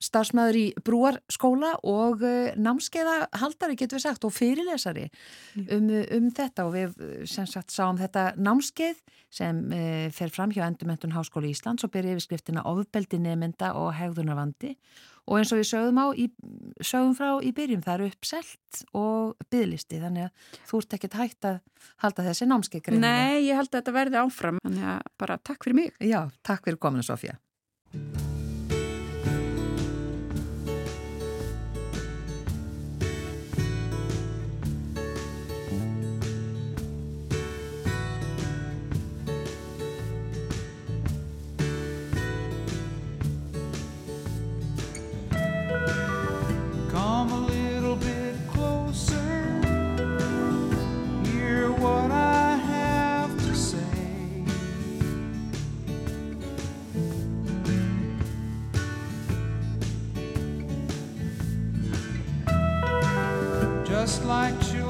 starfsmæður 0.00 0.58
í 0.58 0.64
brúarskóla 0.86 1.74
og 1.88 2.24
uh, 2.24 2.50
námskeiða 2.56 3.16
haldari 3.42 3.76
getur 3.78 4.00
við 4.00 4.06
sagt 4.06 4.26
og 4.26 4.34
fyrirlesari 4.34 5.06
um, 5.66 5.90
um 6.16 6.30
þetta 6.36 6.66
og 6.66 6.74
við 6.76 6.96
uh, 6.96 7.14
sem 7.28 7.48
sagt 7.50 7.74
sáum 7.74 8.00
þetta 8.00 8.30
námskeið 8.40 9.02
sem 9.30 9.62
uh, 9.68 10.08
fer 10.14 10.32
fram 10.32 10.54
hjá 10.54 10.64
Endurmentun 10.66 11.14
Háskóli 11.14 11.52
Íslands 11.54 11.86
og 11.86 11.92
byrja 11.94 12.16
yfirskriftina 12.16 12.64
ofbeldi 12.70 13.20
nefnda 13.20 13.74
og 13.78 13.92
hegðunarvandi 13.98 14.74
og 15.30 15.38
eins 15.38 15.52
og 15.54 15.60
við 15.60 15.68
sögum 15.70 16.00
á 16.00 16.06
í, 16.16 16.26
sögum 16.82 17.12
frá 17.18 17.30
í 17.44 17.52
byrjun 17.54 17.84
það 17.84 17.98
eru 17.98 18.08
uppselt 18.10 18.80
og 18.96 19.36
byðlisti 19.52 20.00
þannig 20.02 20.28
að 20.28 20.56
þú 20.70 20.80
ert 20.82 20.96
ekkert 20.98 21.20
hægt 21.20 21.50
að 21.50 21.60
halda 22.04 22.26
þessi 22.30 22.48
námskeið. 22.50 22.90
Nei, 22.96 23.46
ég 23.46 23.58
held 23.58 23.70
að 23.70 23.78
þetta 23.80 23.96
verði 23.96 24.20
áfram. 24.24 24.64
Þannig 24.64 24.90
að 24.96 25.14
bara 25.20 25.38
takk 25.50 25.68
fyrir 25.68 25.80
mig. 25.82 25.94
Já, 26.02 26.24
takk 26.46 26.66
fyrir 26.66 26.82
kominu 26.82 27.06
Sofja. 27.06 27.38
Like 64.24 64.60
children 64.60 64.89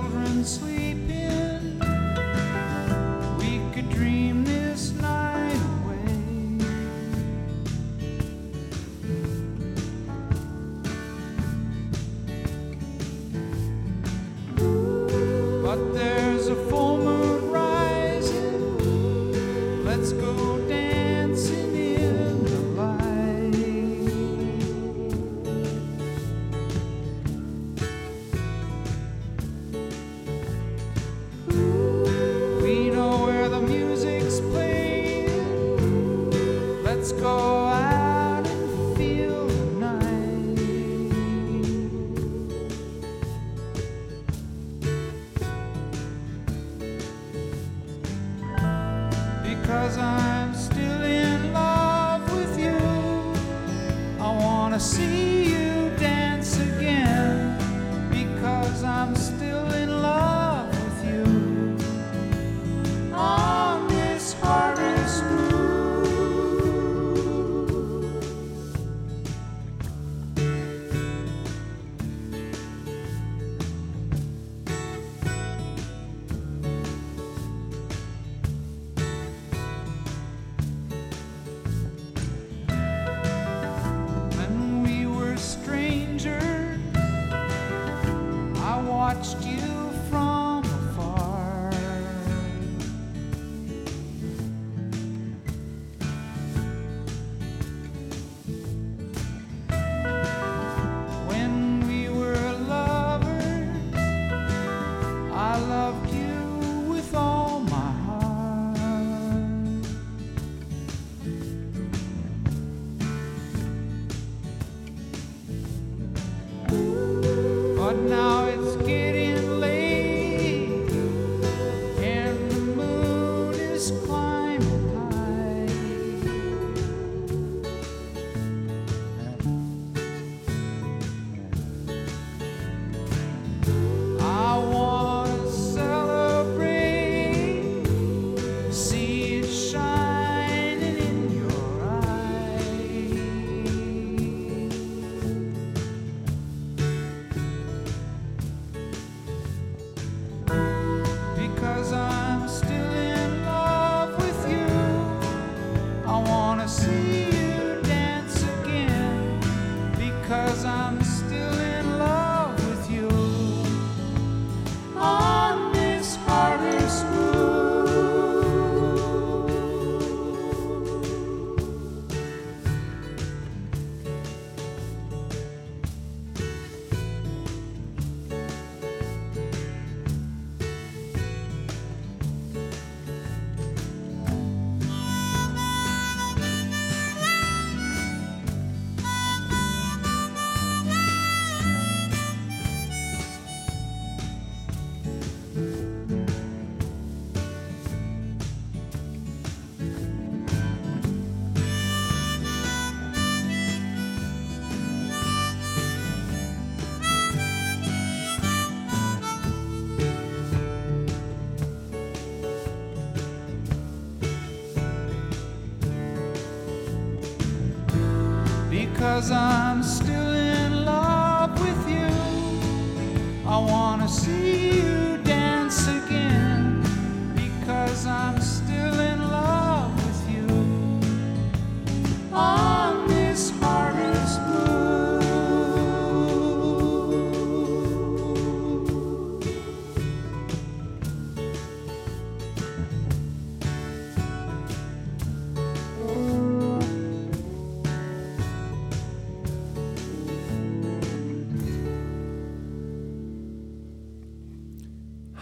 watched 89.12 89.44
you 89.44 89.59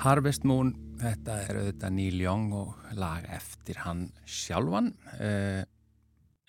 Harvest 0.08 0.46
Moon, 0.48 0.70
þetta 0.96 1.34
er 1.44 1.56
auðvitað 1.60 1.90
Neil 1.92 2.22
Young 2.22 2.52
og 2.56 2.92
lag 2.96 3.26
eftir 3.28 3.76
hann 3.82 4.06
sjálfan. 4.24 4.94
Uh, 5.20 5.60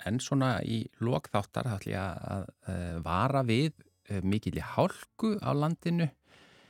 en 0.07 0.19
svona 0.23 0.53
í 0.63 0.77
lokþáttar 1.03 1.67
þá 1.67 1.73
ætlum 1.75 1.91
ég 1.91 2.29
að 2.29 2.45
uh, 2.47 2.95
vara 3.03 3.43
við 3.43 3.73
uh, 3.75 4.21
mikill 4.23 4.55
í 4.55 4.63
hálku 4.63 5.33
á 5.43 5.51
landinu. 5.51 6.07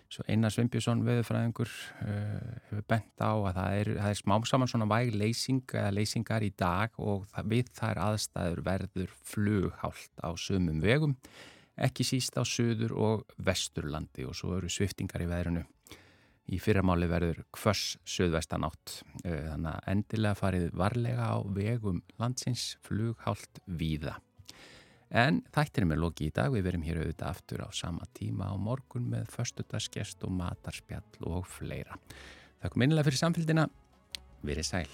Svo 0.10 0.26
Einar 0.26 0.50
Svimbjörnsson 0.50 1.06
veðurfræðingur 1.06 1.70
hefur 2.00 2.86
bent 2.90 3.22
á 3.22 3.38
að 3.38 3.52
það 3.60 3.78
er, 3.84 3.94
það 4.00 4.10
er 4.16 4.22
smám 4.24 4.50
saman 4.50 4.72
svona 4.72 4.90
væg 4.90 5.14
leysing 5.14 5.62
eða 5.70 5.94
leysingar 5.94 6.42
í 6.42 6.50
dag 6.58 6.98
og 6.98 7.28
það, 7.30 7.52
við 7.54 7.74
þær 7.78 8.06
aðstæður 8.08 8.64
verður 8.66 9.18
flughált 9.30 10.24
á 10.26 10.34
sumum 10.34 10.82
vegum. 10.82 11.20
Ekki 11.78 12.08
síst 12.16 12.42
á 12.42 12.42
söður 12.42 12.98
og 12.98 13.36
vesturlandi 13.38 14.26
og 14.26 14.34
svo 14.34 14.58
eru 14.58 14.74
sviftingar 14.74 15.22
í 15.22 15.30
veðrunu 15.30 15.70
Í 16.50 16.58
fyrramáli 16.58 17.06
verður 17.06 17.43
hvers 17.54 18.00
söðvestanátt, 18.10 19.04
þannig 19.22 19.70
að 19.70 19.89
endilega 19.91 20.38
farið 20.39 20.66
varlega 20.82 21.28
á 21.30 21.38
vegum 21.54 22.00
landsins 22.18 22.72
flughált 22.88 23.62
víða. 23.70 24.16
En 25.10 25.43
þættinum 25.54 25.93
er 25.93 26.02
loki 26.02 26.30
í 26.30 26.34
dag, 26.34 26.50
við 26.54 26.66
verum 26.68 26.86
hér 26.86 27.02
auðvitað 27.04 27.30
aftur 27.30 27.64
á 27.66 27.70
sama 27.74 28.06
tíma 28.18 28.50
á 28.50 28.56
morgun 28.58 29.08
með 29.10 29.30
förstutaskest 29.34 30.26
og 30.26 30.34
matarspjall 30.38 31.30
og 31.30 31.45
fleira. 31.50 31.97
Þakkum 32.62 32.86
einlega 32.86 33.08
fyrir 33.10 33.22
samfélgina, 33.22 33.70
verið 34.45 34.70
sæl. 34.70 34.89